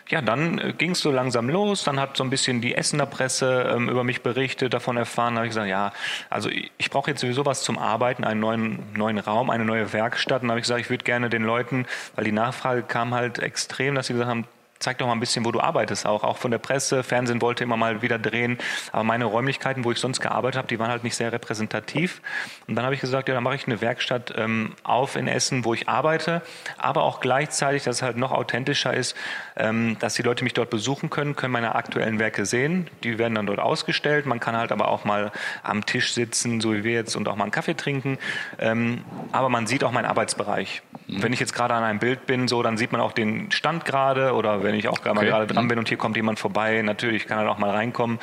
ja, 0.08 0.22
dann 0.22 0.58
äh, 0.58 0.72
ging 0.72 0.92
es 0.92 1.00
so 1.00 1.10
langsam 1.10 1.48
los. 1.48 1.84
Dann 1.84 2.00
hat 2.00 2.16
so 2.16 2.24
ein 2.24 2.30
bisschen 2.30 2.60
die 2.60 2.74
Essener 2.74 3.06
Presse 3.06 3.72
ähm, 3.74 3.88
über 3.88 4.04
mich 4.04 4.22
berichtet, 4.22 4.74
davon 4.74 4.96
erfahren. 4.96 5.34
Da 5.34 5.40
habe 5.40 5.46
ich 5.46 5.50
gesagt, 5.50 5.68
ja, 5.68 5.92
also 6.30 6.48
ich, 6.48 6.70
ich 6.78 6.90
brauche 6.90 7.10
jetzt 7.10 7.20
sowieso 7.20 7.44
was 7.44 7.62
zum 7.62 7.78
Arbeiten, 7.78 8.24
einen 8.24 8.40
neuen, 8.40 8.78
neuen 8.94 9.18
Raum, 9.18 9.50
eine 9.50 9.64
neue 9.64 9.92
Werkstatt. 9.92 10.42
Und 10.42 10.50
habe 10.50 10.60
ich 10.60 10.64
gesagt, 10.64 10.80
ich 10.80 10.90
würde 10.90 11.04
gerne 11.04 11.30
den 11.30 11.44
Leuten, 11.44 11.86
weil 12.16 12.24
die 12.24 12.32
Nachfrage 12.32 12.82
kam 12.82 13.14
halt 13.14 13.38
extrem, 13.38 13.94
dass 13.94 14.06
sie 14.06 14.14
gesagt 14.14 14.30
haben, 14.30 14.46
zeig 14.78 14.98
doch 14.98 15.06
mal 15.06 15.12
ein 15.12 15.20
bisschen, 15.20 15.44
wo 15.44 15.52
du 15.52 15.60
arbeitest 15.60 16.06
auch. 16.06 16.24
Auch 16.24 16.36
von 16.36 16.50
der 16.50 16.58
Presse, 16.58 17.02
Fernsehen 17.02 17.42
wollte 17.42 17.64
immer 17.64 17.76
mal 17.76 18.02
wieder 18.02 18.18
drehen. 18.18 18.58
Aber 18.92 19.04
meine 19.04 19.24
Räumlichkeiten, 19.24 19.84
wo 19.84 19.92
ich 19.92 19.98
sonst 19.98 20.20
gearbeitet 20.20 20.58
habe, 20.58 20.68
die 20.68 20.78
waren 20.78 20.90
halt 20.90 21.04
nicht 21.04 21.16
sehr 21.16 21.32
repräsentativ. 21.32 22.20
Und 22.66 22.76
dann 22.76 22.84
habe 22.84 22.94
ich 22.94 23.00
gesagt, 23.00 23.28
ja, 23.28 23.34
dann 23.34 23.44
mache 23.44 23.56
ich 23.56 23.66
eine 23.66 23.80
Werkstatt 23.80 24.34
ähm, 24.36 24.74
auf 24.84 25.16
in 25.16 25.28
Essen, 25.28 25.64
wo 25.64 25.74
ich 25.74 25.88
arbeite. 25.88 26.42
Aber 26.76 27.02
auch 27.02 27.20
gleichzeitig, 27.20 27.84
dass 27.84 27.96
es 27.96 28.02
halt 28.02 28.16
noch 28.16 28.32
authentischer 28.32 28.94
ist, 28.94 29.16
ähm, 29.56 29.96
dass 29.98 30.14
die 30.14 30.22
Leute 30.22 30.44
mich 30.44 30.54
dort 30.54 30.70
besuchen 30.70 31.10
können, 31.10 31.36
können 31.36 31.52
meine 31.52 31.74
aktuellen 31.74 32.18
Werke 32.18 32.46
sehen. 32.46 32.88
Die 33.02 33.18
werden 33.18 33.34
dann 33.34 33.46
dort 33.46 33.58
ausgestellt. 33.58 34.26
Man 34.26 34.40
kann 34.40 34.56
halt 34.56 34.72
aber 34.72 34.88
auch 34.88 35.04
mal 35.04 35.32
am 35.62 35.86
Tisch 35.86 36.12
sitzen, 36.12 36.60
so 36.60 36.72
wie 36.74 36.84
wir 36.84 36.92
jetzt, 36.92 37.16
und 37.16 37.28
auch 37.28 37.36
mal 37.36 37.44
einen 37.44 37.50
Kaffee 37.50 37.74
trinken. 37.74 38.18
Ähm, 38.58 39.04
aber 39.32 39.48
man 39.48 39.66
sieht 39.66 39.84
auch 39.84 39.92
meinen 39.92 40.06
Arbeitsbereich. 40.06 40.82
Mhm. 41.06 41.22
Wenn 41.22 41.32
ich 41.32 41.40
jetzt 41.40 41.54
gerade 41.54 41.74
an 41.74 41.82
einem 41.82 41.98
Bild 41.98 42.26
bin, 42.26 42.48
so, 42.48 42.62
dann 42.62 42.76
sieht 42.76 42.92
man 42.92 43.00
auch 43.00 43.12
den 43.12 43.50
Stand 43.50 43.84
gerade 43.84 44.34
oder 44.34 44.62
wenn 44.68 44.74
ich 44.74 44.88
auch 44.88 44.98
okay. 44.98 45.14
gerade 45.14 45.46
dran 45.46 45.64
mhm. 45.64 45.68
bin 45.68 45.78
und 45.78 45.88
hier 45.88 45.96
kommt 45.96 46.16
jemand 46.16 46.38
vorbei, 46.38 46.82
natürlich 46.82 47.26
kann 47.26 47.38
er 47.38 47.50
auch 47.50 47.58
mal 47.58 47.70
reinkommen 47.70 48.18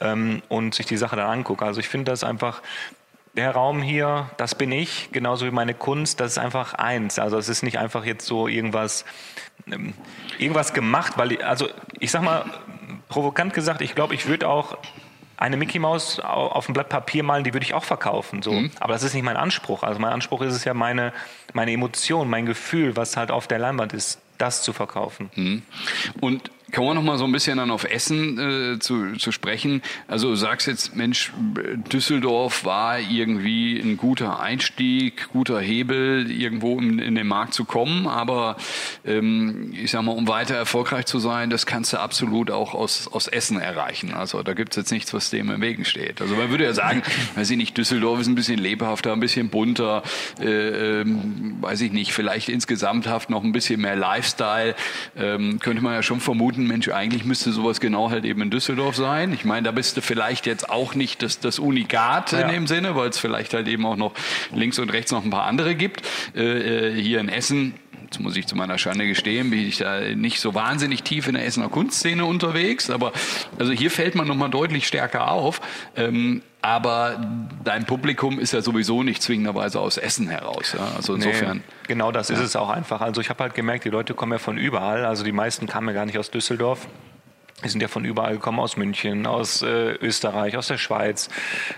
ähm, 0.00 0.42
und 0.48 0.74
sich 0.74 0.84
die 0.84 0.98
Sache 0.98 1.16
dann 1.16 1.30
angucken. 1.30 1.64
Also 1.64 1.80
ich 1.80 1.88
finde 1.88 2.12
das 2.12 2.22
einfach, 2.22 2.60
der 3.34 3.50
Raum 3.52 3.82
hier, 3.82 4.30
das 4.36 4.54
bin 4.54 4.72
ich, 4.72 5.10
genauso 5.12 5.46
wie 5.46 5.50
meine 5.50 5.74
Kunst, 5.74 6.20
das 6.20 6.32
ist 6.32 6.38
einfach 6.38 6.74
eins. 6.74 7.18
Also 7.18 7.38
es 7.38 7.48
ist 7.48 7.62
nicht 7.62 7.78
einfach 7.78 8.04
jetzt 8.04 8.26
so 8.26 8.46
irgendwas, 8.46 9.04
ähm, 9.70 9.94
irgendwas 10.38 10.74
gemacht, 10.74 11.14
weil, 11.16 11.32
ich, 11.32 11.44
also 11.44 11.68
ich 11.98 12.10
sag 12.10 12.22
mal, 12.22 12.44
provokant 13.08 13.54
gesagt, 13.54 13.80
ich 13.80 13.94
glaube, 13.94 14.14
ich 14.14 14.26
würde 14.26 14.48
auch 14.48 14.76
eine 15.38 15.56
Mickey 15.56 15.78
Maus 15.78 16.18
auf 16.18 16.68
ein 16.68 16.72
Blatt 16.72 16.88
Papier 16.88 17.22
malen, 17.22 17.44
die 17.44 17.52
würde 17.52 17.64
ich 17.64 17.74
auch 17.74 17.84
verkaufen. 17.84 18.42
So. 18.42 18.52
Mhm. 18.52 18.70
Aber 18.80 18.94
das 18.94 19.02
ist 19.02 19.14
nicht 19.14 19.24
mein 19.24 19.36
Anspruch. 19.36 19.82
Also 19.82 20.00
mein 20.00 20.12
Anspruch 20.12 20.40
ist 20.42 20.54
es 20.54 20.64
ja 20.64 20.72
meine, 20.72 21.12
meine 21.52 21.72
Emotion, 21.72 22.28
mein 22.28 22.46
Gefühl, 22.46 22.96
was 22.96 23.16
halt 23.16 23.30
auf 23.30 23.46
der 23.46 23.58
Leinwand 23.58 23.92
ist, 23.92 24.20
das 24.38 24.62
zu 24.62 24.72
verkaufen. 24.72 25.30
Mhm. 25.34 25.62
Und 26.20 26.50
Kommen 26.72 26.88
wir 26.88 26.94
noch 26.94 27.02
mal 27.02 27.16
so 27.16 27.24
ein 27.24 27.30
bisschen 27.30 27.58
dann 27.58 27.70
auf 27.70 27.84
Essen 27.84 28.38
äh, 28.74 28.78
zu, 28.80 29.12
zu 29.18 29.30
sprechen. 29.30 29.82
Also 30.08 30.30
du 30.30 30.34
sagst 30.34 30.66
jetzt, 30.66 30.96
Mensch, 30.96 31.32
Düsseldorf 31.92 32.64
war 32.64 32.98
irgendwie 32.98 33.78
ein 33.78 33.96
guter 33.96 34.40
Einstieg, 34.40 35.28
guter 35.32 35.60
Hebel, 35.60 36.28
irgendwo 36.28 36.80
in, 36.80 36.98
in 36.98 37.14
den 37.14 37.28
Markt 37.28 37.54
zu 37.54 37.66
kommen. 37.66 38.08
Aber 38.08 38.56
ähm, 39.04 39.72
ich 39.80 39.92
sag 39.92 40.02
mal, 40.02 40.12
um 40.12 40.26
weiter 40.26 40.56
erfolgreich 40.56 41.06
zu 41.06 41.20
sein, 41.20 41.50
das 41.50 41.66
kannst 41.66 41.92
du 41.92 41.98
absolut 41.98 42.50
auch 42.50 42.74
aus, 42.74 43.06
aus 43.12 43.28
Essen 43.28 43.60
erreichen. 43.60 44.12
Also 44.12 44.42
da 44.42 44.52
gibt's 44.52 44.74
jetzt 44.74 44.90
nichts, 44.90 45.14
was 45.14 45.30
dem 45.30 45.50
im 45.50 45.60
Wegen 45.60 45.84
steht. 45.84 46.20
Also 46.20 46.34
man 46.34 46.50
würde 46.50 46.64
ja 46.64 46.74
sagen, 46.74 47.02
weiß 47.36 47.48
ich 47.48 47.56
nicht, 47.58 47.78
Düsseldorf 47.78 48.18
ist 48.18 48.26
ein 48.26 48.34
bisschen 48.34 48.58
lebhafter, 48.58 49.12
ein 49.12 49.20
bisschen 49.20 49.50
bunter, 49.50 50.02
äh, 50.40 51.00
ähm, 51.00 51.58
weiß 51.60 51.80
ich 51.82 51.92
nicht, 51.92 52.12
vielleicht 52.12 52.48
insgesamt 52.48 53.06
haft 53.06 53.30
noch 53.30 53.44
ein 53.44 53.52
bisschen 53.52 53.80
mehr 53.80 53.94
Lifestyle. 53.94 54.74
Ähm, 55.16 55.60
könnte 55.60 55.80
man 55.80 55.94
ja 55.94 56.02
schon 56.02 56.18
vermuten, 56.18 56.55
vermuten, 56.56 56.66
Mensch, 56.66 56.88
eigentlich 56.88 57.24
müsste 57.24 57.52
sowas 57.52 57.80
genau 57.80 58.10
halt 58.10 58.24
eben 58.24 58.42
in 58.42 58.50
Düsseldorf 58.50 58.96
sein. 58.96 59.32
Ich 59.32 59.44
meine, 59.44 59.64
da 59.64 59.70
bist 59.70 59.96
du 59.96 60.00
vielleicht 60.00 60.46
jetzt 60.46 60.68
auch 60.68 60.94
nicht 60.94 61.22
das, 61.22 61.38
das 61.38 61.58
Unikat 61.58 62.32
ja. 62.32 62.40
in 62.40 62.48
dem 62.48 62.66
Sinne, 62.66 62.96
weil 62.96 63.08
es 63.10 63.18
vielleicht 63.18 63.54
halt 63.54 63.68
eben 63.68 63.86
auch 63.86 63.96
noch 63.96 64.12
links 64.54 64.78
und 64.78 64.92
rechts 64.92 65.12
noch 65.12 65.24
ein 65.24 65.30
paar 65.30 65.44
andere 65.44 65.74
gibt. 65.74 66.02
Äh, 66.34 66.88
äh, 66.90 67.02
hier 67.02 67.20
in 67.20 67.28
Essen 67.28 67.74
Jetzt 68.06 68.20
muss 68.20 68.36
ich 68.36 68.46
zu 68.46 68.54
meiner 68.54 68.78
Schande 68.78 69.06
gestehen, 69.06 69.50
bin 69.50 69.66
ich 69.66 69.78
da 69.78 70.00
nicht 70.00 70.40
so 70.40 70.54
wahnsinnig 70.54 71.02
tief 71.02 71.26
in 71.26 71.34
der 71.34 71.44
Essener 71.44 71.68
Kunstszene 71.68 72.24
unterwegs, 72.24 72.88
aber 72.88 73.12
also 73.58 73.72
hier 73.72 73.90
fällt 73.90 74.14
man 74.14 74.28
nochmal 74.28 74.48
deutlich 74.48 74.86
stärker 74.86 75.30
auf. 75.30 75.60
Ähm, 75.96 76.42
aber 76.62 77.20
dein 77.62 77.84
Publikum 77.84 78.40
ist 78.40 78.52
ja 78.52 78.60
sowieso 78.60 79.02
nicht 79.02 79.22
zwingenderweise 79.22 79.80
aus 79.80 79.98
Essen 79.98 80.28
heraus. 80.28 80.74
Ja? 80.76 80.96
Also 80.96 81.14
insofern. 81.14 81.58
Nee, 81.58 81.62
genau 81.88 82.10
das 82.10 82.28
ja. 82.28 82.34
ist 82.34 82.40
es 82.40 82.56
auch 82.56 82.70
einfach. 82.70 83.00
Also 83.00 83.20
ich 83.20 83.30
habe 83.30 83.42
halt 83.42 83.54
gemerkt, 83.54 83.84
die 83.84 83.88
Leute 83.88 84.14
kommen 84.14 84.32
ja 84.32 84.38
von 84.38 84.58
überall. 84.58 85.04
Also 85.04 85.22
die 85.22 85.32
meisten 85.32 85.66
kamen 85.66 85.88
ja 85.88 85.94
gar 85.94 86.06
nicht 86.06 86.18
aus 86.18 86.30
Düsseldorf. 86.30 86.88
Die 87.64 87.68
sind 87.68 87.80
ja 87.80 87.88
von 87.88 88.04
überall 88.04 88.34
gekommen, 88.34 88.58
aus 88.60 88.76
München, 88.76 89.26
aus 89.26 89.62
äh, 89.62 89.92
Österreich, 89.92 90.56
aus 90.56 90.66
der 90.66 90.76
Schweiz, 90.76 91.28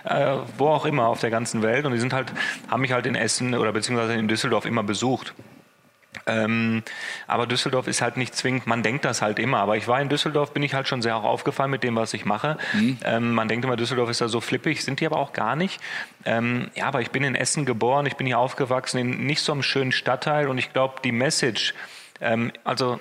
äh, 0.04 0.36
wo 0.56 0.68
auch 0.68 0.86
immer 0.86 1.06
auf 1.06 1.20
der 1.20 1.30
ganzen 1.30 1.62
Welt. 1.62 1.84
Und 1.84 1.92
die 1.92 2.00
sind 2.00 2.12
halt, 2.12 2.32
haben 2.68 2.80
mich 2.80 2.92
halt 2.92 3.06
in 3.06 3.14
Essen 3.14 3.54
oder 3.54 3.72
beziehungsweise 3.72 4.14
in 4.14 4.26
Düsseldorf 4.26 4.64
immer 4.64 4.82
besucht. 4.82 5.34
Ähm, 6.28 6.82
aber 7.26 7.46
Düsseldorf 7.46 7.88
ist 7.88 8.02
halt 8.02 8.16
nicht 8.16 8.36
zwingend, 8.36 8.66
man 8.66 8.82
denkt 8.82 9.04
das 9.04 9.22
halt 9.22 9.38
immer. 9.38 9.58
Aber 9.58 9.76
ich 9.76 9.88
war 9.88 10.00
in 10.00 10.08
Düsseldorf, 10.08 10.52
bin 10.52 10.62
ich 10.62 10.74
halt 10.74 10.86
schon 10.86 11.02
sehr 11.02 11.16
auch 11.16 11.24
aufgefallen 11.24 11.70
mit 11.70 11.82
dem, 11.82 11.96
was 11.96 12.14
ich 12.14 12.24
mache. 12.24 12.58
Mhm. 12.74 12.98
Ähm, 13.04 13.32
man 13.32 13.48
denkt 13.48 13.64
immer, 13.64 13.76
Düsseldorf 13.76 14.10
ist 14.10 14.20
da 14.20 14.28
so 14.28 14.40
flippig, 14.40 14.84
sind 14.84 15.00
die 15.00 15.06
aber 15.06 15.16
auch 15.16 15.32
gar 15.32 15.56
nicht. 15.56 15.80
Ähm, 16.24 16.70
ja, 16.74 16.86
aber 16.86 17.00
ich 17.00 17.10
bin 17.10 17.24
in 17.24 17.34
Essen 17.34 17.64
geboren, 17.64 18.06
ich 18.06 18.16
bin 18.16 18.26
hier 18.26 18.38
aufgewachsen, 18.38 18.98
in 18.98 19.26
nicht 19.26 19.40
so 19.40 19.52
einem 19.52 19.62
schönen 19.62 19.92
Stadtteil 19.92 20.48
und 20.48 20.58
ich 20.58 20.72
glaube, 20.72 20.96
die 21.02 21.12
Message, 21.12 21.74
ähm, 22.20 22.52
also 22.64 23.00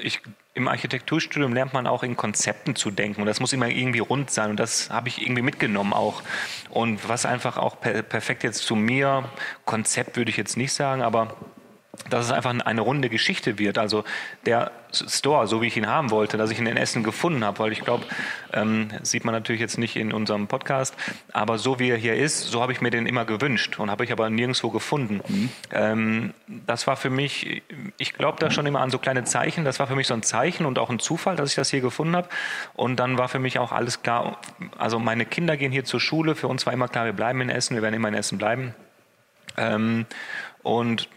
ich 0.00 0.22
im 0.54 0.68
Architekturstudium 0.68 1.52
lernt 1.52 1.72
man 1.72 1.86
auch 1.86 2.02
in 2.02 2.16
Konzepten 2.16 2.74
zu 2.74 2.90
denken 2.90 3.20
und 3.20 3.26
das 3.26 3.38
muss 3.38 3.52
immer 3.52 3.68
irgendwie 3.68 4.00
rund 4.00 4.30
sein 4.30 4.50
und 4.50 4.58
das 4.58 4.90
habe 4.90 5.08
ich 5.08 5.22
irgendwie 5.22 5.42
mitgenommen 5.42 5.92
auch. 5.92 6.22
Und 6.70 7.08
was 7.08 7.26
einfach 7.26 7.56
auch 7.56 7.80
per 7.80 8.02
perfekt 8.02 8.42
jetzt 8.42 8.64
zu 8.64 8.74
mir, 8.74 9.28
Konzept 9.64 10.16
würde 10.16 10.30
ich 10.30 10.36
jetzt 10.36 10.56
nicht 10.56 10.72
sagen, 10.72 11.02
aber 11.02 11.36
dass 12.10 12.26
es 12.26 12.32
einfach 12.32 12.54
eine 12.64 12.80
runde 12.80 13.08
Geschichte 13.08 13.58
wird. 13.58 13.78
Also 13.78 14.04
der 14.46 14.70
Store, 14.92 15.46
so 15.46 15.60
wie 15.60 15.66
ich 15.66 15.76
ihn 15.76 15.86
haben 15.86 16.10
wollte, 16.10 16.36
dass 16.36 16.50
ich 16.50 16.58
ihn 16.58 16.66
in 16.66 16.76
Essen 16.76 17.02
gefunden 17.02 17.44
habe, 17.44 17.58
weil 17.58 17.72
ich 17.72 17.80
glaube, 17.80 18.04
ähm, 18.52 18.88
sieht 19.02 19.24
man 19.24 19.34
natürlich 19.34 19.60
jetzt 19.60 19.78
nicht 19.78 19.96
in 19.96 20.12
unserem 20.12 20.46
Podcast, 20.46 20.94
aber 21.32 21.58
so 21.58 21.78
wie 21.78 21.90
er 21.90 21.96
hier 21.96 22.14
ist, 22.14 22.50
so 22.50 22.62
habe 22.62 22.72
ich 22.72 22.80
mir 22.80 22.90
den 22.90 23.06
immer 23.06 23.24
gewünscht 23.24 23.78
und 23.78 23.90
habe 23.90 24.04
ich 24.04 24.12
aber 24.12 24.30
nirgendwo 24.30 24.70
gefunden. 24.70 25.20
Mhm. 25.28 25.48
Ähm, 25.72 26.34
das 26.66 26.86
war 26.86 26.96
für 26.96 27.10
mich, 27.10 27.62
ich 27.98 28.14
glaube 28.14 28.38
da 28.40 28.50
schon 28.50 28.64
immer 28.66 28.80
an 28.80 28.90
so 28.90 28.98
kleine 28.98 29.24
Zeichen, 29.24 29.64
das 29.64 29.78
war 29.78 29.86
für 29.86 29.96
mich 29.96 30.06
so 30.06 30.14
ein 30.14 30.22
Zeichen 30.22 30.64
und 30.64 30.78
auch 30.78 30.90
ein 30.90 30.98
Zufall, 30.98 31.36
dass 31.36 31.50
ich 31.50 31.56
das 31.56 31.70
hier 31.70 31.80
gefunden 31.80 32.16
habe. 32.16 32.28
Und 32.74 32.96
dann 32.96 33.18
war 33.18 33.28
für 33.28 33.38
mich 33.38 33.58
auch 33.58 33.72
alles 33.72 34.02
klar, 34.02 34.40
also 34.78 34.98
meine 34.98 35.26
Kinder 35.26 35.56
gehen 35.56 35.72
hier 35.72 35.84
zur 35.84 36.00
Schule, 36.00 36.34
für 36.34 36.48
uns 36.48 36.64
war 36.64 36.72
immer 36.72 36.88
klar, 36.88 37.04
wir 37.04 37.12
bleiben 37.12 37.40
in 37.42 37.50
Essen, 37.50 37.74
wir 37.74 37.82
werden 37.82 37.94
immer 37.94 38.08
in 38.08 38.14
Essen 38.14 38.38
bleiben. 38.38 38.74
Ähm, 39.56 40.06
und 40.62 41.08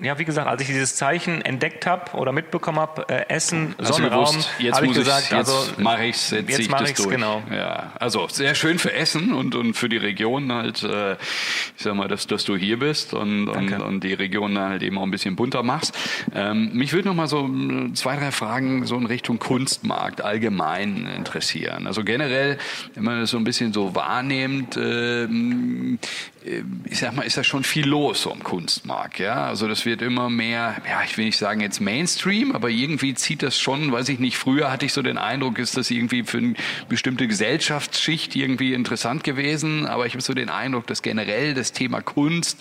ja, 0.00 0.18
wie 0.18 0.24
gesagt, 0.24 0.46
als 0.46 0.62
ich 0.62 0.68
dieses 0.68 0.94
Zeichen 0.94 1.42
entdeckt 1.42 1.86
habe 1.86 2.12
oder 2.12 2.30
mitbekommen 2.30 2.78
habe, 2.78 3.08
äh, 3.08 3.28
Essen, 3.28 3.74
Sonnenraum, 3.78 4.26
habe 4.26 4.86
ich 4.86 4.92
gesagt, 4.92 5.24
ich, 5.24 5.30
jetzt 5.36 5.48
also 5.48 5.72
mache 5.78 6.06
ich's, 6.06 6.30
jetzt, 6.30 6.48
jetzt 6.48 6.70
mache 6.70 6.84
ich 6.84 6.98
es 6.98 7.08
genau. 7.08 7.42
Ja, 7.50 7.92
also 7.98 8.28
sehr 8.28 8.54
schön 8.54 8.78
für 8.78 8.92
Essen 8.92 9.32
und, 9.32 9.56
und 9.56 9.74
für 9.74 9.88
die 9.88 9.96
Region 9.96 10.52
halt, 10.52 10.84
äh, 10.84 11.14
ich 11.14 11.18
sag 11.82 11.94
mal, 11.94 12.06
dass, 12.06 12.28
dass 12.28 12.44
du 12.44 12.56
hier 12.56 12.78
bist 12.78 13.12
und, 13.12 13.48
und, 13.48 13.72
und, 13.72 14.04
die 14.04 14.14
Region 14.14 14.56
halt 14.56 14.84
eben 14.84 14.98
auch 14.98 15.02
ein 15.02 15.10
bisschen 15.10 15.34
bunter 15.34 15.64
machst. 15.64 15.98
Ähm, 16.32 16.70
mich 16.74 16.92
würde 16.92 17.08
noch 17.08 17.16
mal 17.16 17.26
so 17.26 17.46
äh, 17.46 17.92
zwei, 17.94 18.14
drei 18.14 18.30
Fragen 18.30 18.86
so 18.86 18.96
in 18.96 19.06
Richtung 19.06 19.40
Kunstmarkt 19.40 20.22
allgemein 20.22 21.08
interessieren. 21.16 21.88
Also 21.88 22.04
generell, 22.04 22.58
wenn 22.94 23.02
man 23.02 23.20
das 23.20 23.30
so 23.30 23.36
ein 23.36 23.44
bisschen 23.44 23.72
so 23.72 23.96
wahrnimmt, 23.96 24.76
äh, 24.76 25.26
ich 26.84 26.98
sag 26.98 27.14
mal, 27.14 27.22
ist 27.22 27.36
da 27.36 27.44
schon 27.44 27.64
viel 27.64 27.86
los 27.86 28.22
so 28.22 28.30
im 28.30 28.42
Kunstmarkt, 28.42 29.18
ja. 29.18 29.46
Also 29.46 29.68
das 29.68 29.84
wird 29.84 30.02
immer 30.02 30.30
mehr, 30.30 30.76
ja, 30.88 31.02
ich 31.04 31.16
will 31.18 31.26
nicht 31.26 31.38
sagen 31.38 31.60
jetzt 31.60 31.80
Mainstream, 31.80 32.52
aber 32.52 32.70
irgendwie 32.70 33.14
zieht 33.14 33.42
das 33.42 33.58
schon, 33.58 33.92
weiß 33.92 34.08
ich 34.08 34.18
nicht, 34.18 34.38
früher 34.38 34.70
hatte 34.70 34.86
ich 34.86 34.92
so 34.92 35.02
den 35.02 35.18
Eindruck, 35.18 35.58
ist 35.58 35.76
das 35.76 35.90
irgendwie 35.90 36.24
für 36.24 36.38
eine 36.38 36.54
bestimmte 36.88 37.28
Gesellschaftsschicht 37.28 38.34
irgendwie 38.36 38.72
interessant 38.72 39.24
gewesen, 39.24 39.86
aber 39.86 40.06
ich 40.06 40.14
habe 40.14 40.22
so 40.22 40.34
den 40.34 40.48
Eindruck, 40.48 40.86
dass 40.86 41.02
generell 41.02 41.54
das 41.54 41.72
Thema 41.72 42.00
Kunst 42.00 42.58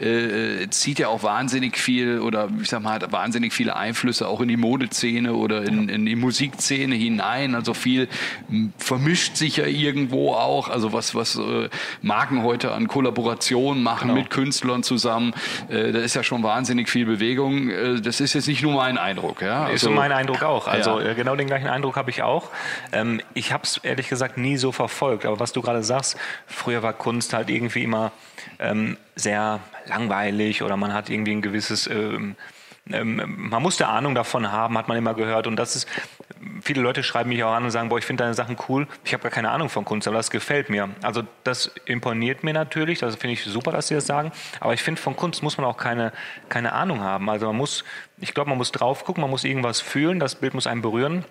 äh, 0.00 0.68
zieht 0.68 0.98
ja 0.98 1.08
auch 1.08 1.22
wahnsinnig 1.22 1.78
viel 1.78 2.20
oder 2.20 2.50
ich 2.60 2.68
sag 2.68 2.82
mal, 2.82 2.92
hat 2.92 3.10
wahnsinnig 3.12 3.52
viele 3.52 3.76
Einflüsse 3.76 4.28
auch 4.28 4.40
in 4.40 4.48
die 4.48 4.56
Modeszene 4.56 5.34
oder 5.34 5.62
in, 5.62 5.88
in 5.88 6.04
die 6.04 6.16
Musikszene 6.16 6.94
hinein. 6.94 7.54
Also 7.54 7.74
viel 7.74 8.08
vermischt 8.76 9.36
sich 9.36 9.56
ja 9.56 9.66
irgendwo 9.66 10.34
auch, 10.34 10.68
also 10.68 10.92
was, 10.92 11.14
was 11.14 11.36
äh, 11.36 11.68
Marken 12.02 12.42
heute 12.42 12.72
an 12.72 12.86
Kollaboration 12.88 13.29
Kooperation 13.30 13.82
machen 13.82 14.08
genau. 14.08 14.20
mit 14.20 14.30
Künstlern 14.30 14.82
zusammen. 14.82 15.34
Äh, 15.68 15.92
da 15.92 16.00
ist 16.00 16.14
ja 16.14 16.22
schon 16.22 16.42
wahnsinnig 16.42 16.88
viel 16.88 17.06
Bewegung. 17.06 17.70
Äh, 17.70 18.00
das 18.00 18.20
ist 18.20 18.34
jetzt 18.34 18.48
nicht 18.48 18.62
nur 18.62 18.74
mein 18.74 18.98
Eindruck. 18.98 19.42
Ja? 19.42 19.64
Also, 19.64 19.88
ist 19.88 19.94
mein 19.94 20.12
Eindruck 20.12 20.42
auch. 20.42 20.66
Also 20.66 21.00
ja. 21.00 21.10
Äh, 21.10 21.14
genau 21.14 21.36
den 21.36 21.46
gleichen 21.46 21.68
Eindruck 21.68 21.96
habe 21.96 22.10
ich 22.10 22.22
auch. 22.22 22.50
Ähm, 22.92 23.20
ich 23.34 23.52
habe 23.52 23.64
es 23.64 23.78
ehrlich 23.78 24.08
gesagt 24.08 24.36
nie 24.36 24.56
so 24.56 24.72
verfolgt. 24.72 25.26
Aber 25.26 25.38
was 25.38 25.52
du 25.52 25.62
gerade 25.62 25.82
sagst, 25.82 26.16
früher 26.46 26.82
war 26.82 26.92
Kunst 26.92 27.32
halt 27.32 27.50
irgendwie 27.50 27.84
immer 27.84 28.12
ähm, 28.58 28.96
sehr 29.14 29.60
langweilig 29.86 30.62
oder 30.62 30.76
man 30.76 30.92
hat 30.92 31.10
irgendwie 31.10 31.32
ein 31.32 31.42
gewisses 31.42 31.86
ähm, 31.86 32.36
ähm, 32.92 33.48
man 33.50 33.62
musste 33.62 33.88
Ahnung 33.88 34.14
davon 34.14 34.50
haben, 34.50 34.76
hat 34.78 34.88
man 34.88 34.96
immer 34.96 35.14
gehört. 35.14 35.46
Und 35.46 35.56
das 35.56 35.76
ist, 35.76 35.88
viele 36.62 36.82
Leute 36.82 37.02
schreiben 37.02 37.28
mich 37.28 37.42
auch 37.44 37.52
an 37.52 37.64
und 37.64 37.70
sagen, 37.70 37.88
boah, 37.88 37.98
ich 37.98 38.04
finde 38.04 38.24
deine 38.24 38.34
Sachen 38.34 38.56
cool. 38.68 38.86
Ich 39.04 39.12
habe 39.12 39.22
gar 39.22 39.32
keine 39.32 39.50
Ahnung 39.50 39.68
von 39.68 39.84
Kunst, 39.84 40.06
aber 40.08 40.16
das 40.16 40.30
gefällt 40.30 40.70
mir. 40.70 40.90
Also 41.02 41.22
das 41.44 41.72
imponiert 41.84 42.44
mir 42.44 42.54
natürlich. 42.54 42.98
Das 42.98 43.16
finde 43.16 43.34
ich 43.34 43.44
super, 43.44 43.72
dass 43.72 43.88
Sie 43.88 43.94
das 43.94 44.06
sagen. 44.06 44.32
Aber 44.60 44.74
ich 44.74 44.82
finde, 44.82 45.00
von 45.00 45.16
Kunst 45.16 45.42
muss 45.42 45.58
man 45.58 45.66
auch 45.66 45.76
keine, 45.76 46.12
keine 46.48 46.72
Ahnung 46.72 47.00
haben. 47.00 47.28
Also 47.30 47.46
man 47.46 47.56
muss, 47.56 47.84
ich 48.18 48.34
glaube, 48.34 48.50
man 48.50 48.58
muss 48.58 48.72
drauf 48.72 49.04
gucken, 49.04 49.20
man 49.20 49.30
muss 49.30 49.44
irgendwas 49.44 49.80
fühlen, 49.80 50.20
das 50.20 50.34
Bild 50.34 50.54
muss 50.54 50.66
einen 50.66 50.82
berühren. 50.82 51.24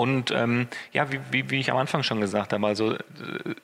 Und 0.00 0.30
ähm, 0.30 0.66
ja, 0.94 1.12
wie, 1.12 1.20
wie, 1.30 1.50
wie 1.50 1.60
ich 1.60 1.70
am 1.70 1.76
Anfang 1.76 2.02
schon 2.02 2.22
gesagt 2.22 2.54
habe, 2.54 2.66
also 2.66 2.94
äh, 2.94 2.98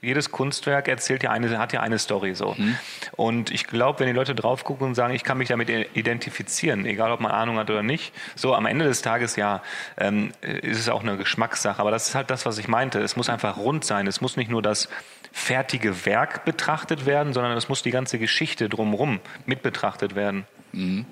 jedes 0.02 0.30
Kunstwerk 0.32 0.86
erzählt 0.86 1.22
ja 1.22 1.30
eine, 1.30 1.58
hat 1.58 1.72
ja 1.72 1.80
eine 1.80 1.98
Story 1.98 2.34
so. 2.34 2.54
Mhm. 2.58 2.76
Und 3.12 3.50
ich 3.50 3.66
glaube, 3.66 4.00
wenn 4.00 4.06
die 4.06 4.12
Leute 4.12 4.34
drauf 4.34 4.62
gucken 4.62 4.88
und 4.88 4.94
sagen, 4.94 5.14
ich 5.14 5.24
kann 5.24 5.38
mich 5.38 5.48
damit 5.48 5.70
identifizieren, 5.70 6.84
egal 6.84 7.10
ob 7.10 7.20
man 7.20 7.32
Ahnung 7.32 7.56
hat 7.56 7.70
oder 7.70 7.82
nicht, 7.82 8.12
so 8.34 8.54
am 8.54 8.66
Ende 8.66 8.84
des 8.84 9.00
Tages 9.00 9.36
ja, 9.36 9.62
ähm, 9.96 10.32
ist 10.42 10.78
es 10.78 10.90
auch 10.90 11.00
eine 11.00 11.16
Geschmackssache. 11.16 11.80
Aber 11.80 11.90
das 11.90 12.08
ist 12.08 12.14
halt 12.14 12.28
das, 12.28 12.44
was 12.44 12.58
ich 12.58 12.68
meinte. 12.68 13.00
Es 13.00 13.16
muss 13.16 13.30
einfach 13.30 13.56
rund 13.56 13.86
sein. 13.86 14.06
Es 14.06 14.20
muss 14.20 14.36
nicht 14.36 14.50
nur 14.50 14.60
das 14.60 14.90
fertige 15.32 16.04
Werk 16.04 16.44
betrachtet 16.44 17.06
werden, 17.06 17.32
sondern 17.32 17.56
es 17.56 17.70
muss 17.70 17.82
die 17.82 17.92
ganze 17.92 18.18
Geschichte 18.18 18.68
drumherum 18.68 19.20
mit 19.46 19.62
betrachtet 19.62 20.14
werden. 20.14 20.44
Mhm. 20.76 21.06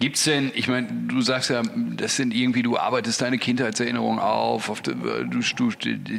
Gibt 0.00 0.16
es 0.16 0.24
denn, 0.24 0.50
ich 0.54 0.66
meine, 0.66 0.88
du 1.08 1.20
sagst 1.20 1.50
ja, 1.50 1.62
das 1.96 2.16
sind 2.16 2.34
irgendwie, 2.34 2.62
du 2.62 2.76
arbeitest 2.76 3.22
deine 3.22 3.38
Kindheitserinnerungen 3.38 4.18
auf, 4.18 4.68
auf 4.68 4.82
du, 4.82 4.92
du, 4.92 5.70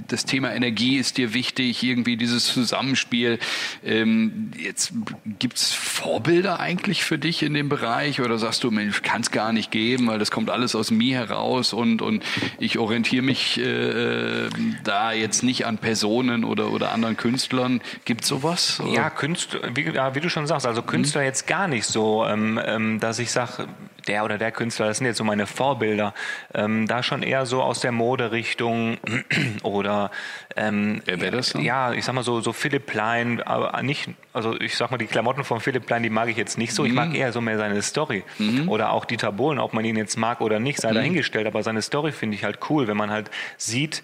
das 0.07 0.25
Thema 0.25 0.53
Energie 0.53 0.97
ist 0.97 1.17
dir 1.17 1.33
wichtig, 1.33 1.83
irgendwie 1.83 2.15
dieses 2.15 2.45
Zusammenspiel. 2.45 3.39
Ähm, 3.83 4.51
jetzt 4.57 4.93
gibt 5.39 5.57
es 5.57 5.73
Vorbilder 5.73 6.59
eigentlich 6.59 7.03
für 7.03 7.17
dich 7.17 7.43
in 7.43 7.53
dem 7.53 7.67
Bereich 7.67 8.21
oder 8.21 8.37
sagst 8.37 8.63
du, 8.63 8.71
Mensch, 8.71 9.01
kann 9.01 9.21
es 9.21 9.31
gar 9.31 9.51
nicht 9.51 9.71
geben, 9.71 10.07
weil 10.07 10.17
das 10.17 10.31
kommt 10.31 10.49
alles 10.49 10.73
aus 10.73 10.89
mir 10.89 11.17
heraus 11.17 11.73
und, 11.73 12.01
und 12.01 12.23
ich 12.59 12.79
orientiere 12.79 13.23
mich 13.23 13.59
äh, 13.59 14.47
da 14.85 15.11
jetzt 15.11 15.43
nicht 15.43 15.65
an 15.65 15.79
Personen 15.79 16.45
oder, 16.45 16.71
oder 16.71 16.93
anderen 16.93 17.17
Künstlern. 17.17 17.81
Gibt 18.05 18.21
es 18.21 18.29
sowas? 18.29 18.79
Oder? 18.79 18.93
Ja, 18.93 19.09
Künstler, 19.09 19.59
wie, 19.75 19.87
wie, 19.87 20.19
du 20.21 20.29
schon 20.29 20.47
sagst, 20.47 20.65
also 20.65 20.81
Künstler 20.81 21.21
mhm. 21.21 21.27
jetzt 21.27 21.45
gar 21.45 21.67
nicht 21.67 21.85
so. 21.85 22.25
Ähm, 22.25 22.57
ähm 22.65 22.84
ähm, 22.85 22.99
dass 22.99 23.19
ich 23.19 23.31
sage, 23.31 23.67
der 24.07 24.23
oder 24.23 24.37
der 24.37 24.51
Künstler, 24.51 24.87
das 24.87 24.97
sind 24.97 25.07
jetzt 25.07 25.17
so 25.17 25.23
meine 25.23 25.47
Vorbilder, 25.47 26.13
ähm, 26.53 26.87
da 26.87 27.01
schon 27.01 27.23
eher 27.23 27.45
so 27.45 27.61
aus 27.61 27.79
der 27.79 27.91
Moderichtung 27.91 28.97
oder 29.63 30.11
ähm, 30.55 31.01
Wer 31.05 31.21
wäre 31.21 31.37
das? 31.37 31.53
Dann? 31.53 31.63
Ja, 31.63 31.91
ich 31.93 32.05
sag 32.05 32.13
mal 32.13 32.23
so, 32.23 32.39
so 32.41 32.53
Philipp 32.53 32.85
Plein, 32.85 33.41
aber 33.41 33.81
nicht, 33.81 34.09
also 34.33 34.59
ich 34.59 34.77
sag 34.77 34.91
mal, 34.91 34.97
die 34.97 35.07
Klamotten 35.07 35.43
von 35.43 35.59
Philipp 35.59 35.85
Plein, 35.85 36.03
die 36.03 36.09
mag 36.09 36.29
ich 36.29 36.37
jetzt 36.37 36.57
nicht 36.57 36.73
so. 36.73 36.85
Ich 36.85 36.93
mag 36.93 37.09
mhm. 37.09 37.15
eher 37.15 37.31
so 37.31 37.41
mehr 37.41 37.57
seine 37.57 37.81
Story. 37.81 38.23
Mhm. 38.37 38.69
Oder 38.69 38.91
auch 38.91 39.05
Dieter 39.05 39.31
Bohlen, 39.31 39.59
ob 39.59 39.73
man 39.73 39.83
ihn 39.85 39.97
jetzt 39.97 40.17
mag 40.17 40.41
oder 40.41 40.59
nicht, 40.59 40.79
sei 40.79 40.91
mhm. 40.91 40.95
dahingestellt. 40.95 41.47
Aber 41.47 41.63
seine 41.63 41.81
Story 41.81 42.11
finde 42.11 42.35
ich 42.35 42.43
halt 42.43 42.59
cool, 42.69 42.87
wenn 42.87 42.97
man 42.97 43.09
halt 43.09 43.31
sieht, 43.57 44.03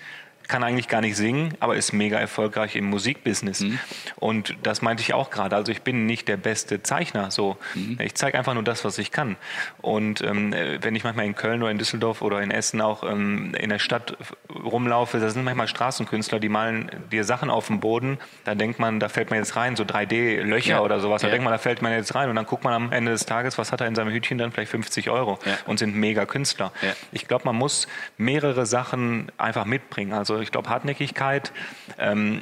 kann 0.52 0.66
eigentlich 0.66 0.90
gar 0.90 1.00
nicht 1.00 1.16
singen, 1.16 1.54
aber 1.62 1.78
ist 1.78 1.94
mega 1.94 2.20
erfolgreich 2.20 2.76
im 2.76 2.84
Musikbusiness. 2.90 3.62
Mhm. 3.62 3.80
Und 4.18 4.58
das 4.64 4.82
meinte 4.82 5.02
ich 5.02 5.14
auch 5.14 5.30
gerade. 5.30 5.56
Also 5.56 5.72
ich 5.72 5.82
bin 5.82 6.06
nicht 6.06 6.28
der 6.28 6.36
beste 6.36 6.84
Zeichner. 6.84 7.32
So, 7.32 7.56
mhm. 7.74 7.98
ich 8.02 8.16
zeige 8.16 8.38
einfach 8.38 8.54
nur 8.54 8.64
das, 8.64 8.84
was 8.84 8.98
ich 8.98 9.12
kann. 9.12 9.38
Und 9.82 10.20
ähm, 10.20 10.54
wenn 10.82 10.94
ich 10.94 11.06
manchmal 11.06 11.26
in 11.26 11.36
Köln 11.36 11.64
oder 11.64 11.72
in 11.72 11.78
Düsseldorf 11.78 12.22
oder 12.22 12.42
in 12.42 12.52
Essen 12.52 12.82
auch 12.82 13.04
ähm, 13.10 13.56
in 13.56 13.70
der 13.70 13.80
Stadt 13.80 14.18
rumlaufe, 14.54 15.22
da 15.22 15.30
sind 15.30 15.46
manchmal 15.46 15.70
Straßenkünstler, 15.70 16.42
die 16.42 16.50
malen 16.50 16.92
dir 17.14 17.24
Sachen 17.24 17.50
auf 17.50 17.68
dem 17.68 17.80
Boden. 17.80 18.18
Da 18.44 18.54
denkt 18.54 18.78
man, 18.78 19.00
da 19.00 19.08
fällt 19.08 19.30
man 19.30 19.40
jetzt 19.40 19.56
rein, 19.56 19.78
so 19.78 19.84
3D-Löcher 19.84 20.72
ja. 20.72 20.82
oder 20.82 21.00
sowas. 21.00 21.22
Da 21.22 21.30
ja. 21.30 21.32
denkt 21.32 21.46
man, 21.46 21.54
da 21.54 21.60
fällt 21.60 21.82
man 21.82 21.94
jetzt 21.94 22.14
rein. 22.14 22.30
Und 22.30 22.36
dann 22.36 22.46
guckt 22.46 22.66
man 22.66 22.74
am 22.74 22.92
Ende 22.92 23.14
des 23.14 23.26
Tages, 23.26 23.58
was 23.58 23.72
hat 23.72 23.80
er 23.80 23.88
in 23.88 23.96
seinem 23.96 24.12
Hütchen 24.12 24.38
dann? 24.38 24.52
Vielleicht 24.52 24.72
50 24.72 25.10
Euro. 25.10 25.40
Ja. 25.46 25.54
Und 25.66 25.80
sind 25.80 25.96
mega 25.96 26.26
Künstler. 26.26 26.74
Ich 27.14 27.30
glaube, 27.30 27.46
man 27.46 27.56
muss 27.56 27.88
mehrere 28.18 28.66
Sachen 28.66 29.32
einfach 29.38 29.64
mitbringen. 29.64 30.12
Also 30.12 30.40
ich 30.41 30.51
glaube 30.51 30.69
Hartnäckigkeit, 30.69 31.51
ähm, 31.97 32.41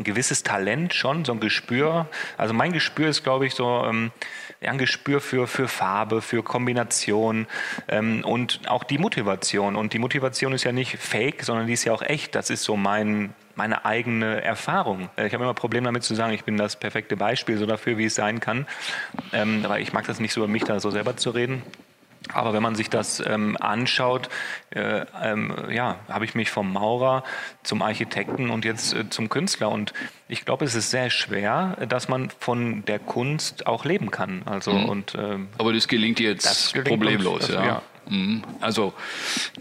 ein 0.00 0.04
gewisses 0.04 0.42
Talent 0.42 0.94
schon, 0.94 1.24
so 1.24 1.32
ein 1.32 1.40
Gespür. 1.40 2.08
Also 2.38 2.54
mein 2.54 2.72
Gespür 2.72 3.08
ist, 3.08 3.22
glaube 3.22 3.46
ich, 3.46 3.54
so 3.54 3.84
ähm, 3.84 4.10
ein 4.62 4.78
Gespür 4.78 5.20
für, 5.20 5.46
für 5.46 5.68
Farbe, 5.68 6.22
für 6.22 6.42
Kombination 6.42 7.46
ähm, 7.88 8.24
und 8.24 8.60
auch 8.68 8.84
die 8.84 8.98
Motivation. 8.98 9.76
Und 9.76 9.92
die 9.92 9.98
Motivation 9.98 10.52
ist 10.52 10.64
ja 10.64 10.72
nicht 10.72 10.98
fake, 10.98 11.44
sondern 11.44 11.66
die 11.66 11.74
ist 11.74 11.84
ja 11.84 11.92
auch 11.92 12.02
echt. 12.02 12.34
Das 12.34 12.50
ist 12.50 12.64
so 12.64 12.76
mein, 12.76 13.34
meine 13.54 13.84
eigene 13.84 14.42
Erfahrung. 14.42 15.10
Äh, 15.16 15.26
ich 15.26 15.34
habe 15.34 15.44
immer 15.44 15.54
Probleme 15.54 15.86
damit 15.86 16.02
zu 16.02 16.14
sagen, 16.14 16.32
ich 16.32 16.44
bin 16.44 16.56
das 16.56 16.76
perfekte 16.76 17.16
Beispiel 17.16 17.58
so 17.58 17.66
dafür, 17.66 17.98
wie 17.98 18.06
es 18.06 18.14
sein 18.14 18.40
kann. 18.40 18.66
Ähm, 19.32 19.62
aber 19.64 19.80
ich 19.80 19.92
mag 19.92 20.06
das 20.06 20.18
nicht 20.18 20.32
so, 20.32 20.40
über 20.40 20.48
mich 20.48 20.64
da 20.64 20.80
so 20.80 20.90
selber 20.90 21.16
zu 21.16 21.30
reden. 21.30 21.62
Aber 22.32 22.52
wenn 22.52 22.62
man 22.62 22.74
sich 22.74 22.90
das 22.90 23.22
ähm, 23.26 23.56
anschaut, 23.58 24.28
äh, 24.70 25.04
ähm, 25.22 25.54
ja, 25.70 25.96
habe 26.08 26.24
ich 26.24 26.34
mich 26.34 26.50
vom 26.50 26.72
Maurer 26.72 27.24
zum 27.62 27.82
Architekten 27.82 28.50
und 28.50 28.64
jetzt 28.64 28.94
äh, 28.94 29.08
zum 29.08 29.28
Künstler. 29.28 29.70
Und 29.70 29.94
ich 30.28 30.44
glaube, 30.44 30.64
es 30.64 30.74
ist 30.74 30.90
sehr 30.90 31.10
schwer, 31.10 31.76
dass 31.88 32.08
man 32.08 32.30
von 32.38 32.84
der 32.84 32.98
Kunst 32.98 33.66
auch 33.66 33.84
leben 33.84 34.10
kann. 34.10 34.42
Also 34.44 34.72
mhm. 34.72 34.88
und 34.88 35.14
ähm, 35.14 35.48
aber 35.58 35.72
das 35.72 35.88
gelingt 35.88 36.20
jetzt 36.20 36.46
das 36.46 36.72
gelingt 36.72 36.88
problemlos, 36.88 37.46
uns, 37.46 37.54
ja. 37.54 37.64
ja. 37.64 37.82
Mhm. 38.10 38.42
Also, 38.60 38.92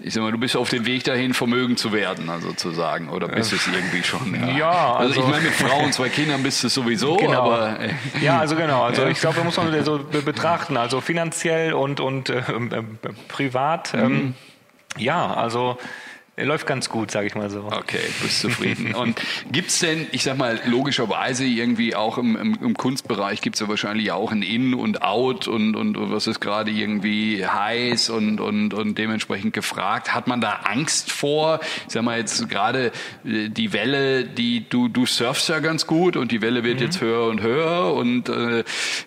ich 0.01 0.13
sag 0.13 0.23
mal, 0.23 0.31
du 0.31 0.39
bist 0.39 0.57
auf 0.57 0.69
dem 0.69 0.85
Weg 0.85 1.03
dahin, 1.03 1.33
Vermögen 1.33 1.77
zu 1.77 1.93
werden, 1.93 2.29
also 2.29 2.49
sozusagen. 2.49 3.09
Oder 3.09 3.27
bist 3.27 3.51
du 3.51 3.55
es 3.55 3.67
irgendwie 3.67 4.03
schon? 4.03 4.33
Ja, 4.33 4.57
ja 4.57 4.95
also, 4.95 5.21
also, 5.21 5.21
ich 5.21 5.27
meine, 5.27 5.43
mit 5.43 5.53
Frauen 5.53 5.85
und 5.85 5.93
zwei 5.93 6.09
Kindern 6.09 6.41
bist 6.43 6.63
du 6.63 6.67
es 6.67 6.73
sowieso, 6.73 7.15
genau. 7.17 7.43
aber. 7.43 7.77
Ja, 8.21 8.39
also 8.39 8.55
genau. 8.55 8.83
Also 8.83 9.05
ich 9.05 9.19
glaube, 9.19 9.37
da 9.37 9.43
muss 9.43 9.55
man 9.55 9.83
so 9.85 9.99
betrachten. 9.99 10.77
Also 10.77 10.99
finanziell 10.99 11.73
und, 11.73 11.99
und 11.99 12.29
äh, 12.29 12.39
äh, 12.39 12.83
privat. 13.27 13.93
Ähm, 13.93 14.11
mhm. 14.11 14.33
ja, 14.97 15.33
also 15.33 15.77
läuft 16.45 16.67
ganz 16.67 16.89
gut, 16.89 17.11
sage 17.11 17.27
ich 17.27 17.35
mal 17.35 17.49
so. 17.49 17.65
Okay, 17.65 17.99
bist 18.21 18.41
zufrieden. 18.41 18.93
Und 18.95 19.19
gibt 19.51 19.69
es 19.69 19.79
denn, 19.79 20.07
ich 20.11 20.23
sag 20.23 20.37
mal, 20.37 20.59
logischerweise 20.65 21.45
irgendwie 21.45 21.95
auch 21.95 22.17
im, 22.17 22.35
im, 22.35 22.57
im 22.61 22.73
Kunstbereich 22.75 23.41
gibt 23.41 23.55
es 23.55 23.61
ja 23.61 23.67
wahrscheinlich 23.67 24.11
auch 24.11 24.31
ein 24.31 24.41
In 24.41 24.73
und 24.73 25.01
Out 25.01 25.47
und, 25.47 25.75
und, 25.75 25.97
und 25.97 26.11
was 26.11 26.27
ist 26.27 26.39
gerade 26.39 26.71
irgendwie 26.71 27.45
heiß 27.45 28.09
und, 28.09 28.39
und, 28.39 28.73
und 28.73 28.97
dementsprechend 28.97 29.53
gefragt. 29.53 30.13
Hat 30.13 30.27
man 30.27 30.41
da 30.41 30.61
Angst 30.63 31.11
vor? 31.11 31.59
Ich 31.87 31.93
sag 31.93 32.03
mal 32.03 32.17
jetzt 32.17 32.49
gerade 32.49 32.91
äh, 33.25 33.49
die 33.49 33.73
Welle, 33.73 34.23
die 34.23 34.67
du, 34.69 34.87
du 34.87 35.05
surfst 35.05 35.49
ja 35.49 35.59
ganz 35.59 35.87
gut 35.87 36.15
und 36.15 36.31
die 36.31 36.41
Welle 36.41 36.63
wird 36.63 36.79
mhm. 36.79 36.85
jetzt 36.85 37.01
höher 37.01 37.27
und 37.27 37.41
höher 37.41 37.93
und 37.93 38.29
äh, 38.29 38.63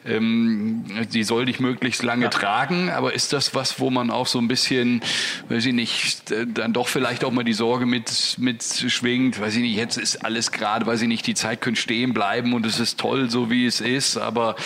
ähm, 0.06 0.84
die 1.12 1.24
soll 1.24 1.46
dich 1.46 1.60
möglichst 1.60 2.02
lange 2.02 2.24
ja. 2.24 2.30
tragen. 2.30 2.90
Aber 2.90 3.14
ist 3.14 3.32
das 3.32 3.54
was, 3.54 3.80
wo 3.80 3.90
man 3.90 4.10
auch 4.10 4.26
so 4.26 4.38
ein 4.38 4.48
bisschen, 4.48 5.02
weiß 5.48 5.66
ich 5.66 5.72
nicht, 5.72 6.32
dann 6.54 6.72
doch 6.72 6.88
vielleicht 6.88 7.21
vielleicht 7.22 7.32
auch 7.32 7.36
mal 7.36 7.44
die 7.44 7.52
Sorge 7.52 7.86
mit, 7.86 8.36
mit 8.38 8.62
schwingt, 8.64 9.40
weiß 9.40 9.54
ich 9.54 9.62
nicht, 9.62 9.76
jetzt 9.76 9.96
ist 9.96 10.24
alles 10.24 10.50
gerade, 10.50 10.86
weiß 10.86 11.02
ich 11.02 11.08
nicht, 11.08 11.26
die 11.26 11.34
Zeit 11.34 11.60
könnte 11.60 11.80
stehen 11.80 12.12
bleiben 12.12 12.52
und 12.52 12.66
es 12.66 12.80
ist 12.80 12.98
toll, 12.98 13.30
so 13.30 13.48
wie 13.48 13.64
es 13.64 13.80
ist, 13.80 14.16
aber 14.16 14.56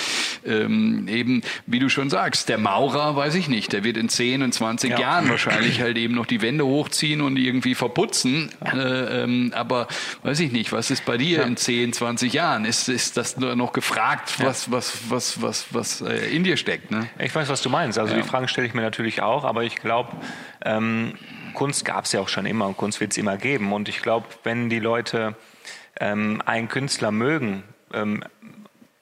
ähm, 0.46 1.06
eben, 1.08 1.42
wie 1.66 1.78
du 1.78 1.90
schon 1.90 2.08
sagst, 2.08 2.48
der 2.48 2.58
Maurer, 2.58 3.14
weiß 3.14 3.34
ich 3.34 3.48
nicht, 3.48 3.72
der 3.72 3.84
wird 3.84 3.98
in 3.98 4.08
10 4.08 4.42
und 4.42 4.52
20 4.52 4.90
ja. 4.90 4.98
Jahren 4.98 5.28
wahrscheinlich 5.28 5.82
halt 5.82 5.98
eben 5.98 6.14
noch 6.14 6.24
die 6.24 6.40
Wände 6.40 6.64
hochziehen 6.64 7.20
und 7.20 7.36
irgendwie 7.36 7.74
verputzen, 7.74 8.50
äh, 8.64 9.22
ähm, 9.22 9.52
aber 9.54 9.86
weiß 10.22 10.40
ich 10.40 10.52
nicht, 10.52 10.72
was 10.72 10.90
ist 10.90 11.04
bei 11.04 11.18
dir 11.18 11.40
ja. 11.40 11.44
in 11.44 11.56
10, 11.56 11.92
20 11.92 12.32
Jahren? 12.32 12.64
Ist, 12.64 12.88
ist 12.88 13.18
das 13.18 13.36
noch 13.36 13.72
gefragt, 13.72 14.34
was, 14.38 14.70
was, 14.70 15.10
was, 15.10 15.42
was, 15.42 15.66
was 15.72 16.00
äh, 16.00 16.34
in 16.34 16.42
dir 16.42 16.56
steckt? 16.56 16.90
Ne? 16.90 17.08
Ich 17.18 17.34
weiß, 17.34 17.48
was 17.48 17.60
du 17.60 17.68
meinst, 17.68 17.98
also 17.98 18.14
die 18.14 18.22
Fragen 18.22 18.48
stelle 18.48 18.66
ich 18.66 18.72
mir 18.72 18.82
natürlich 18.82 19.20
auch, 19.20 19.44
aber 19.44 19.64
ich 19.64 19.76
glaube, 19.76 20.12
ähm, 20.64 21.12
Kunst 21.56 21.84
gab 21.84 22.04
es 22.04 22.12
ja 22.12 22.20
auch 22.20 22.28
schon 22.28 22.46
immer 22.46 22.68
und 22.68 22.76
Kunst 22.76 23.00
wird 23.00 23.10
es 23.10 23.18
immer 23.18 23.36
geben. 23.36 23.72
Und 23.72 23.88
ich 23.88 24.00
glaube, 24.00 24.26
wenn 24.44 24.70
die 24.70 24.78
Leute 24.78 25.34
ähm, 25.98 26.40
einen 26.46 26.68
Künstler 26.68 27.10
mögen, 27.10 27.64
ähm, 27.92 28.22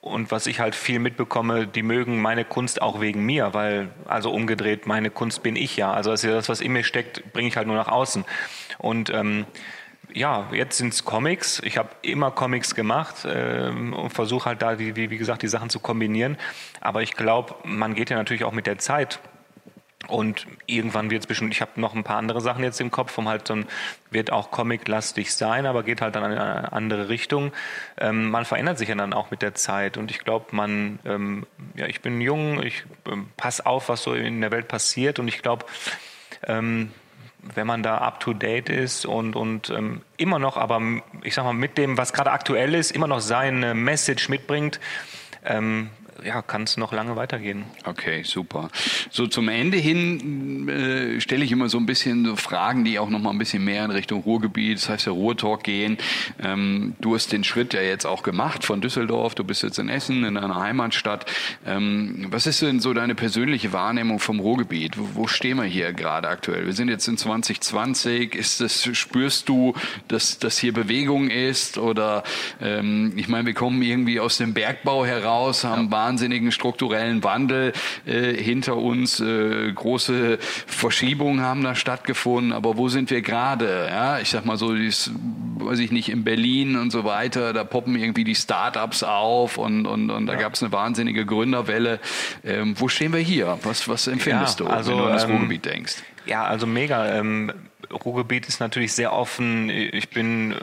und 0.01 0.31
was 0.31 0.47
ich 0.47 0.61
halt 0.61 0.75
viel 0.75 0.99
mitbekomme, 0.99 1.67
die 1.67 1.83
mögen 1.83 2.21
meine 2.21 2.45
Kunst 2.45 2.83
auch 2.83 3.01
wegen 3.01 3.25
mir, 3.25 3.55
weil, 3.55 3.89
also 4.05 4.31
umgedreht, 4.31 4.87
meine 4.87 5.09
Kunst 5.09 5.43
bin 5.43 5.57
ich 5.57 5.79
ja. 5.79 5.95
Also 5.95 6.11
das, 6.11 6.49
was 6.51 6.61
in 6.61 6.73
mir 6.73 6.85
steckt, 6.85 7.33
bringe 7.33 7.49
ich 7.49 7.57
halt 7.57 7.67
nur 7.67 7.77
nach 7.77 7.89
außen. 7.89 8.27
Und 8.77 9.09
ähm, 9.09 9.47
ja, 10.13 10.51
jetzt 10.53 10.77
sind 10.77 10.93
es 10.93 11.07
Comics. 11.07 11.63
Ich 11.65 11.79
habe 11.79 11.89
immer 12.03 12.31
Comics 12.31 12.75
gemacht 12.75 13.27
ähm, 13.27 13.95
und 13.95 14.11
versuche 14.11 14.51
halt 14.51 14.61
da, 14.61 14.79
wie, 14.79 14.95
wie 14.95 15.17
gesagt, 15.17 15.41
die 15.41 15.49
Sachen 15.49 15.71
zu 15.71 15.81
kombinieren. 15.81 16.37
Aber 16.83 17.01
ich 17.01 17.15
glaube, 17.17 17.55
man 17.65 17.95
geht 17.95 18.11
ja 18.11 18.19
natürlich 18.19 18.45
auch 18.45 18.53
mit 18.53 18.67
der 18.67 18.77
Zeit. 18.77 19.21
Und 20.09 20.47
irgendwann 20.67 21.11
wird 21.11 21.23
es 21.23 21.27
bestimmt, 21.27 21.53
ich 21.53 21.61
habe 21.61 21.81
noch 21.81 21.95
ein 21.95 22.05
paar 22.05 22.17
andere 22.17 22.41
Sachen 22.41 22.65
jetzt 22.65 22.81
im 22.81 22.91
Kopf, 22.91 23.17
um 23.19 23.29
halt 23.29 23.49
dann 23.51 23.67
wird 24.11 24.33
auch 24.33 24.51
Comic-lastig 24.51 25.35
sein, 25.35 25.67
aber 25.67 25.83
geht 25.83 26.01
halt 26.01 26.15
dann 26.15 26.25
in 26.31 26.39
eine 26.39 26.73
andere 26.73 27.09
Richtung. 27.09 27.53
Ähm, 27.99 28.31
man 28.31 28.45
verändert 28.45 28.79
sich 28.79 28.89
ja 28.89 28.95
dann 28.95 29.13
auch 29.13 29.31
mit 29.31 29.43
der 29.43 29.55
Zeit 29.55 29.97
und 29.97 30.11
ich 30.11 30.21
glaube, 30.21 30.47
man, 30.53 30.99
ähm, 31.05 31.47
ja, 31.75 31.87
ich 31.87 32.01
bin 32.01 32.21
jung, 32.21 32.63
ich 32.63 32.85
ähm, 33.11 33.29
pass 33.37 33.65
auf, 33.65 33.89
was 33.89 34.03
so 34.03 34.15
in 34.15 34.41
der 34.41 34.51
Welt 34.51 34.69
passiert 34.69 35.19
und 35.19 35.29
ich 35.29 35.43
glaube, 35.43 35.67
ähm, 36.47 36.91
wenn 37.55 37.67
man 37.67 37.83
da 37.83 37.99
up 37.99 38.21
to 38.21 38.33
date 38.33 38.69
ist 38.69 39.05
und, 39.05 39.37
und 39.37 39.71
ähm, 39.71 40.01
immer 40.17 40.39
noch, 40.39 40.57
aber 40.57 40.81
ich 41.23 41.35
sag 41.35 41.45
mal, 41.45 41.53
mit 41.53 41.77
dem, 41.77 41.99
was 41.99 42.13
gerade 42.13 42.31
aktuell 42.31 42.75
ist, 42.75 42.91
immer 42.91 43.07
noch 43.07 43.21
seine 43.21 43.75
Message 43.75 44.29
mitbringt, 44.29 44.81
ähm, 45.45 45.91
ja, 46.23 46.43
kann 46.43 46.63
es 46.63 46.77
noch 46.77 46.93
lange 46.93 47.17
weitergehen. 47.17 47.65
Okay, 47.85 48.23
super. 48.23 48.69
So 49.11 49.27
zum 49.27 49.49
Ende 49.49 49.77
hin 49.79 50.69
äh, 50.69 51.21
stelle 51.21 51.45
ich 51.45 51.53
immer 51.53 51.69
so 51.69 51.79
ein 51.79 51.87
bisschen 51.87 52.25
so 52.25 52.37
Fragen, 52.37 52.85
die 52.85 52.99
auch 52.99 53.09
noch 53.09 53.19
mal 53.19 53.31
ein 53.31 53.39
bisschen 53.39 53.65
mehr 53.65 53.85
in 53.85 53.91
Richtung 53.91 54.23
Ruhrgebiet, 54.23 54.79
das 54.79 54.89
heißt 54.89 55.07
der 55.07 55.15
Ruhrtalk 55.15 55.65
gehen. 55.65 55.99
Ähm, 56.43 56.95
du 57.01 57.15
hast 57.15 57.33
den 57.33 57.45
Schritt 57.45 57.75
ja 57.75 57.81
jetzt 57.81 58.07
auch 58.07 58.23
gemacht 58.23 58.65
von 58.65 58.81
Düsseldorf, 58.81 59.35
du 59.35 59.45
bist 59.45 59.63
jetzt 59.63 59.79
in 59.79 59.89
Essen, 59.89 60.25
in 60.25 60.35
deiner 60.35 60.57
Heimatstadt. 60.57 61.27
Ähm, 61.67 62.27
was 62.31 62.47
ist 62.47 62.63
denn 62.63 62.81
so 62.81 62.95
deine 62.95 63.15
persönliche 63.15 63.73
Wahrnehmung 63.73 64.21
vom 64.21 64.41
Ruhrgebiet? 64.41 64.99
Wo, 64.99 65.09
wo 65.15 65.27
stehen 65.27 65.57
wir 65.57 65.65
hier 65.65 65.93
gerade 65.93 66.29
aktuell? 66.29 66.67
Wir 66.67 66.75
sind 66.75 66.89
jetzt 66.89 67.09
in 67.09 67.17
2020. 67.17 68.35
Ist 68.35 68.61
das, 68.61 68.85
spürst 68.97 69.49
du, 69.49 69.75
dass, 70.09 70.39
dass 70.39 70.59
hier 70.59 70.73
Bewegung 70.73 71.29
ist? 71.29 71.79
Oder 71.79 72.23
ähm, 72.61 73.13
ich 73.17 73.29
meine, 73.29 73.47
wir 73.47 73.55
kommen 73.55 73.83
irgendwie 73.83 74.21
aus 74.21 74.37
dem 74.37 74.55
Bergbau 74.55 75.05
heraus, 75.05 75.65
haben 75.65 75.91
ja 75.91 76.04
wahnsinnigen 76.05 76.53
strukturellen 76.53 77.25
Wandel 77.25 77.73
äh, 78.07 78.35
hinter 78.35 78.77
uns. 78.77 79.21
Äh, 79.21 79.73
große 79.73 80.39
Verschiebungen 80.67 81.41
haben 81.41 81.63
da 81.65 81.75
stattgefunden. 81.75 82.53
Aber 82.53 82.77
wo 82.77 82.89
sind 82.89 83.11
wir 83.11 83.23
gerade? 83.23 83.89
Ja, 83.91 84.19
ich 84.19 84.31
sag 84.31 84.45
mal 84.45 84.57
so, 84.57 84.75
dies, 84.75 85.11
weiß 85.59 85.79
ich 85.79 85.91
nicht, 85.91 86.11
in 86.11 86.25
Berlin 86.25 86.77
und 86.77 86.91
so 86.91 87.05
weiter, 87.05 87.53
da 87.53 87.65
poppen 87.65 87.97
irgendwie 87.97 88.25
die 88.25 88.35
Startups 88.35 89.03
auf 89.03 89.57
und, 89.57 89.87
und, 89.87 90.11
und 90.11 90.27
da 90.27 90.35
ja. 90.35 90.41
gab 90.41 90.55
es 90.55 90.63
eine 90.63 90.73
wahnsinnige 90.73 91.25
Gründerwelle. 91.25 92.01
Ähm, 92.45 92.75
wo 92.79 92.89
stehen 92.89 93.13
wir 93.13 93.21
hier? 93.21 93.59
Was, 93.63 93.89
was 93.89 94.07
empfindest 94.07 94.61
ja, 94.61 94.67
du, 94.67 94.73
also, 94.73 94.91
wenn 94.93 94.99
du 94.99 95.05
an 95.05 95.13
das 95.13 95.25
ähm, 95.25 95.31
Ruhrgebiet 95.31 95.65
denkst? 95.65 95.97
Ja, 96.27 96.45
also 96.45 96.67
mega. 96.67 97.15
Ähm, 97.15 97.53
Ruhrgebiet 97.91 98.47
ist 98.49 98.61
natürlich 98.61 98.93
sehr 98.93 99.13
offen. 99.13 99.71
Ich 99.71 100.11
bin 100.11 100.53
äh, 100.53 100.57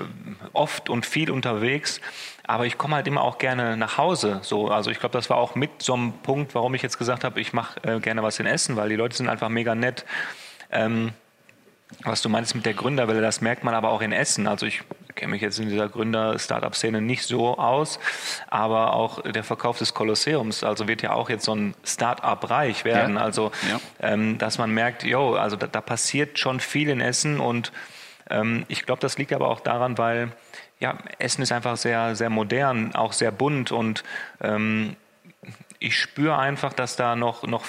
oft 0.54 0.90
und 0.90 1.06
viel 1.06 1.32
unterwegs. 1.32 2.02
Aber 2.46 2.66
ich 2.66 2.78
komme 2.78 2.96
halt 2.96 3.08
immer 3.08 3.22
auch 3.22 3.38
gerne 3.38 3.78
nach 3.78 3.98
Hause. 3.98 4.40
So, 4.42 4.70
also 4.70 4.92
ich 4.92 5.00
glaube, 5.00 5.14
das 5.14 5.30
war 5.30 5.38
auch 5.38 5.56
mit 5.56 5.82
so 5.82 5.94
einem 5.94 6.14
Punkt, 6.24 6.56
warum 6.56 6.74
ich 6.74 6.82
jetzt 6.82 6.98
gesagt 6.98 7.24
habe, 7.24 7.40
ich 7.40 7.54
mache 7.54 7.80
äh, 7.84 8.00
gerne 8.00 8.24
was 8.24 8.40
in 8.40 8.46
Essen, 8.46 8.76
weil 8.76 8.90
die 8.90 8.96
Leute 8.96 9.16
sind 9.16 9.30
einfach 9.30 9.50
mega 9.50 9.76
nett. 9.76 10.06
Ähm, 10.72 11.14
was 12.04 12.22
du 12.22 12.30
meinst 12.30 12.56
mit 12.56 12.66
der 12.66 12.74
Gründerwelle, 12.74 13.22
das 13.22 13.42
merkt 13.42 13.64
man 13.64 13.74
aber 13.74 13.90
auch 13.90 14.02
in 14.02 14.12
Essen. 14.12 14.48
Also 14.48 14.66
ich 14.66 14.82
kenne 15.16 15.32
mich 15.32 15.42
jetzt 15.42 15.60
in 15.60 15.70
dieser 15.70 15.90
Gründer-Startup-Szene 15.90 17.02
nicht 17.02 17.24
so 17.24 17.58
aus, 17.58 18.00
aber 18.50 18.94
auch 18.94 19.22
der 19.22 19.44
Verkauf 19.44 19.78
des 19.78 19.94
Kolosseums, 19.94 20.64
also 20.64 20.88
wird 20.88 21.02
ja 21.02 21.14
auch 21.14 21.30
jetzt 21.30 21.46
so 21.46 21.54
ein 21.54 21.76
Startup-reich 21.84 22.86
werden. 22.86 23.16
Ja. 23.16 23.22
Also, 23.22 23.52
ja. 23.70 23.80
Ähm, 24.00 24.38
dass 24.38 24.58
man 24.58 24.72
merkt, 24.72 25.04
jo, 25.04 25.36
also 25.36 25.56
da, 25.56 25.68
da, 25.68 25.82
passiert 25.82 26.40
schon 26.40 26.60
viel 26.60 26.90
in 26.90 27.02
Essen 27.02 27.40
und 27.40 27.72
ähm, 28.30 28.66
ich 28.68 28.86
glaube, 28.86 29.02
das 29.02 29.18
liegt 29.18 29.34
aber 29.34 29.50
auch 29.50 29.60
daran, 29.60 29.98
weil 29.98 30.32
ja, 30.82 30.98
Essen 31.20 31.44
ist 31.44 31.52
einfach 31.52 31.78
sehr, 31.78 32.16
sehr 32.16 32.30
modern, 32.30 32.94
auch 32.96 33.14
sehr 33.14 33.32
bunt 33.32 33.72
und 33.72 34.04
ähm, 34.42 34.96
ich 35.80 35.98
spüre 35.98 36.38
einfach, 36.38 36.74
dass 36.74 36.96
da 36.96 37.16
noch, 37.16 37.44
noch 37.44 37.66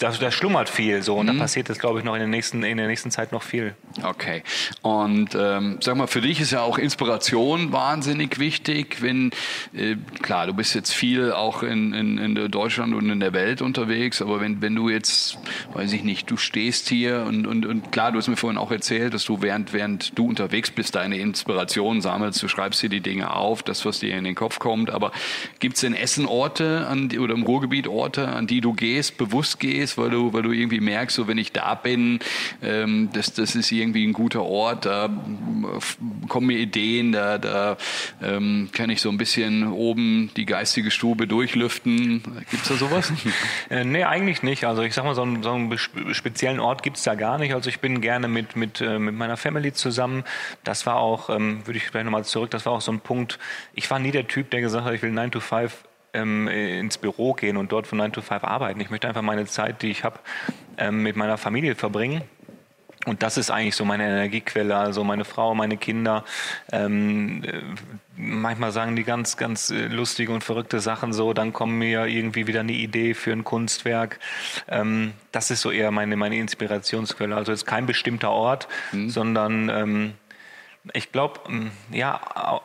da, 0.00 0.10
da 0.10 0.30
schlummert 0.30 0.68
viel 0.68 1.02
so 1.02 1.16
und 1.16 1.26
mhm. 1.26 1.34
da 1.34 1.38
passiert 1.44 1.68
das, 1.68 1.78
glaube 1.78 1.98
ich, 1.98 2.04
noch 2.04 2.14
in 2.14 2.20
der 2.20 2.28
nächsten, 2.28 2.62
in 2.62 2.76
der 2.76 2.86
nächsten 2.86 3.10
Zeit 3.10 3.32
noch 3.32 3.42
viel. 3.42 3.74
Okay. 4.02 4.42
Und 4.82 5.36
ähm, 5.38 5.78
sag 5.80 5.96
mal, 5.96 6.06
für 6.06 6.20
dich 6.20 6.40
ist 6.40 6.50
ja 6.50 6.62
auch 6.62 6.78
Inspiration 6.78 7.72
wahnsinnig 7.72 8.38
wichtig, 8.38 9.02
wenn, 9.02 9.30
äh, 9.74 9.96
klar, 10.22 10.46
du 10.46 10.54
bist 10.54 10.74
jetzt 10.74 10.92
viel 10.92 11.32
auch 11.32 11.62
in, 11.62 11.92
in, 11.92 12.18
in 12.18 12.50
Deutschland 12.50 12.94
und 12.94 13.10
in 13.10 13.20
der 13.20 13.32
Welt 13.32 13.62
unterwegs, 13.62 14.20
aber 14.20 14.40
wenn, 14.40 14.60
wenn 14.62 14.74
du 14.74 14.88
jetzt, 14.88 15.38
weiß 15.72 15.92
ich 15.92 16.04
nicht, 16.04 16.30
du 16.30 16.36
stehst 16.36 16.88
hier 16.88 17.24
und, 17.26 17.46
und, 17.46 17.66
und 17.66 17.92
klar, 17.92 18.12
du 18.12 18.18
hast 18.18 18.28
mir 18.28 18.36
vorhin 18.36 18.58
auch 18.58 18.70
erzählt, 18.70 19.14
dass 19.14 19.24
du 19.24 19.42
während, 19.42 19.72
während 19.72 20.18
du 20.18 20.28
unterwegs 20.28 20.70
bist, 20.70 20.94
deine 20.94 21.18
Inspiration 21.18 22.00
sammelst, 22.00 22.42
du 22.42 22.48
schreibst 22.48 22.82
dir 22.82 22.88
die 22.88 23.00
Dinge 23.00 23.34
auf, 23.34 23.62
das, 23.62 23.84
was 23.84 24.00
dir 24.00 24.16
in 24.16 24.24
den 24.24 24.34
Kopf 24.34 24.58
kommt, 24.58 24.90
aber 24.90 25.12
gibt 25.60 25.76
es 25.76 25.82
in 25.82 25.94
Essen 25.94 26.26
Orte 26.26 26.86
an, 26.88 27.10
oder 27.18 27.34
im 27.34 27.42
Ruhrgebiet 27.42 27.88
Orte, 27.88 28.28
an 28.28 28.46
die 28.46 28.60
du 28.60 28.72
gehst, 28.72 29.18
bewusst 29.18 29.60
gehst, 29.60 29.75
gehst, 29.76 29.98
weil 29.98 30.10
du, 30.10 30.32
weil 30.32 30.42
du 30.42 30.52
irgendwie 30.52 30.80
merkst, 30.80 31.14
so 31.14 31.28
wenn 31.28 31.38
ich 31.38 31.52
da 31.52 31.74
bin, 31.74 32.20
ähm, 32.62 33.10
das, 33.12 33.32
das 33.34 33.54
ist 33.54 33.70
irgendwie 33.72 34.06
ein 34.06 34.12
guter 34.12 34.42
Ort, 34.42 34.86
da 34.86 35.10
kommen 36.28 36.46
mir 36.46 36.58
Ideen, 36.58 37.12
da, 37.12 37.38
da 37.38 37.76
ähm, 38.22 38.70
kann 38.72 38.90
ich 38.90 39.00
so 39.00 39.10
ein 39.10 39.18
bisschen 39.18 39.70
oben 39.72 40.30
die 40.36 40.46
geistige 40.46 40.90
Stube 40.90 41.26
durchlüften. 41.26 42.22
Gibt 42.50 42.62
es 42.62 42.68
da 42.68 42.74
sowas? 42.76 43.12
äh, 43.70 43.84
nee, 43.84 44.04
eigentlich 44.04 44.42
nicht. 44.42 44.64
Also 44.64 44.82
ich 44.82 44.94
sag 44.94 45.04
mal, 45.04 45.14
so 45.14 45.22
einen, 45.22 45.42
so 45.42 45.52
einen 45.52 45.76
speziellen 46.12 46.60
Ort 46.60 46.82
gibt 46.82 46.96
es 46.96 47.02
da 47.02 47.14
gar 47.14 47.38
nicht. 47.38 47.54
Also 47.54 47.68
ich 47.68 47.80
bin 47.80 48.00
gerne 48.00 48.28
mit, 48.28 48.56
mit, 48.56 48.80
äh, 48.80 48.98
mit 48.98 49.14
meiner 49.14 49.36
Family 49.36 49.72
zusammen. 49.72 50.24
Das 50.64 50.86
war 50.86 50.96
auch, 50.96 51.30
ähm, 51.30 51.66
würde 51.66 51.78
ich 51.78 51.84
vielleicht 51.84 52.04
nochmal 52.04 52.24
zurück, 52.24 52.50
das 52.50 52.66
war 52.66 52.72
auch 52.72 52.80
so 52.80 52.92
ein 52.92 53.00
Punkt. 53.00 53.38
Ich 53.74 53.90
war 53.90 53.98
nie 53.98 54.10
der 54.10 54.26
Typ, 54.26 54.50
der 54.50 54.60
gesagt 54.60 54.84
hat, 54.84 54.94
ich 54.94 55.02
will 55.02 55.12
9 55.12 55.30
to 55.30 55.40
5 55.40 55.85
ähm, 56.16 56.48
ins 56.48 56.98
Büro 56.98 57.34
gehen 57.34 57.56
und 57.56 57.70
dort 57.72 57.86
von 57.86 57.98
9 57.98 58.12
to 58.12 58.22
5 58.22 58.42
arbeiten. 58.42 58.80
Ich 58.80 58.90
möchte 58.90 59.06
einfach 59.06 59.22
meine 59.22 59.46
Zeit, 59.46 59.82
die 59.82 59.90
ich 59.90 60.04
habe, 60.04 60.18
ähm, 60.78 61.02
mit 61.02 61.16
meiner 61.16 61.38
Familie 61.38 61.74
verbringen. 61.74 62.22
Und 63.04 63.22
das 63.22 63.36
ist 63.36 63.50
eigentlich 63.50 63.76
so 63.76 63.84
meine 63.84 64.04
Energiequelle, 64.04 64.76
also 64.76 65.04
meine 65.04 65.24
Frau, 65.24 65.54
meine 65.54 65.76
Kinder. 65.76 66.24
Ähm, 66.72 67.44
äh, 67.44 67.60
manchmal 68.16 68.72
sagen 68.72 68.96
die 68.96 69.04
ganz, 69.04 69.36
ganz 69.36 69.70
äh, 69.70 69.86
lustige 69.86 70.32
und 70.32 70.42
verrückte 70.42 70.80
Sachen 70.80 71.12
so, 71.12 71.32
dann 71.32 71.52
kommt 71.52 71.74
mir 71.74 72.06
irgendwie 72.06 72.48
wieder 72.48 72.60
eine 72.60 72.72
Idee 72.72 73.14
für 73.14 73.32
ein 73.32 73.44
Kunstwerk. 73.44 74.18
Ähm, 74.66 75.12
das 75.30 75.52
ist 75.52 75.60
so 75.60 75.70
eher 75.70 75.92
meine, 75.92 76.16
meine 76.16 76.36
Inspirationsquelle. 76.36 77.36
Also 77.36 77.52
jetzt 77.52 77.66
kein 77.66 77.86
bestimmter 77.86 78.30
Ort, 78.30 78.66
mhm. 78.90 79.08
sondern 79.08 79.68
ähm, 79.68 80.14
ich 80.92 81.12
glaube, 81.12 81.40
ja, 81.92 82.60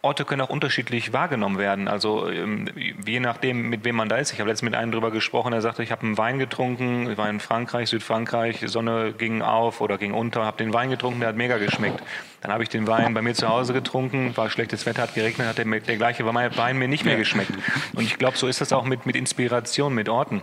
Orte 0.00 0.24
können 0.24 0.42
auch 0.42 0.48
unterschiedlich 0.48 1.12
wahrgenommen 1.12 1.58
werden. 1.58 1.88
Also 1.88 2.28
ähm, 2.30 2.66
je 3.04 3.18
nachdem, 3.18 3.68
mit 3.68 3.84
wem 3.84 3.96
man 3.96 4.08
da 4.08 4.16
ist. 4.16 4.32
Ich 4.32 4.38
habe 4.38 4.48
letztens 4.48 4.70
mit 4.70 4.78
einem 4.78 4.92
drüber 4.92 5.10
gesprochen, 5.10 5.50
der 5.50 5.60
sagte, 5.60 5.82
ich 5.82 5.90
habe 5.90 6.02
einen 6.02 6.16
Wein 6.16 6.38
getrunken, 6.38 7.10
ich 7.10 7.18
war 7.18 7.28
in 7.28 7.40
Frankreich, 7.40 7.88
Südfrankreich, 7.88 8.62
Sonne 8.66 9.12
ging 9.12 9.42
auf 9.42 9.80
oder 9.80 9.98
ging 9.98 10.14
unter, 10.14 10.44
habe 10.44 10.56
den 10.58 10.72
Wein 10.72 10.90
getrunken, 10.90 11.18
der 11.18 11.30
hat 11.30 11.36
mega 11.36 11.58
geschmeckt. 11.58 12.00
Dann 12.42 12.52
habe 12.52 12.62
ich 12.62 12.68
den 12.68 12.86
Wein 12.86 13.12
bei 13.12 13.22
mir 13.22 13.34
zu 13.34 13.48
Hause 13.48 13.72
getrunken, 13.72 14.36
war 14.36 14.48
schlechtes 14.50 14.86
Wetter, 14.86 15.02
hat 15.02 15.14
geregnet, 15.14 15.48
hat 15.48 15.58
der, 15.58 15.64
der 15.64 15.96
gleiche 15.96 16.24
Wein 16.24 16.78
mir 16.78 16.86
nicht 16.86 17.04
mehr 17.04 17.16
geschmeckt. 17.16 17.50
Und 17.94 18.04
ich 18.04 18.18
glaube, 18.18 18.38
so 18.38 18.46
ist 18.46 18.60
das 18.60 18.72
auch 18.72 18.84
mit, 18.84 19.04
mit 19.04 19.16
Inspiration, 19.16 19.94
mit 19.94 20.08
Orten. 20.08 20.42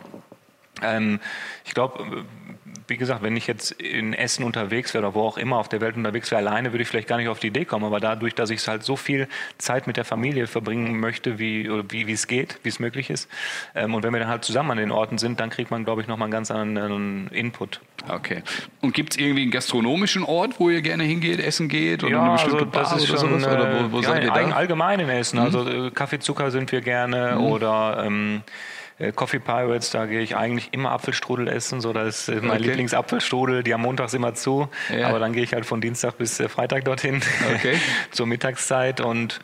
Ähm, 0.82 1.22
ich 1.64 1.74
glaube, 1.74 2.26
wie 2.88 2.98
gesagt, 2.98 3.24
wenn 3.24 3.36
ich 3.36 3.48
jetzt 3.48 3.72
in 3.72 4.14
Essen 4.14 4.44
unterwegs 4.44 4.94
wäre 4.94 5.06
oder 5.06 5.16
wo 5.16 5.22
auch 5.22 5.38
immer 5.38 5.58
auf 5.58 5.70
der 5.70 5.82
Welt 5.82 5.96
unterwegs 5.96 6.32
wäre, 6.32 6.40
alleine 6.40 6.72
würde 6.72 6.84
ich 6.84 6.88
vielleicht 6.88 7.08
gar 7.08 7.18
nicht 7.18 7.28
auf 7.28 7.40
die 7.40 7.48
Idee 7.48 7.66
kommen. 7.66 7.86
Aber 7.86 8.00
dadurch, 8.00 8.36
dass 8.36 8.50
ich 8.50 8.68
halt 8.68 8.84
so 8.84 8.96
viel 8.96 9.28
Zeit 9.58 9.88
mit 9.88 9.98
der 9.98 10.06
Familie 10.06 10.48
verbringen 10.48 11.00
möchte, 11.00 11.40
wie, 11.40 11.70
wie, 11.90 12.08
wie 12.08 12.12
es 12.12 12.28
geht, 12.28 12.60
wie 12.64 12.70
es 12.70 12.80
möglich 12.80 13.10
ist. 13.10 13.30
Ähm, 13.74 13.94
und 13.94 14.04
wenn 14.04 14.14
wir 14.14 14.20
dann 14.20 14.30
halt 14.30 14.46
zusammen 14.46 14.72
an 14.72 14.78
den 14.78 14.92
Orten 14.92 15.18
sind, 15.18 15.40
dann 15.40 15.50
kriegt 15.50 15.72
man, 15.72 15.86
glaube 15.86 16.02
ich, 16.02 16.08
nochmal 16.08 16.28
einen 16.28 16.34
ganz 16.34 16.52
anderen 16.52 17.28
Input. 17.30 17.82
Okay. 18.08 18.44
Und 18.82 18.94
gibt 18.94 19.14
es 19.14 19.20
irgendwie 19.20 19.44
einen 19.44 19.52
gastronomischen 19.52 20.24
Ort, 20.24 20.60
wo 20.60 20.70
ihr 20.70 20.82
gerne 20.82 21.04
hingeht, 21.04 21.40
essen 21.40 21.70
geht? 21.70 22.04
Oder 22.04 22.12
ja, 22.14 22.24
eine 22.24 22.34
bestimmte 22.34 22.58
also 22.58 22.72
das 22.72 22.90
Bar 22.90 22.98
ist 22.98 23.08
schon, 23.08 23.40
sowas? 23.40 23.48
Oder 23.48 23.84
wo, 23.84 23.92
wo 23.94 24.02
ja, 24.02 24.10
seid 24.10 24.24
ihr 24.24 24.32
da? 24.32 24.56
allgemein 24.56 25.00
in 25.00 25.10
Essen. 25.10 25.40
Mhm. 25.40 25.46
Also 25.46 25.68
äh, 25.68 25.92
Kaffeezucker 25.92 26.52
sind 26.52 26.72
wir 26.72 26.82
gerne 26.82 27.36
mhm. 27.36 27.46
oder 27.46 28.04
ähm, 28.06 28.44
äh, 28.46 28.52
Coffee 29.16 29.40
Pirates, 29.40 29.90
da 29.90 30.06
gehe 30.06 30.22
ich 30.22 30.38
eigentlich 30.38 30.70
immer 30.72 30.92
Apfelstrudel 30.92 31.50
essen. 31.50 31.82
So, 31.82 31.92
das 31.92 32.30
ist 32.30 32.42
mein 32.42 32.52
okay. 32.52 32.68
Lieblingsapfelstrudel. 32.68 33.64
Die 33.64 33.74
haben 33.74 33.82
montags 33.82 34.14
immer 34.14 34.34
zu, 34.36 34.70
ja. 34.90 35.10
aber 35.10 35.20
dann 35.20 35.34
gehe 35.34 35.44
ich 35.44 35.54
halt 35.54 35.66
von 35.66 35.82
Dienstag 35.82 36.18
bis 36.18 36.40
äh, 36.40 36.48
Freitag 36.48 36.86
dorthin 36.86 37.22
okay. 37.56 37.78
zur 38.12 38.26
Mittagszeit 38.26 39.02
und 39.02 39.42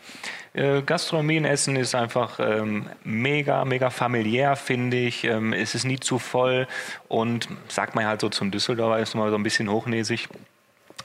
äh, 0.54 0.82
Gastronomie 0.82 1.38
in 1.38 1.46
Essen 1.46 1.76
ist 1.76 1.96
einfach 1.96 2.40
ähm, 2.40 2.88
mega, 3.04 3.64
mega 3.66 3.90
familiär, 3.90 4.56
finde 4.56 4.98
ich. 4.98 5.24
Ähm, 5.24 5.54
es 5.54 5.76
ist 5.76 5.86
nie 5.86 6.00
zu 6.00 6.20
voll 6.20 6.68
und 7.08 7.48
sagt 7.68 7.96
man 7.96 8.06
halt 8.06 8.22
so 8.22 8.30
zum 8.30 8.52
Düsseldorfer, 8.52 9.00
ist 9.00 9.16
mal 9.16 9.30
so 9.30 9.38
ein 9.38 9.44
bisschen 9.44 9.70
hochnäsig. 9.70 10.28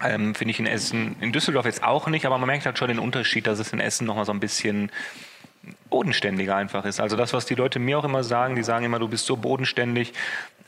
Ähm, 0.05 0.35
finde 0.35 0.51
ich 0.51 0.61
in 0.61 0.67
Essen, 0.67 1.17
in 1.21 1.33
Düsseldorf 1.33 1.65
jetzt 1.65 1.83
auch 1.83 2.07
nicht, 2.09 2.27
aber 2.27 2.37
man 2.39 2.49
merkt 2.49 2.67
halt 2.67 2.79
schon 2.79 2.89
den 2.89 2.99
Unterschied, 2.99 3.47
dass 3.47 3.59
es 3.59 3.73
in 3.73 3.81
Essen 3.81 4.07
nochmal 4.07 4.27
so 4.27 4.33
ein 4.33 4.41
bisschen 4.41 4.91
bodenständiger 5.91 6.57
einfach 6.57 6.85
ist. 6.85 7.01
Also 7.01 7.17
das, 7.17 7.33
was 7.33 7.47
die 7.47 7.55
Leute 7.55 7.79
mir 7.79 7.99
auch 7.99 8.05
immer 8.05 8.25
sagen, 8.25 8.57
die 8.57 8.63
sagen 8.63 8.85
immer, 8.85 8.99
du 8.99 9.09
bist 9.09 9.27
so 9.27 9.37
bodenständig, 9.37 10.13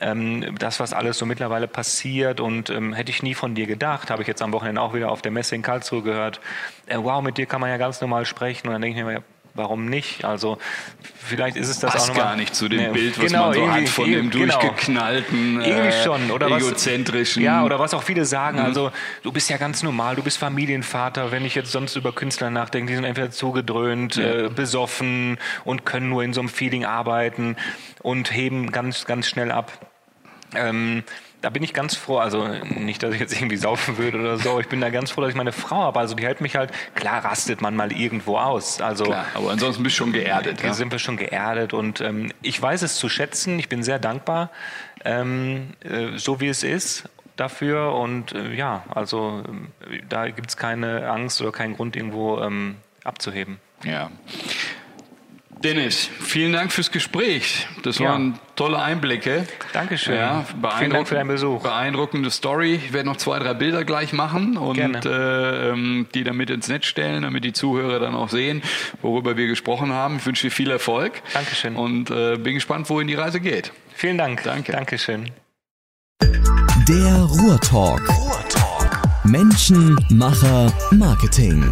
ähm, 0.01 0.55
das, 0.57 0.79
was 0.79 0.93
alles 0.93 1.17
so 1.17 1.25
mittlerweile 1.25 1.67
passiert 1.67 2.39
und 2.39 2.69
ähm, 2.69 2.93
hätte 2.93 3.11
ich 3.11 3.21
nie 3.21 3.33
von 3.33 3.55
dir 3.55 3.67
gedacht, 3.67 4.09
habe 4.09 4.21
ich 4.21 4.27
jetzt 4.27 4.41
am 4.41 4.53
Wochenende 4.53 4.81
auch 4.81 4.93
wieder 4.93 5.11
auf 5.11 5.21
der 5.21 5.31
Messe 5.31 5.55
in 5.55 5.61
Karlsruhe 5.61 6.01
gehört, 6.01 6.39
äh, 6.87 6.97
wow, 6.97 7.21
mit 7.21 7.37
dir 7.37 7.45
kann 7.45 7.61
man 7.61 7.69
ja 7.69 7.77
ganz 7.77 7.99
normal 8.01 8.25
sprechen 8.25 8.67
und 8.67 8.73
dann 8.73 8.81
denke 8.81 8.99
ich 8.99 9.05
mir, 9.05 9.23
warum 9.53 9.85
nicht? 9.85 10.25
Also 10.25 10.57
vielleicht 11.19 11.57
ist 11.57 11.69
es 11.69 11.79
das 11.79 11.91
Passt 11.91 12.05
auch 12.05 12.07
nochmal, 12.09 12.25
gar 12.29 12.35
nicht 12.35 12.55
zu 12.55 12.67
dem 12.69 12.79
ne, 12.81 12.89
Bild, 12.89 13.17
was 13.17 13.25
genau, 13.25 13.45
man 13.45 13.53
so 13.53 13.71
hat 13.71 13.89
von 13.89 14.11
dem 14.11 14.29
genau. 14.29 14.59
durchgeknallten, 14.59 15.61
irgendwie 15.61 15.87
äh, 15.87 16.03
schon 16.03 16.31
oder 16.31 16.47
egozentrischen. 16.47 17.41
Was, 17.41 17.45
ja, 17.45 17.63
oder 17.63 17.79
was 17.79 17.93
auch 17.93 18.03
viele 18.03 18.25
sagen. 18.25 18.59
Mhm. 18.59 18.65
Also 18.65 18.91
du 19.23 19.31
bist 19.31 19.49
ja 19.49 19.57
ganz 19.57 19.83
normal, 19.83 20.15
du 20.15 20.23
bist 20.23 20.37
Familienvater. 20.37 21.31
Wenn 21.31 21.45
ich 21.45 21.55
jetzt 21.55 21.71
sonst 21.71 21.95
über 21.95 22.11
Künstler 22.11 22.49
nachdenke, 22.49 22.91
die 22.91 22.95
sind 22.95 23.05
entweder 23.05 23.31
zugedröhnt, 23.31 24.15
ja. 24.15 24.45
äh, 24.45 24.49
besoffen 24.49 25.37
und 25.65 25.85
können 25.85 26.09
nur 26.09 26.23
in 26.23 26.33
so 26.33 26.41
einem 26.41 26.49
Feeling 26.49 26.85
arbeiten 26.85 27.55
und 28.01 28.33
heben 28.33 28.71
ganz, 28.71 29.05
ganz 29.05 29.27
schnell 29.27 29.51
ab. 29.51 29.71
Ähm, 30.55 31.03
da 31.41 31.49
bin 31.49 31.63
ich 31.63 31.73
ganz 31.73 31.95
froh, 31.95 32.17
also 32.17 32.47
nicht, 32.47 33.01
dass 33.01 33.13
ich 33.13 33.19
jetzt 33.19 33.33
irgendwie 33.33 33.57
saufen 33.57 33.97
würde 33.97 34.19
oder 34.19 34.37
so, 34.37 34.59
ich 34.59 34.67
bin 34.67 34.81
da 34.81 34.89
ganz 34.89 35.11
froh, 35.11 35.21
dass 35.21 35.29
ich 35.29 35.35
meine 35.35 35.51
Frau 35.51 35.83
habe. 35.83 35.99
Also 35.99 36.15
die 36.15 36.23
hält 36.23 36.41
mich 36.41 36.55
halt, 36.55 36.71
klar 36.95 37.23
rastet 37.23 37.61
man 37.61 37.75
mal 37.75 37.91
irgendwo 37.91 38.37
aus. 38.37 38.81
Also, 38.81 39.05
klar, 39.05 39.25
aber 39.33 39.51
ansonsten 39.51 39.83
bist 39.83 39.95
du 39.95 40.03
schon 40.03 40.13
geerdet. 40.13 40.61
Ja? 40.61 40.73
Sind 40.73 40.91
wir 40.91 40.99
schon 40.99 41.17
geerdet 41.17 41.73
und 41.73 42.01
ähm, 42.01 42.31
ich 42.41 42.61
weiß 42.61 42.81
es 42.81 42.95
zu 42.95 43.09
schätzen, 43.09 43.57
ich 43.59 43.69
bin 43.69 43.83
sehr 43.83 43.99
dankbar, 43.99 44.49
ähm, 45.05 45.71
äh, 45.81 46.17
so 46.17 46.41
wie 46.41 46.47
es 46.47 46.63
ist 46.63 47.09
dafür 47.37 47.93
und 47.95 48.33
äh, 48.33 48.53
ja, 48.53 48.83
also 48.93 49.43
äh, 49.89 50.01
da 50.09 50.27
gibt 50.27 50.49
es 50.49 50.57
keine 50.57 51.09
Angst 51.09 51.41
oder 51.41 51.51
keinen 51.51 51.75
Grund 51.75 51.95
irgendwo 51.95 52.39
ähm, 52.39 52.77
abzuheben. 53.03 53.59
Ja. 53.83 54.11
Dennis, 55.63 56.09
vielen 56.21 56.53
Dank 56.53 56.71
fürs 56.71 56.89
Gespräch. 56.89 57.67
Das 57.83 57.99
ja. 57.99 58.09
waren 58.09 58.39
tolle 58.55 58.81
Einblicke. 58.81 59.45
Dankeschön. 59.73 60.15
Ja, 60.15 60.45
vielen 60.77 60.91
Dank 60.91 61.07
für 61.07 61.15
deinen 61.15 61.27
Besuch. 61.27 61.63
Beeindruckende 61.63 62.31
Story. 62.31 62.75
Ich 62.75 62.93
werde 62.93 63.09
noch 63.09 63.17
zwei, 63.17 63.39
drei 63.39 63.53
Bilder 63.53 63.83
gleich 63.83 64.13
machen 64.13 64.55
und 64.55 65.05
äh, 65.05 65.71
ähm, 65.71 66.07
die 66.13 66.23
dann 66.23 66.37
mit 66.37 66.49
ins 66.49 66.69
Netz 66.69 66.85
stellen, 66.85 67.23
damit 67.23 67.43
die 67.43 67.51
Zuhörer 67.51 67.99
dann 67.99 68.15
auch 68.15 68.29
sehen, 68.29 68.61
worüber 69.01 69.35
wir 69.35 69.47
gesprochen 69.47 69.91
haben. 69.91 70.17
Ich 70.17 70.25
wünsche 70.25 70.47
dir 70.47 70.51
viel 70.51 70.71
Erfolg. 70.71 71.21
Dankeschön. 71.33 71.75
Und 71.75 72.09
äh, 72.09 72.37
bin 72.37 72.53
gespannt, 72.53 72.89
wohin 72.89 73.07
die 73.07 73.15
Reise 73.15 73.41
geht. 73.41 73.73
Vielen 73.93 74.17
Dank. 74.17 74.43
Danke. 74.43 74.71
Dankeschön. 74.71 75.29
Der 76.21 77.15
Ruhrtalk. 77.15 78.07
Ruhrtalk. 78.09 79.01
Menschen, 79.25 79.97
Macher, 80.09 80.71
Marketing. 80.91 81.65